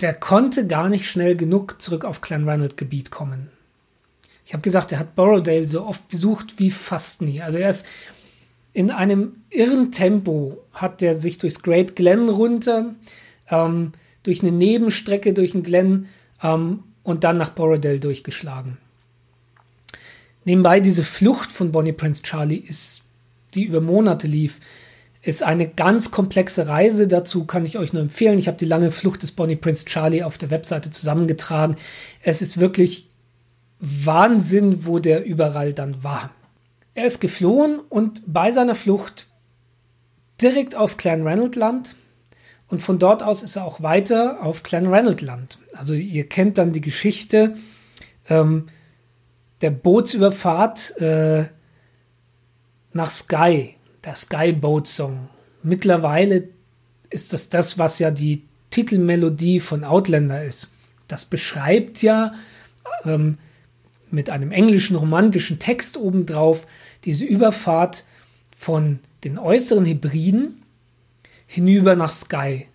der 0.00 0.14
konnte 0.14 0.66
gar 0.66 0.88
nicht 0.88 1.10
schnell 1.10 1.36
genug 1.36 1.80
zurück 1.80 2.04
auf 2.04 2.20
Clan 2.20 2.48
Ranald 2.48 2.76
Gebiet 2.76 3.10
kommen. 3.10 3.50
Ich 4.44 4.52
habe 4.52 4.62
gesagt, 4.62 4.92
er 4.92 4.98
hat 4.98 5.14
Borrowdale 5.14 5.66
so 5.66 5.84
oft 5.84 6.08
besucht 6.08 6.54
wie 6.58 6.70
fast 6.70 7.20
nie. 7.20 7.42
Also 7.42 7.58
er 7.58 7.70
ist 7.70 7.84
in 8.72 8.90
einem 8.90 9.42
irren 9.50 9.90
Tempo, 9.90 10.62
hat 10.72 11.02
er 11.02 11.14
sich 11.14 11.38
durchs 11.38 11.62
Great 11.62 11.96
Glen 11.96 12.28
runter, 12.28 12.94
ähm, 13.50 13.92
durch 14.22 14.42
eine 14.42 14.52
Nebenstrecke 14.52 15.32
durch 15.32 15.52
den 15.52 15.62
Glen 15.62 16.08
ähm, 16.42 16.84
und 17.02 17.24
dann 17.24 17.36
nach 17.36 17.50
Borrowdale 17.50 18.00
durchgeschlagen. 18.00 18.78
Nebenbei 20.44 20.80
diese 20.80 21.04
Flucht 21.04 21.52
von 21.52 21.72
Bonnie 21.72 21.92
Prince 21.92 22.22
Charlie 22.22 22.56
ist, 22.56 23.02
die 23.54 23.64
über 23.64 23.80
Monate 23.80 24.26
lief, 24.26 24.58
ist 25.28 25.42
eine 25.42 25.68
ganz 25.68 26.10
komplexe 26.10 26.68
Reise. 26.68 27.06
Dazu 27.06 27.44
kann 27.44 27.66
ich 27.66 27.78
euch 27.78 27.92
nur 27.92 28.02
empfehlen. 28.02 28.38
Ich 28.38 28.48
habe 28.48 28.56
die 28.56 28.64
lange 28.64 28.90
Flucht 28.90 29.22
des 29.22 29.32
Bonnie 29.32 29.56
Prince 29.56 29.84
Charlie 29.84 30.22
auf 30.22 30.38
der 30.38 30.50
Webseite 30.50 30.90
zusammengetragen. 30.90 31.76
Es 32.22 32.40
ist 32.40 32.58
wirklich 32.58 33.10
Wahnsinn, 33.78 34.86
wo 34.86 34.98
der 34.98 35.24
überall 35.24 35.72
dann 35.72 36.02
war. 36.02 36.30
Er 36.94 37.06
ist 37.06 37.20
geflohen 37.20 37.78
und 37.78 38.22
bei 38.26 38.50
seiner 38.50 38.74
Flucht 38.74 39.26
direkt 40.40 40.74
auf 40.74 40.96
Clan 40.96 41.26
Ranald 41.26 41.56
Land, 41.56 41.94
und 42.68 42.82
von 42.82 42.98
dort 42.98 43.22
aus 43.22 43.42
ist 43.42 43.56
er 43.56 43.64
auch 43.64 43.82
weiter 43.82 44.42
auf 44.42 44.62
Clan 44.62 44.86
Ranald 44.86 45.22
Land. 45.22 45.58
Also 45.72 45.94
ihr 45.94 46.28
kennt 46.28 46.58
dann 46.58 46.72
die 46.72 46.82
Geschichte 46.82 47.56
ähm, 48.28 48.68
der 49.62 49.70
Bootsüberfahrt 49.70 51.00
äh, 51.00 51.46
nach 52.92 53.10
Sky, 53.10 53.74
der 54.08 54.14
Sky 54.14 54.54
Boat 54.54 54.86
Song. 54.86 55.28
Mittlerweile 55.62 56.48
ist 57.10 57.34
das 57.34 57.50
das, 57.50 57.76
was 57.76 57.98
ja 57.98 58.10
die 58.10 58.42
Titelmelodie 58.70 59.60
von 59.60 59.84
Outlander 59.84 60.42
ist. 60.42 60.72
Das 61.08 61.26
beschreibt 61.26 62.00
ja 62.00 62.32
ähm, 63.04 63.36
mit 64.10 64.30
einem 64.30 64.50
englischen 64.50 64.96
romantischen 64.96 65.58
Text 65.58 65.98
obendrauf 65.98 66.66
diese 67.04 67.26
Überfahrt 67.26 68.04
von 68.56 69.00
den 69.24 69.38
äußeren 69.38 69.84
Hybriden 69.84 70.62
hinüber 71.46 71.94
nach 71.94 72.12
Sky. 72.12 72.66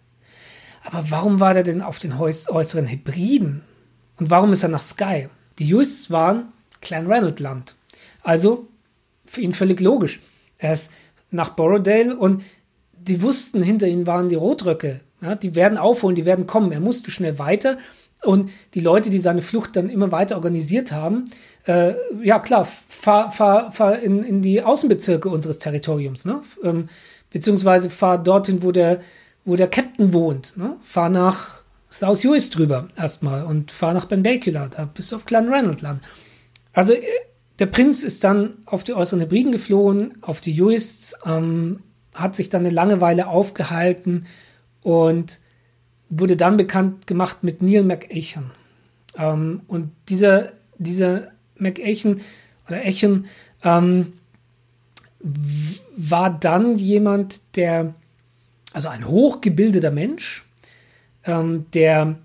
Aber 0.83 1.09
warum 1.09 1.39
war 1.39 1.55
der 1.55 1.63
denn 1.63 1.81
auf 1.81 1.97
den 1.97 2.13
äußeren 2.13 2.85
Hybriden? 2.85 3.63
Und 4.19 4.29
warum 4.29 4.53
ist 4.53 4.61
er 4.61 4.69
nach 4.69 4.83
Sky? 4.83 5.29
Die 5.57 5.67
Juists 5.67 6.11
waren 6.11 6.53
Clan 6.79 7.11
Ranald 7.11 7.39
Land. 7.39 7.73
Also 8.21 8.67
für 9.25 9.41
ihn 9.41 9.55
völlig 9.55 9.79
logisch. 9.79 10.19
Er 10.59 10.73
ist 10.73 10.91
nach 11.33 11.49
Borrowdale 11.49 12.15
und 12.15 12.43
die 12.93 13.21
wussten, 13.21 13.61
hinter 13.61 13.87
ihnen 13.87 14.07
waren 14.07 14.29
die 14.29 14.35
Rotröcke. 14.35 15.01
Ja, 15.21 15.35
die 15.35 15.55
werden 15.55 15.77
aufholen, 15.77 16.15
die 16.15 16.25
werden 16.25 16.47
kommen. 16.47 16.71
Er 16.71 16.79
musste 16.79 17.11
schnell 17.11 17.39
weiter. 17.39 17.77
Und 18.23 18.51
die 18.73 18.79
Leute, 18.79 19.09
die 19.09 19.19
seine 19.19 19.41
Flucht 19.41 19.75
dann 19.75 19.89
immer 19.89 20.11
weiter 20.11 20.35
organisiert 20.35 20.91
haben, 20.93 21.29
äh, 21.65 21.93
ja 22.21 22.39
klar, 22.39 22.65
fahr, 22.87 23.31
fahr, 23.31 23.71
fahr 23.71 23.99
in, 23.99 24.23
in 24.23 24.41
die 24.41 24.61
Außenbezirke 24.61 25.29
unseres 25.29 25.59
Territoriums. 25.59 26.23
Ne? 26.23 26.41
Ähm, 26.63 26.87
beziehungsweise 27.29 27.89
fahr 27.89 28.17
dorthin, 28.21 28.63
wo 28.63 28.71
der, 28.71 29.01
wo 29.43 29.55
der 29.55 29.67
Captain 29.67 30.13
wohnt. 30.13 30.55
Ne? 30.55 30.77
Fahr 30.83 31.09
nach 31.09 31.63
South 31.89 32.23
US 32.25 32.49
drüber 32.49 32.87
erstmal 32.97 33.43
und 33.43 33.71
fahr 33.71 33.93
nach 33.93 34.05
Benbecula, 34.05 34.69
da 34.69 34.85
bist 34.85 35.11
du 35.11 35.17
auf 35.17 35.25
Clan 35.25 35.49
Reynolds 35.49 35.81
Land. 35.81 36.01
Also 36.73 36.93
äh, 36.93 37.01
der 37.63 37.69
Prinz 37.69 38.03
ist 38.03 38.25
dann 38.25 38.57
auf 38.65 38.83
die 38.83 38.93
äußeren 38.93 39.21
Hebriden 39.21 39.53
geflohen, 39.53 40.15
auf 40.19 40.41
die 40.41 40.51
Juists, 40.51 41.15
ähm, 41.25 41.79
hat 42.13 42.35
sich 42.35 42.49
dann 42.49 42.65
eine 42.65 42.75
Langeweile 42.75 43.27
aufgehalten 43.27 44.25
und 44.81 45.39
wurde 46.09 46.35
dann 46.35 46.57
bekannt 46.57 47.07
gemacht 47.07 47.41
mit 47.41 47.61
Neil 47.61 47.85
McEchen. 47.85 48.51
Ähm, 49.17 49.61
und 49.67 49.93
dieser, 50.09 50.51
dieser 50.77 51.29
McEchen 51.55 52.19
oder 52.67 52.83
Echen 52.83 53.27
ähm, 53.63 54.11
war 55.95 56.37
dann 56.37 56.75
jemand, 56.75 57.55
der, 57.55 57.95
also 58.73 58.89
ein 58.89 59.07
hochgebildeter 59.07 59.91
Mensch, 59.91 60.43
ähm, 61.23 61.67
der, 61.73 62.15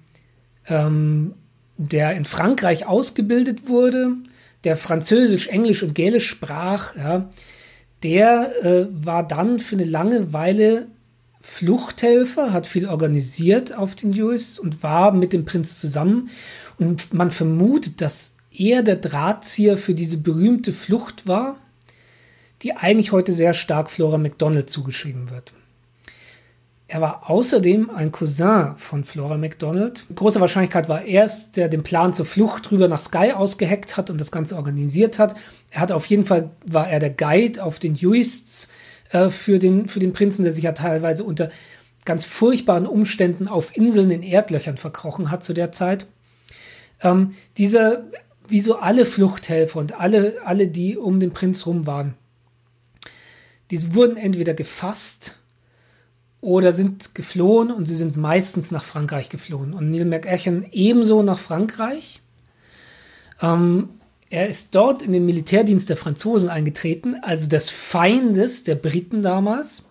ähm, 0.66 1.35
der 1.77 2.14
in 2.14 2.24
Frankreich 2.24 2.87
ausgebildet 2.88 3.68
wurde, 3.68 4.16
der 4.64 4.77
Französisch, 4.77 5.49
Englisch 5.49 5.83
und 5.83 5.94
Gälisch 5.94 6.29
sprach, 6.29 6.97
ja, 6.97 7.29
der 8.03 8.53
äh, 8.64 8.87
war 8.90 9.27
dann 9.27 9.59
für 9.59 9.77
eine 9.77 9.85
lange 9.85 10.33
Weile 10.33 10.87
Fluchthelfer, 11.40 12.53
hat 12.53 12.66
viel 12.66 12.87
organisiert 12.87 13.77
auf 13.77 13.94
den 13.94 14.12
Juis 14.12 14.59
und 14.59 14.83
war 14.83 15.12
mit 15.12 15.33
dem 15.33 15.44
Prinz 15.44 15.81
zusammen. 15.81 16.31
Und 16.79 17.15
man 17.15 17.31
vermutet, 17.31 18.00
dass 18.00 18.35
er 18.52 18.83
der 18.83 18.96
Drahtzieher 18.96 19.79
für 19.79 19.94
diese 19.94 20.19
berühmte 20.19 20.73
Flucht 20.73 21.27
war 21.27 21.59
die 22.63 22.75
eigentlich 22.75 23.13
heute 23.13 23.33
sehr 23.33 23.54
stark 23.54 23.90
Flora 23.90 24.19
MacDonald 24.19 24.69
zugeschrieben 24.69 25.31
wird. 25.31 25.52
Er 26.90 27.02
war 27.02 27.28
außerdem 27.28 27.90
ein 27.90 28.12
Cousin 28.12 28.74
von 28.78 29.04
Flora 29.04 29.36
MacDonald. 29.36 30.06
Große 30.14 30.40
Wahrscheinlichkeit 30.40 30.88
war 30.88 31.02
er 31.02 31.24
es, 31.24 31.50
der 31.50 31.68
den 31.68 31.82
Plan 31.82 32.14
zur 32.14 32.24
Flucht 32.24 32.72
rüber 32.72 32.88
nach 32.88 32.98
Sky 32.98 33.32
ausgeheckt 33.32 33.98
hat 33.98 34.08
und 34.08 34.18
das 34.18 34.32
Ganze 34.32 34.56
organisiert 34.56 35.18
hat. 35.18 35.34
Er 35.70 35.82
hat 35.82 35.92
auf 35.92 36.06
jeden 36.06 36.24
Fall, 36.24 36.50
war 36.64 36.88
er 36.88 36.98
der 36.98 37.10
Guide 37.10 37.62
auf 37.62 37.78
den 37.78 37.94
Juists 37.94 38.70
äh, 39.10 39.28
für, 39.28 39.58
den, 39.58 39.86
für 39.90 40.00
den 40.00 40.14
Prinzen, 40.14 40.44
der 40.44 40.52
sich 40.54 40.64
ja 40.64 40.72
teilweise 40.72 41.24
unter 41.24 41.50
ganz 42.06 42.24
furchtbaren 42.24 42.86
Umständen 42.86 43.48
auf 43.48 43.76
Inseln 43.76 44.10
in 44.10 44.22
Erdlöchern 44.22 44.78
verkrochen 44.78 45.30
hat 45.30 45.44
zu 45.44 45.52
der 45.52 45.72
Zeit. 45.72 46.06
Ähm, 47.02 47.34
dieser 47.58 48.04
wie 48.48 48.62
so 48.62 48.76
alle 48.76 49.04
Fluchthelfer 49.04 49.78
und 49.78 50.00
alle, 50.00 50.36
alle, 50.42 50.68
die 50.68 50.96
um 50.96 51.20
den 51.20 51.32
Prinz 51.32 51.66
rum 51.66 51.86
waren, 51.86 52.14
die 53.70 53.94
wurden 53.94 54.16
entweder 54.16 54.54
gefasst 54.54 55.37
oder 56.40 56.72
sind 56.72 57.14
geflohen 57.14 57.70
und 57.70 57.86
sie 57.86 57.96
sind 57.96 58.16
meistens 58.16 58.70
nach 58.70 58.84
Frankreich 58.84 59.28
geflohen. 59.28 59.74
Und 59.74 59.90
Neil 59.90 60.04
McEchen 60.04 60.66
ebenso 60.70 61.22
nach 61.22 61.38
Frankreich. 61.38 62.20
Ähm, 63.42 63.88
er 64.30 64.48
ist 64.48 64.74
dort 64.74 65.02
in 65.02 65.12
den 65.12 65.26
Militärdienst 65.26 65.88
der 65.88 65.96
Franzosen 65.96 66.50
eingetreten, 66.50 67.16
also 67.22 67.48
des 67.48 67.70
Feindes 67.70 68.64
der 68.64 68.74
Briten 68.74 69.22
damals. 69.22 69.84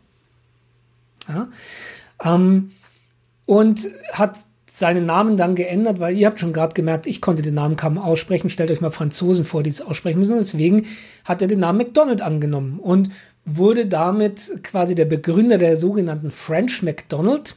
Ja, 1.27 1.49
ähm, 2.23 2.71
und 3.45 3.87
hat 4.13 4.37
seinen 4.71 5.07
Namen 5.07 5.37
dann 5.37 5.55
geändert, 5.55 5.99
weil 5.99 6.15
ihr 6.15 6.27
habt 6.27 6.39
schon 6.39 6.53
gerade 6.53 6.75
gemerkt, 6.75 7.07
ich 7.07 7.19
konnte 7.19 7.41
den 7.41 7.55
Namen 7.55 7.77
kaum 7.77 7.97
aussprechen. 7.97 8.51
Stellt 8.51 8.69
euch 8.69 8.79
mal 8.79 8.91
Franzosen 8.91 9.43
vor, 9.43 9.63
die 9.63 9.71
es 9.71 9.81
aussprechen 9.81 10.19
müssen. 10.19 10.37
Deswegen 10.37 10.85
hat 11.25 11.41
er 11.41 11.47
den 11.47 11.61
Namen 11.61 11.79
McDonald 11.79 12.21
angenommen 12.21 12.77
und 12.77 13.09
wurde 13.47 13.85
damit 13.85 14.61
quasi 14.61 14.93
der 14.93 15.05
Begründer 15.05 15.57
der 15.57 15.77
sogenannten 15.77 16.31
French 16.31 16.83
McDonald. 16.83 17.55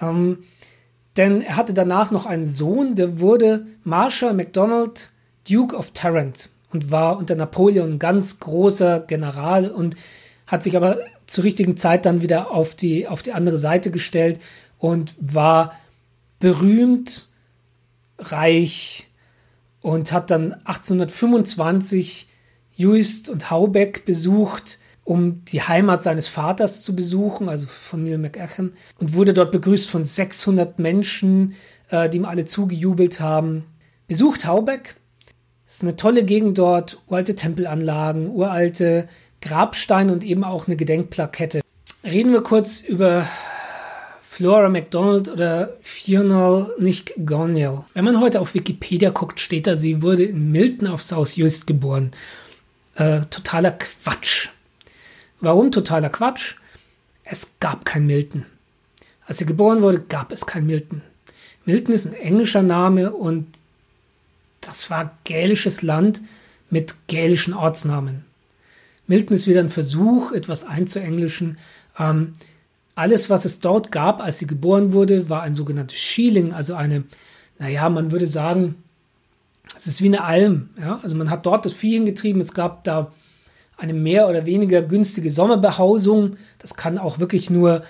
Ähm, 0.00 0.44
denn 1.16 1.42
er 1.42 1.56
hatte 1.56 1.74
danach 1.74 2.10
noch 2.10 2.24
einen 2.24 2.46
Sohn, 2.46 2.94
der 2.94 3.20
wurde 3.20 3.66
Marshal 3.84 4.32
MacDonald, 4.32 5.10
Duke 5.48 5.76
of 5.76 5.90
Tarrant 5.90 6.50
und 6.70 6.90
war 6.90 7.18
unter 7.18 7.34
Napoleon 7.34 7.94
ein 7.94 7.98
ganz 7.98 8.38
großer 8.38 9.00
General 9.00 9.68
und 9.68 9.96
hat 10.46 10.62
sich 10.62 10.76
aber 10.76 10.98
zur 11.26 11.44
richtigen 11.44 11.76
Zeit 11.76 12.06
dann 12.06 12.22
wieder 12.22 12.50
auf 12.50 12.74
die, 12.74 13.08
auf 13.08 13.22
die 13.22 13.32
andere 13.32 13.58
Seite 13.58 13.90
gestellt 13.90 14.40
und 14.78 15.14
war 15.18 15.76
berühmt, 16.38 17.28
reich 18.18 19.08
und 19.80 20.12
hat 20.12 20.30
dann 20.30 20.52
1825 20.64 22.28
Juist 22.74 23.28
und 23.28 23.50
Haubeck 23.50 24.04
besucht, 24.04 24.78
um 25.04 25.44
die 25.46 25.62
Heimat 25.62 26.04
seines 26.04 26.28
Vaters 26.28 26.82
zu 26.82 26.94
besuchen, 26.94 27.48
also 27.48 27.66
von 27.66 28.04
Neil 28.04 28.18
McEchen, 28.18 28.74
und 28.98 29.14
wurde 29.14 29.34
dort 29.34 29.52
begrüßt 29.52 29.90
von 29.90 30.04
600 30.04 30.78
Menschen, 30.78 31.54
äh, 31.88 32.08
die 32.08 32.18
ihm 32.18 32.24
alle 32.24 32.44
zugejubelt 32.44 33.20
haben. 33.20 33.64
Besucht 34.06 34.46
Haubeck. 34.46 34.96
Es 35.66 35.76
ist 35.76 35.82
eine 35.82 35.96
tolle 35.96 36.24
Gegend 36.24 36.58
dort, 36.58 37.00
uralte 37.06 37.34
Tempelanlagen, 37.34 38.28
uralte 38.28 39.08
Grabsteine 39.40 40.12
und 40.12 40.22
eben 40.22 40.44
auch 40.44 40.66
eine 40.66 40.76
Gedenkplakette. 40.76 41.62
Reden 42.04 42.32
wir 42.32 42.42
kurz 42.42 42.80
über 42.80 43.26
Flora 44.32 44.68
MacDonald 44.68 45.28
oder 45.28 45.76
Fiona 45.82 46.68
nicht 46.78 47.14
Goniel. 47.26 47.84
Wenn 47.94 48.04
man 48.04 48.20
heute 48.20 48.40
auf 48.40 48.54
Wikipedia 48.54 49.10
guckt, 49.10 49.40
steht 49.40 49.66
da, 49.66 49.76
sie 49.76 50.02
wurde 50.02 50.24
in 50.24 50.50
Milton 50.50 50.88
auf 50.88 51.02
South 51.02 51.36
Uist 51.36 51.66
geboren. 51.66 52.12
Äh, 52.94 53.20
totaler 53.30 53.72
Quatsch. 53.72 54.48
Warum 55.42 55.72
totaler 55.72 56.08
Quatsch? 56.08 56.54
Es 57.24 57.58
gab 57.58 57.84
kein 57.84 58.06
Milton. 58.06 58.46
Als 59.26 59.38
sie 59.38 59.44
geboren 59.46 59.82
wurde, 59.82 59.98
gab 59.98 60.30
es 60.30 60.46
kein 60.46 60.66
Milton. 60.66 61.02
Milton 61.64 61.92
ist 61.92 62.06
ein 62.06 62.14
englischer 62.14 62.62
Name 62.62 63.12
und 63.12 63.46
das 64.60 64.88
war 64.88 65.18
gälisches 65.24 65.82
Land 65.82 66.22
mit 66.70 66.94
gälischen 67.08 67.54
Ortsnamen. 67.54 68.24
Milton 69.08 69.34
ist 69.34 69.48
wieder 69.48 69.58
ein 69.58 69.68
Versuch, 69.68 70.30
etwas 70.30 70.62
einzuenglischen. 70.62 71.58
Ähm, 71.98 72.34
alles, 72.94 73.28
was 73.28 73.44
es 73.44 73.58
dort 73.58 73.90
gab, 73.90 74.22
als 74.22 74.38
sie 74.38 74.46
geboren 74.46 74.92
wurde, 74.92 75.28
war 75.28 75.42
ein 75.42 75.54
sogenanntes 75.54 75.98
Schieling, 75.98 76.52
also 76.52 76.74
eine, 76.74 77.02
naja, 77.58 77.88
man 77.90 78.12
würde 78.12 78.28
sagen, 78.28 78.76
es 79.76 79.88
ist 79.88 80.02
wie 80.02 80.06
eine 80.06 80.22
Alm. 80.22 80.70
Ja? 80.78 81.00
Also 81.02 81.16
man 81.16 81.30
hat 81.30 81.46
dort 81.46 81.64
das 81.66 81.72
Vieh 81.72 81.94
hingetrieben. 81.94 82.40
Es 82.40 82.54
gab 82.54 82.84
da 82.84 83.10
eine 83.76 83.94
mehr 83.94 84.28
oder 84.28 84.46
weniger 84.46 84.82
günstige 84.82 85.30
Sommerbehausung. 85.30 86.36
Das 86.58 86.74
kann 86.74 86.98
auch 86.98 87.18
wirklich 87.18 87.50
nur, 87.50 87.82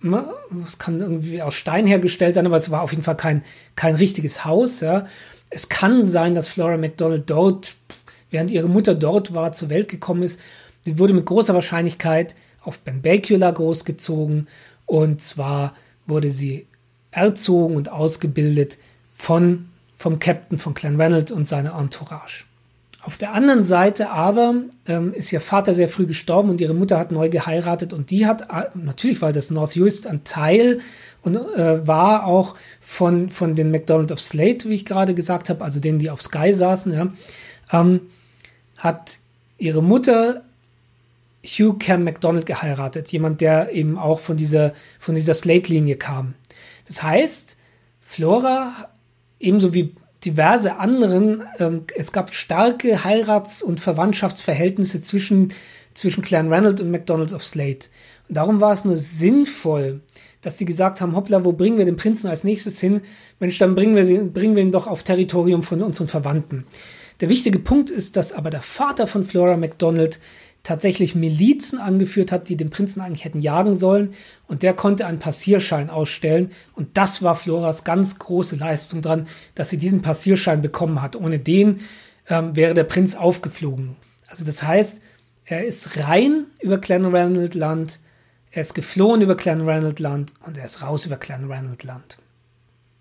ne, 0.00 0.24
es 0.66 0.78
kann 0.78 1.00
irgendwie 1.00 1.42
aus 1.42 1.54
Stein 1.54 1.86
hergestellt 1.86 2.34
sein, 2.34 2.46
aber 2.46 2.56
es 2.56 2.70
war 2.70 2.82
auf 2.82 2.92
jeden 2.92 3.02
Fall 3.02 3.16
kein, 3.16 3.42
kein 3.74 3.94
richtiges 3.94 4.44
Haus. 4.44 4.80
Ja? 4.80 5.06
Es 5.48 5.68
kann 5.68 6.04
sein, 6.04 6.34
dass 6.34 6.48
Flora 6.48 6.76
McDonald 6.76 7.28
dort, 7.28 7.74
während 8.30 8.50
ihre 8.50 8.68
Mutter 8.68 8.94
dort 8.94 9.34
war, 9.34 9.52
zur 9.52 9.70
Welt 9.70 9.88
gekommen 9.88 10.22
ist. 10.22 10.40
Sie 10.82 10.98
wurde 10.98 11.12
mit 11.12 11.26
großer 11.26 11.54
Wahrscheinlichkeit 11.54 12.34
auf 12.62 12.80
Benbecula 12.80 13.50
großgezogen 13.50 14.48
und 14.86 15.22
zwar 15.22 15.74
wurde 16.06 16.30
sie 16.30 16.66
erzogen 17.10 17.76
und 17.76 17.90
ausgebildet 17.90 18.78
von, 19.14 19.68
vom 19.96 20.18
Captain 20.18 20.58
von 20.58 20.74
Clan 20.74 21.00
Reynolds 21.00 21.32
und 21.32 21.46
seiner 21.46 21.78
Entourage. 21.78 22.44
Auf 23.02 23.16
der 23.16 23.32
anderen 23.32 23.64
Seite 23.64 24.10
aber 24.10 24.54
ähm, 24.86 25.14
ist 25.14 25.32
ihr 25.32 25.40
Vater 25.40 25.72
sehr 25.72 25.88
früh 25.88 26.04
gestorben 26.04 26.50
und 26.50 26.60
ihre 26.60 26.74
Mutter 26.74 26.98
hat 26.98 27.12
neu 27.12 27.30
geheiratet 27.30 27.94
und 27.94 28.10
die 28.10 28.26
hat, 28.26 28.42
äh, 28.42 28.68
natürlich 28.74 29.22
war 29.22 29.32
das 29.32 29.50
North 29.50 29.74
Uist 29.76 30.06
ein 30.06 30.22
Teil 30.24 30.80
und 31.22 31.36
äh, 31.36 31.86
war 31.86 32.26
auch 32.26 32.56
von, 32.80 33.30
von 33.30 33.54
den 33.54 33.70
McDonald 33.70 34.12
of 34.12 34.20
Slate, 34.20 34.68
wie 34.68 34.74
ich 34.74 34.84
gerade 34.84 35.14
gesagt 35.14 35.48
habe, 35.48 35.64
also 35.64 35.80
denen, 35.80 35.98
die 35.98 36.10
auf 36.10 36.20
Sky 36.20 36.52
saßen, 36.52 36.92
ja, 36.92 37.12
ähm, 37.72 38.02
hat 38.76 39.18
ihre 39.56 39.82
Mutter 39.82 40.42
Hugh 41.42 41.78
Cam 41.78 42.04
MacDonald 42.04 42.44
geheiratet, 42.44 43.10
jemand, 43.12 43.40
der 43.40 43.72
eben 43.72 43.98
auch 43.98 44.20
von 44.20 44.36
dieser, 44.36 44.74
von 44.98 45.14
dieser 45.14 45.32
Slate-Linie 45.32 45.96
kam. 45.96 46.34
Das 46.86 47.02
heißt, 47.02 47.56
Flora, 48.00 48.90
ebenso 49.38 49.72
wie 49.72 49.94
diverse 50.24 50.76
anderen, 50.76 51.42
ähm, 51.58 51.84
es 51.96 52.12
gab 52.12 52.34
starke 52.34 53.04
Heirats- 53.04 53.62
und 53.62 53.80
Verwandtschaftsverhältnisse 53.80 55.02
zwischen, 55.02 55.52
zwischen 55.94 56.22
Clan 56.22 56.52
Reynolds 56.52 56.80
und 56.80 56.90
MacDonald 56.90 57.32
of 57.32 57.44
Slate. 57.44 57.88
Und 58.28 58.36
darum 58.36 58.60
war 58.60 58.72
es 58.72 58.84
nur 58.84 58.96
sinnvoll, 58.96 60.00
dass 60.42 60.58
sie 60.58 60.64
gesagt 60.64 61.00
haben, 61.00 61.16
hoppla, 61.16 61.44
wo 61.44 61.52
bringen 61.52 61.78
wir 61.78 61.84
den 61.84 61.96
Prinzen 61.96 62.28
als 62.28 62.44
nächstes 62.44 62.80
hin? 62.80 63.00
Mensch, 63.38 63.58
dann 63.58 63.74
bringen 63.74 63.96
wir, 63.96 64.04
sie, 64.04 64.18
bringen 64.18 64.56
wir 64.56 64.62
ihn 64.62 64.72
doch 64.72 64.86
auf 64.86 65.02
Territorium 65.02 65.62
von 65.62 65.82
unseren 65.82 66.08
Verwandten. 66.08 66.66
Der 67.20 67.28
wichtige 67.28 67.58
Punkt 67.58 67.90
ist, 67.90 68.16
dass 68.16 68.32
aber 68.32 68.50
der 68.50 68.62
Vater 68.62 69.06
von 69.06 69.24
Flora 69.24 69.56
MacDonald 69.56 70.20
tatsächlich 70.62 71.14
Milizen 71.14 71.78
angeführt 71.78 72.32
hat, 72.32 72.48
die 72.48 72.56
den 72.56 72.70
Prinzen 72.70 73.00
eigentlich 73.00 73.24
hätten 73.24 73.40
jagen 73.40 73.74
sollen. 73.74 74.14
Und 74.46 74.62
der 74.62 74.74
konnte 74.74 75.06
einen 75.06 75.18
Passierschein 75.18 75.90
ausstellen. 75.90 76.50
Und 76.74 76.96
das 76.96 77.22
war 77.22 77.36
Floras 77.36 77.84
ganz 77.84 78.18
große 78.18 78.56
Leistung 78.56 79.02
dran, 79.02 79.26
dass 79.54 79.70
sie 79.70 79.78
diesen 79.78 80.02
Passierschein 80.02 80.62
bekommen 80.62 81.00
hat. 81.02 81.16
Ohne 81.16 81.38
den 81.38 81.80
ähm, 82.28 82.56
wäre 82.56 82.74
der 82.74 82.84
Prinz 82.84 83.14
aufgeflogen. 83.14 83.96
Also 84.28 84.44
das 84.44 84.62
heißt, 84.62 85.00
er 85.44 85.64
ist 85.64 85.98
rein 85.98 86.46
über 86.60 86.78
Clan 86.78 87.04
Ranald 87.04 87.54
Land, 87.54 87.98
er 88.52 88.62
ist 88.62 88.74
geflohen 88.74 89.20
über 89.20 89.36
Clan 89.36 89.68
Ranald 89.68 89.98
Land 90.00 90.32
und 90.46 90.58
er 90.58 90.64
ist 90.64 90.82
raus 90.82 91.06
über 91.06 91.16
Clan 91.16 91.50
Ranald 91.50 91.84
Land. 91.84 92.18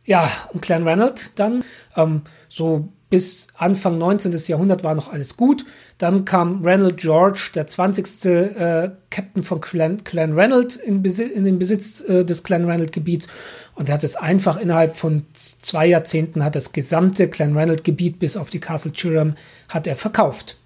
Ja, 0.05 0.29
und 0.51 0.61
Clan 0.61 0.87
Ranald 0.87 1.31
dann, 1.35 1.63
ähm, 1.95 2.23
so 2.47 2.89
bis 3.09 3.47
Anfang 3.55 3.97
19. 3.97 4.31
Jahrhundert 4.47 4.83
war 4.83 4.93
noch 4.93 5.11
alles 5.11 5.35
gut. 5.35 5.65
Dann 5.97 6.25
kam 6.25 6.63
Ranald 6.63 6.97
George, 6.97 7.51
der 7.55 7.65
20. 7.65 8.25
Äh, 8.25 8.91
Captain 9.09 9.43
von 9.43 9.61
Clan, 9.61 10.03
Clan 10.03 10.37
Ranald 10.37 10.75
in, 10.75 11.03
in, 11.03 11.43
den 11.43 11.59
Besitz 11.59 12.01
äh, 12.01 12.23
des 12.23 12.43
Clan 12.43 12.69
Ranald 12.69 12.91
Gebiets 12.91 13.27
und 13.75 13.89
er 13.89 13.95
hat 13.95 14.03
es 14.03 14.15
einfach 14.15 14.57
innerhalb 14.57 14.95
von 14.95 15.25
zwei 15.33 15.87
Jahrzehnten 15.87 16.43
hat 16.43 16.55
das 16.55 16.71
gesamte 16.71 17.29
Clan 17.29 17.57
Ranald 17.57 17.83
Gebiet 17.83 18.19
bis 18.19 18.37
auf 18.37 18.49
die 18.49 18.59
Castle 18.59 18.91
Chiram 18.91 19.35
hat 19.69 19.87
er 19.87 19.95
verkauft. 19.95 20.57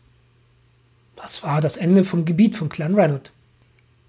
Das 1.16 1.44
war 1.44 1.62
das 1.62 1.78
Ende 1.78 2.04
vom 2.04 2.26
Gebiet 2.26 2.56
von 2.56 2.70
Clan 2.70 2.96
Ranald. 2.96 3.32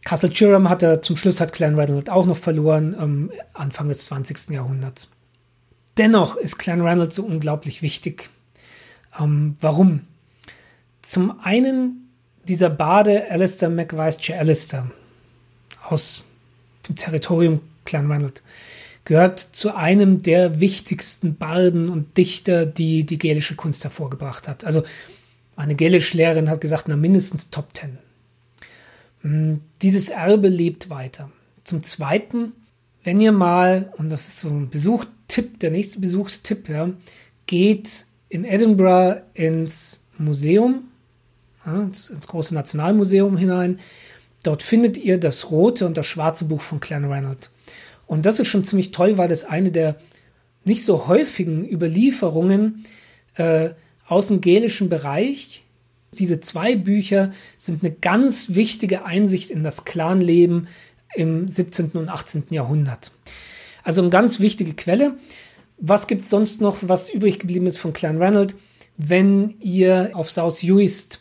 Castle 0.04 0.30
Chiram 0.30 0.68
hat 0.68 0.82
er 0.82 1.00
zum 1.00 1.16
Schluss 1.16 1.40
hat 1.40 1.52
Clan 1.52 1.78
Ranald 1.78 2.10
auch 2.10 2.26
noch 2.26 2.36
verloren, 2.36 2.96
ähm, 2.98 3.30
Anfang 3.52 3.88
des 3.88 4.06
20. 4.06 4.50
Jahrhunderts. 4.50 5.13
Dennoch 5.96 6.36
ist 6.36 6.58
Clan 6.58 6.80
Reynolds 6.80 7.16
so 7.16 7.24
unglaublich 7.24 7.82
wichtig. 7.82 8.30
Ähm, 9.18 9.56
warum? 9.60 10.00
Zum 11.02 11.40
einen 11.40 12.10
dieser 12.48 12.70
Bade 12.70 13.30
Alistair 13.30 13.70
McVice 13.70 14.30
Alistair 14.30 14.90
aus 15.86 16.24
dem 16.88 16.96
Territorium 16.96 17.60
Clan 17.84 18.10
Reynolds 18.10 18.42
gehört 19.04 19.38
zu 19.38 19.74
einem 19.74 20.22
der 20.22 20.60
wichtigsten 20.60 21.36
Barden 21.36 21.90
und 21.90 22.16
Dichter, 22.16 22.64
die 22.64 23.04
die 23.04 23.18
gälische 23.18 23.54
Kunst 23.54 23.84
hervorgebracht 23.84 24.48
hat. 24.48 24.64
Also 24.64 24.82
eine 25.56 25.74
Gälisch-Lehrerin 25.74 26.48
hat 26.48 26.60
gesagt, 26.60 26.88
na 26.88 26.96
mindestens 26.96 27.50
Top 27.50 27.74
Ten. 27.74 27.98
Hm, 29.20 29.60
dieses 29.82 30.08
Erbe 30.08 30.48
lebt 30.48 30.90
weiter. 30.90 31.30
Zum 31.64 31.82
Zweiten, 31.82 32.52
wenn 33.04 33.20
ihr 33.20 33.32
mal, 33.32 33.92
und 33.98 34.10
das 34.10 34.26
ist 34.28 34.40
so 34.40 34.48
ein 34.48 34.70
Besuch 34.70 35.04
Tipp, 35.28 35.60
der 35.60 35.70
nächste 35.70 36.00
Besuchstipp, 36.00 36.68
ja, 36.68 36.90
geht 37.46 38.06
in 38.28 38.44
Edinburgh 38.44 39.22
ins 39.34 40.04
Museum, 40.18 40.84
ja, 41.64 41.82
ins, 41.82 42.10
ins, 42.10 42.26
große 42.26 42.54
Nationalmuseum 42.54 43.36
hinein. 43.36 43.78
Dort 44.42 44.62
findet 44.62 44.96
ihr 44.96 45.18
das 45.18 45.50
rote 45.50 45.86
und 45.86 45.96
das 45.96 46.06
schwarze 46.06 46.46
Buch 46.46 46.60
von 46.60 46.80
Clan 46.80 47.04
Reynolds. 47.04 47.50
Und 48.06 48.26
das 48.26 48.38
ist 48.38 48.48
schon 48.48 48.64
ziemlich 48.64 48.90
toll, 48.90 49.16
weil 49.16 49.28
das 49.28 49.44
eine 49.44 49.72
der 49.72 49.96
nicht 50.64 50.84
so 50.84 51.06
häufigen 51.06 51.68
Überlieferungen 51.68 52.84
äh, 53.34 53.70
aus 54.06 54.28
dem 54.28 54.40
gälischen 54.40 54.88
Bereich. 54.88 55.64
Diese 56.14 56.40
zwei 56.40 56.76
Bücher 56.76 57.32
sind 57.56 57.82
eine 57.82 57.92
ganz 57.92 58.54
wichtige 58.54 59.04
Einsicht 59.04 59.50
in 59.50 59.64
das 59.64 59.84
Clanleben 59.84 60.68
im 61.14 61.48
17. 61.48 61.90
und 61.92 62.08
18. 62.08 62.44
Jahrhundert. 62.50 63.12
Also 63.82 64.00
eine 64.00 64.10
ganz 64.10 64.40
wichtige 64.40 64.74
Quelle. 64.74 65.14
Was 65.78 66.06
gibt 66.06 66.22
es 66.24 66.30
sonst 66.30 66.60
noch, 66.60 66.78
was 66.82 67.10
übrig 67.10 67.38
geblieben 67.38 67.66
ist 67.66 67.78
von 67.78 67.92
Clan 67.92 68.20
Ranald? 68.22 68.54
Wenn 68.96 69.54
ihr 69.60 70.10
auf 70.14 70.30
South 70.30 70.62
Uist 70.62 71.20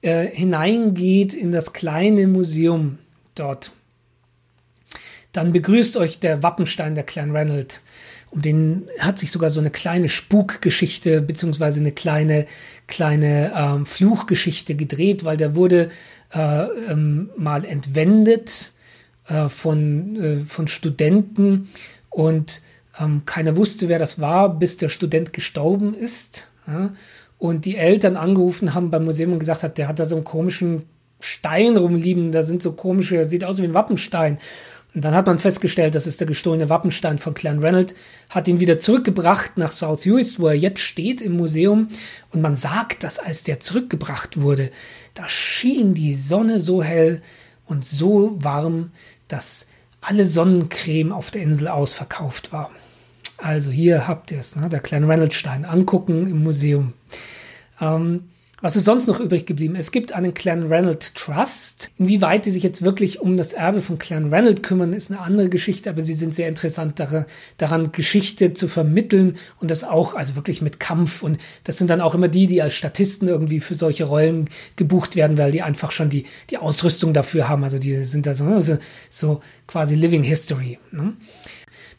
äh, 0.00 0.26
hineingeht 0.26 1.34
in 1.34 1.52
das 1.52 1.72
kleine 1.72 2.26
Museum 2.26 2.98
dort, 3.34 3.72
dann 5.32 5.52
begrüßt 5.52 5.96
euch 5.96 6.18
der 6.20 6.42
Wappenstein 6.42 6.94
der 6.94 7.04
Clan 7.04 7.34
Ranald. 7.34 7.82
Um 8.30 8.40
den 8.40 8.86
hat 8.98 9.18
sich 9.18 9.30
sogar 9.30 9.50
so 9.50 9.60
eine 9.60 9.70
kleine 9.70 10.08
Spukgeschichte 10.08 11.20
beziehungsweise 11.20 11.80
eine 11.80 11.92
kleine 11.92 12.46
kleine 12.86 13.52
ähm, 13.54 13.86
Fluchgeschichte 13.86 14.74
gedreht, 14.74 15.24
weil 15.24 15.36
der 15.36 15.54
wurde 15.54 15.90
äh, 16.34 16.64
ähm, 16.90 17.30
mal 17.36 17.64
entwendet 17.64 18.72
äh, 19.26 19.48
von 19.48 20.16
äh, 20.16 20.44
von 20.44 20.68
Studenten 20.68 21.68
und 22.10 22.62
ähm, 23.00 23.22
keiner 23.24 23.56
wusste, 23.56 23.88
wer 23.88 23.98
das 23.98 24.20
war, 24.20 24.58
bis 24.58 24.76
der 24.76 24.88
Student 24.88 25.32
gestorben 25.32 25.94
ist. 25.94 26.52
Ja? 26.66 26.90
Und 27.38 27.64
die 27.64 27.76
Eltern 27.76 28.16
angerufen 28.16 28.74
haben 28.74 28.90
beim 28.90 29.04
Museum 29.04 29.32
und 29.32 29.38
gesagt 29.38 29.62
hat, 29.62 29.78
der 29.78 29.88
hat 29.88 29.98
da 29.98 30.04
so 30.04 30.16
einen 30.16 30.24
komischen 30.24 30.82
Stein 31.20 31.76
rumliegen, 31.76 32.32
da 32.32 32.42
sind 32.42 32.62
so 32.62 32.72
komische, 32.72 33.26
sieht 33.26 33.44
aus 33.44 33.58
wie 33.58 33.64
ein 33.64 33.74
Wappenstein. 33.74 34.38
Und 34.94 35.04
dann 35.04 35.14
hat 35.14 35.26
man 35.26 35.38
festgestellt, 35.38 35.94
das 35.94 36.06
ist 36.06 36.20
der 36.20 36.26
gestohlene 36.26 36.68
Wappenstein 36.68 37.18
von 37.18 37.32
Clan 37.32 37.60
Reynolds, 37.60 37.94
hat 38.28 38.46
ihn 38.46 38.60
wieder 38.60 38.76
zurückgebracht 38.76 39.56
nach 39.56 39.72
South 39.72 40.04
Uist, 40.04 40.38
wo 40.38 40.48
er 40.48 40.54
jetzt 40.54 40.80
steht 40.80 41.22
im 41.22 41.36
Museum. 41.36 41.88
Und 42.30 42.42
man 42.42 42.56
sagt, 42.56 43.02
dass 43.02 43.18
als 43.18 43.42
der 43.42 43.58
zurückgebracht 43.58 44.40
wurde, 44.40 44.70
da 45.14 45.28
schien 45.28 45.94
die 45.94 46.14
Sonne 46.14 46.60
so 46.60 46.82
hell 46.82 47.22
und 47.64 47.86
so 47.86 48.36
warm, 48.42 48.90
dass 49.32 49.66
alle 50.00 50.26
Sonnencreme 50.26 51.12
auf 51.12 51.30
der 51.30 51.42
Insel 51.42 51.68
ausverkauft 51.68 52.52
war. 52.52 52.70
Also 53.38 53.70
hier 53.70 54.06
habt 54.06 54.30
ihr 54.30 54.38
es, 54.38 54.56
ne? 54.56 54.68
der 54.68 54.80
kleine 54.80 55.08
Reynolds-Stein. 55.08 55.64
Angucken 55.64 56.26
im 56.26 56.42
Museum. 56.42 56.94
Ähm, 57.80 58.30
was 58.62 58.76
ist 58.76 58.84
sonst 58.84 59.08
noch 59.08 59.18
übrig 59.18 59.44
geblieben? 59.44 59.74
Es 59.76 59.90
gibt 59.90 60.12
einen 60.12 60.34
Clan 60.34 60.68
Reynolds 60.68 61.14
Trust. 61.14 61.90
Inwieweit 61.98 62.46
die 62.46 62.50
sich 62.52 62.62
jetzt 62.62 62.82
wirklich 62.82 63.20
um 63.20 63.36
das 63.36 63.52
Erbe 63.52 63.82
von 63.82 63.98
Clan 63.98 64.32
Reynolds 64.32 64.62
kümmern, 64.62 64.92
ist 64.92 65.10
eine 65.10 65.20
andere 65.20 65.48
Geschichte, 65.48 65.90
aber 65.90 66.02
sie 66.02 66.14
sind 66.14 66.32
sehr 66.34 66.46
interessant 66.46 67.02
daran, 67.58 67.90
Geschichte 67.90 68.54
zu 68.54 68.68
vermitteln 68.68 69.36
und 69.58 69.72
das 69.72 69.82
auch, 69.82 70.14
also 70.14 70.36
wirklich 70.36 70.62
mit 70.62 70.78
Kampf. 70.78 71.24
Und 71.24 71.38
das 71.64 71.76
sind 71.76 71.90
dann 71.90 72.00
auch 72.00 72.14
immer 72.14 72.28
die, 72.28 72.46
die 72.46 72.62
als 72.62 72.74
Statisten 72.74 73.26
irgendwie 73.26 73.58
für 73.58 73.74
solche 73.74 74.04
Rollen 74.04 74.48
gebucht 74.76 75.16
werden, 75.16 75.36
weil 75.36 75.50
die 75.50 75.62
einfach 75.62 75.90
schon 75.90 76.08
die, 76.08 76.24
die 76.50 76.58
Ausrüstung 76.58 77.12
dafür 77.12 77.48
haben. 77.48 77.64
Also 77.64 77.78
die 77.78 78.04
sind 78.04 78.26
da 78.26 78.34
so, 78.34 78.60
so, 78.60 78.78
so 79.10 79.40
quasi 79.66 79.96
Living 79.96 80.22
History. 80.22 80.78
Ne? 80.92 81.14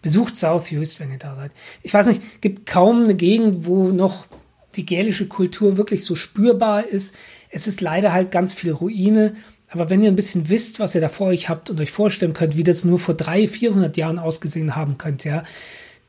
Besucht 0.02 0.38
South 0.38 0.72
Uist, 0.72 1.02
wenn 1.02 1.12
ihr 1.12 1.18
da 1.18 1.36
seid. 1.36 1.52
Ich 1.82 1.94
weiß 1.94 2.08
nicht, 2.08 2.42
gibt 2.42 2.66
kaum 2.66 3.04
eine 3.04 3.16
Gegend, 3.16 3.66
wo 3.66 3.90
noch 3.90 4.28
die 4.76 4.86
gälische 4.86 5.28
Kultur 5.28 5.78
wirklich 5.78 6.04
so 6.06 6.16
spürbar 6.16 6.86
ist. 6.86 7.16
Es 7.50 7.68
ist 7.68 7.82
leider 7.82 8.14
halt 8.14 8.32
ganz 8.32 8.54
viel 8.54 8.72
Ruine. 8.72 9.36
Aber 9.70 9.90
wenn 9.90 10.04
ihr 10.04 10.12
ein 10.12 10.16
bisschen 10.16 10.50
wisst, 10.50 10.80
was 10.80 10.94
ihr 10.96 11.02
da 11.02 11.10
vor 11.10 11.28
euch 11.28 11.50
habt 11.50 11.70
und 11.70 11.80
euch 11.80 11.92
vorstellen 11.92 12.34
könnt, 12.34 12.58
wie 12.58 12.64
das 12.64 12.86
nur 12.86 13.00
vor 13.00 13.16
drei, 13.16 13.48
400 13.48 13.98
Jahren 13.98 14.20
ausgesehen 14.20 14.76
haben 14.76 14.98
könnte, 14.98 15.30
ja, 15.30 15.44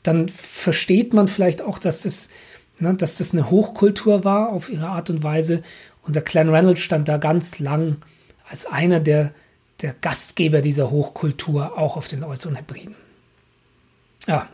dann 0.02 0.28
versteht 0.28 1.14
man 1.14 1.28
vielleicht 1.28 1.62
auch, 1.62 1.78
dass 1.78 2.04
es, 2.04 2.28
ne, 2.78 2.94
dass 2.94 3.16
das 3.16 3.32
eine 3.32 3.50
Hochkultur 3.50 4.22
war 4.22 4.50
auf 4.50 4.68
ihre 4.68 4.88
Art 4.88 5.08
und 5.08 5.22
Weise. 5.22 5.62
Und 6.02 6.14
der 6.14 6.22
Clan 6.22 6.50
Reynolds 6.50 6.80
stand 6.80 7.08
da 7.08 7.16
ganz 7.16 7.58
lang 7.58 7.96
als 8.48 8.66
einer 8.66 9.00
der, 9.00 9.32
der 9.80 9.94
Gastgeber 9.94 10.60
dieser 10.60 10.90
Hochkultur 10.90 11.78
auch 11.78 11.96
auf 11.96 12.08
den 12.08 12.22
äußeren 12.22 12.56
Hebriden. 12.56 12.94
Ja. 14.26 14.48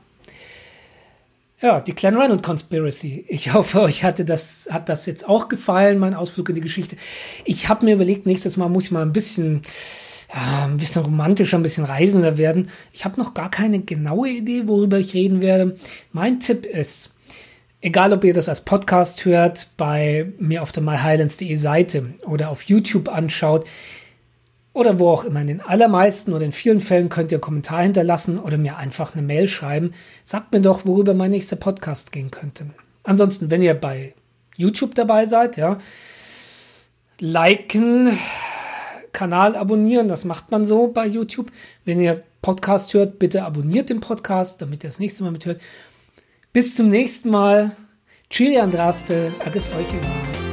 Ja, 1.63 1.81
die 1.83 1.93
Clan 1.93 2.17
Reynolds 2.17 2.43
Conspiracy. 2.43 3.27
Ich 3.29 3.53
hoffe, 3.53 3.83
euch 3.83 4.03
hatte 4.03 4.25
das, 4.25 4.67
hat 4.71 4.89
das 4.89 5.05
jetzt 5.05 5.29
auch 5.29 5.49
gefallen, 5.49 5.99
mein 5.99 6.15
Ausflug 6.15 6.49
in 6.49 6.55
die 6.55 6.63
Geschichte. 6.63 6.97
Ich 7.45 7.69
habe 7.69 7.85
mir 7.85 7.95
überlegt, 7.95 8.25
nächstes 8.25 8.57
Mal 8.57 8.71
muss 8.71 8.87
ich 8.87 8.91
mal 8.93 9.03
ein 9.03 9.13
bisschen, 9.13 9.61
ja, 10.33 10.65
ein 10.65 10.79
bisschen 10.79 11.03
romantischer, 11.03 11.59
ein 11.59 11.63
bisschen 11.63 11.85
reisender 11.85 12.39
werden. 12.39 12.71
Ich 12.95 13.05
habe 13.05 13.21
noch 13.21 13.35
gar 13.35 13.51
keine 13.51 13.81
genaue 13.81 14.31
Idee, 14.31 14.69
worüber 14.69 14.99
ich 14.99 15.13
reden 15.13 15.43
werde. 15.43 15.77
Mein 16.13 16.41
Tipp 16.41 16.65
ist, 16.65 17.13
egal 17.83 18.15
ob 18.15 18.25
ihr 18.25 18.33
das 18.33 18.49
als 18.49 18.63
Podcast 18.63 19.27
hört, 19.27 19.69
bei 19.77 20.33
mir 20.39 20.63
auf 20.63 20.73
der 20.73 20.83
myhighlands.de 20.83 21.57
Seite 21.57 22.15
oder 22.25 22.49
auf 22.49 22.63
YouTube 22.63 23.11
anschaut, 23.11 23.67
oder 24.73 24.99
wo 24.99 25.09
auch 25.09 25.25
immer. 25.25 25.41
In 25.41 25.49
den 25.49 25.61
allermeisten 25.61 26.33
oder 26.33 26.45
in 26.45 26.53
vielen 26.53 26.81
Fällen 26.81 27.09
könnt 27.09 27.33
ihr 27.33 27.37
einen 27.37 27.43
Kommentar 27.43 27.83
hinterlassen 27.83 28.39
oder 28.39 28.59
mir 28.59 28.77
einfach 28.77 29.15
eine 29.15 29.23
Mail 29.23 29.49
schreiben. 29.49 29.93
Sagt 30.25 30.53
mir 30.53 30.61
doch, 30.61 30.87
worüber 30.87 31.15
mein 31.15 31.33
nächster 31.33 31.57
Podcast 31.57 32.13
gehen 32.13 32.31
könnte. 32.31 32.67
Ansonsten, 33.03 33.51
wenn 33.51 33.63
ihr 33.63 33.75
bei 33.75 34.15
YouTube 34.57 34.95
dabei 34.95 35.27
seid, 35.27 35.57
ja, 35.57 35.79
liken, 37.19 38.17
Kanal 39.13 39.57
abonnieren, 39.57 40.09
das 40.09 40.25
macht 40.25 40.51
man 40.51 40.65
so 40.65 40.89
bei 40.89 41.07
YouTube. 41.07 41.51
Wenn 41.85 42.01
ihr 42.01 42.23
Podcast 42.43 42.95
hört, 42.95 43.19
bitte 43.19 43.45
abonniert 43.45 43.91
den 43.91 44.01
Podcast, 44.01 44.63
damit 44.63 44.85
ihr 44.85 44.89
das 44.89 44.99
nächste 44.99 45.25
Mal 45.25 45.33
mithört. 45.33 45.61
Bis 46.53 46.77
zum 46.77 46.89
nächsten 46.89 47.31
Mal. 47.31 47.73
Chili 48.31 48.59
Andraste, 48.59 49.33
Agis 49.45 49.71
euch 49.75 49.93
immer. 49.93 50.50